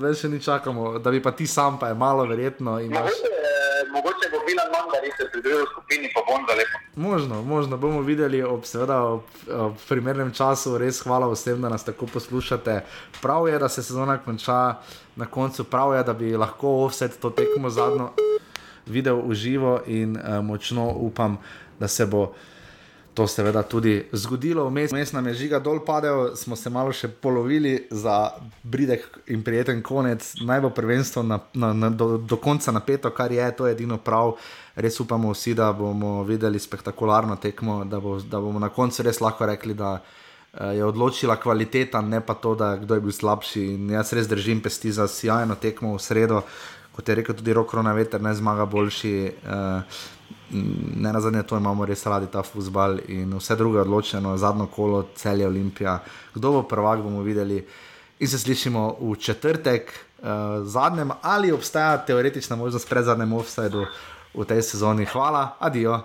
več 0.00 0.20
še 0.24 0.28
ni 0.28 0.40
čakamo, 0.40 0.98
da 0.98 1.10
bi 1.10 1.22
pa 1.22 1.32
ti 1.32 1.46
sam 1.46 1.78
pa 1.78 1.88
je 1.88 1.94
malo 1.94 2.26
verjetno. 2.26 2.80
Imaš... 2.80 3.10
Mogoče, 3.10 3.90
mogoče 3.92 4.30
bo 4.32 4.42
bila 4.46 4.64
manj, 4.72 4.90
da 4.92 5.12
se 5.16 5.28
pridružil 5.32 5.66
skupini, 5.72 6.10
pa 6.14 6.22
bom 6.26 6.46
za 6.48 6.54
lepo. 6.54 6.82
Možno, 6.96 7.42
možno 7.42 7.76
bomo 7.76 8.00
videli 8.00 8.42
ob, 8.42 8.64
seveda, 8.64 9.02
ob, 9.02 9.22
ob 9.52 9.76
primernem 9.88 10.32
času. 10.32 10.78
Res 10.80 11.02
hvala 11.04 11.28
vsem, 11.32 11.60
da 11.62 11.68
nas 11.68 11.84
tako 11.84 12.08
poslušate. 12.12 12.80
Prav 13.22 13.48
je, 13.48 13.58
da 13.58 13.68
se 13.68 13.82
sezona 13.82 14.18
konča 14.18 14.80
na 15.16 15.26
koncu, 15.26 15.64
prav 15.64 15.94
je, 15.94 16.02
da 16.08 16.16
bi 16.16 16.36
lahko 16.36 16.86
vse 16.88 17.08
to 17.20 17.30
tekmo 17.30 17.70
zadnjo 17.70 18.12
videl 18.86 19.20
v 19.26 19.34
živo 19.34 19.80
in 19.86 20.16
uh, 20.16 20.40
močno 20.44 20.90
upam, 20.94 21.38
da 21.80 21.88
se 21.88 22.06
bo. 22.06 22.32
To 23.16 23.24
se 23.26 23.34
seveda 23.34 23.62
tudi 23.62 24.04
zgodilo, 24.12 24.66
vmes 24.68 25.12
nam 25.12 25.26
je 25.26 25.34
žiga 25.34 25.58
dol 25.58 25.78
padel, 25.84 26.34
smo 26.36 26.56
se 26.56 26.68
malo 26.70 26.92
še 26.92 27.08
polovili 27.08 27.86
za 27.90 28.34
bridek 28.62 29.06
in 29.32 29.40
prijeten 29.44 29.80
konec. 29.82 30.34
Naj 30.44 30.60
bo 30.60 30.70
prvenstvo 30.76 31.22
na, 31.24 31.38
na, 31.54 31.72
na, 31.72 31.88
do, 31.88 32.18
do 32.18 32.36
konca 32.36 32.74
napeto, 32.76 33.08
kar 33.16 33.32
je, 33.32 33.46
to 33.56 33.66
je 33.66 33.72
edino 33.72 33.96
prav. 33.96 34.34
Res 34.76 35.00
upamo 35.00 35.32
vsi, 35.32 35.54
da 35.56 35.70
bomo 35.72 36.26
videli 36.28 36.60
spektakularno 36.60 37.38
tekmo, 37.40 37.78
da, 37.88 38.02
bo, 38.04 38.18
da 38.20 38.40
bomo 38.40 38.60
na 38.60 38.68
koncu 38.68 39.08
res 39.08 39.22
lahko 39.24 39.48
rekli, 39.48 39.72
da 39.74 39.96
je 40.76 40.84
odločila 40.84 41.38
kvaliteta, 41.40 42.00
ne 42.04 42.20
pa 42.20 42.34
to, 42.34 42.52
da 42.54 42.74
kdo 42.76 43.00
je 43.00 43.04
bil 43.06 43.16
slabši. 43.16 43.64
In 43.78 43.96
jaz 43.96 44.12
res 44.12 44.28
držim 44.28 44.60
pesti 44.60 44.92
za 44.92 45.08
sjajno 45.08 45.56
tekmo 45.56 45.94
v 45.96 46.04
sredo, 46.04 46.42
kot 46.92 47.08
je 47.08 47.16
rekel 47.16 47.36
tudi 47.40 47.56
Rokrona 47.56 47.96
veter, 47.96 48.20
ne 48.20 48.34
zmaga 48.36 48.68
boljši. 48.68 49.16
Uh, 49.44 50.04
ne 50.50 51.12
na 51.12 51.20
zadnje, 51.20 51.42
to 51.42 51.56
imamo 51.56 51.86
res 51.86 52.06
radi 52.06 52.26
ta 52.32 52.42
futbal 52.42 52.98
in 53.08 53.34
vse 53.38 53.56
druge 53.56 53.80
odločeno, 53.80 54.36
zadnjo 54.36 54.66
kolo, 54.66 55.02
celje 55.14 55.46
Olimpija. 55.46 55.98
Kdo 56.34 56.52
bo 56.52 56.62
prvak, 56.62 57.02
bomo 57.02 57.22
videli. 57.22 57.66
In 58.18 58.28
se 58.28 58.38
slišimo 58.38 58.96
v 59.00 59.16
četrtek, 59.16 59.92
uh, 60.18 60.26
zadnjem, 60.64 61.10
ali 61.22 61.52
obstaja 61.52 61.98
teoretična 61.98 62.56
možnost 62.56 62.88
pred 62.88 63.04
zadnjem 63.04 63.32
offsajdu 63.32 63.86
v 64.34 64.44
tej 64.44 64.62
sezoni. 64.62 65.04
Hvala, 65.04 65.56
adijo. 65.58 66.00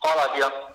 Hvala, 0.00 0.22
adijo. 0.30 0.69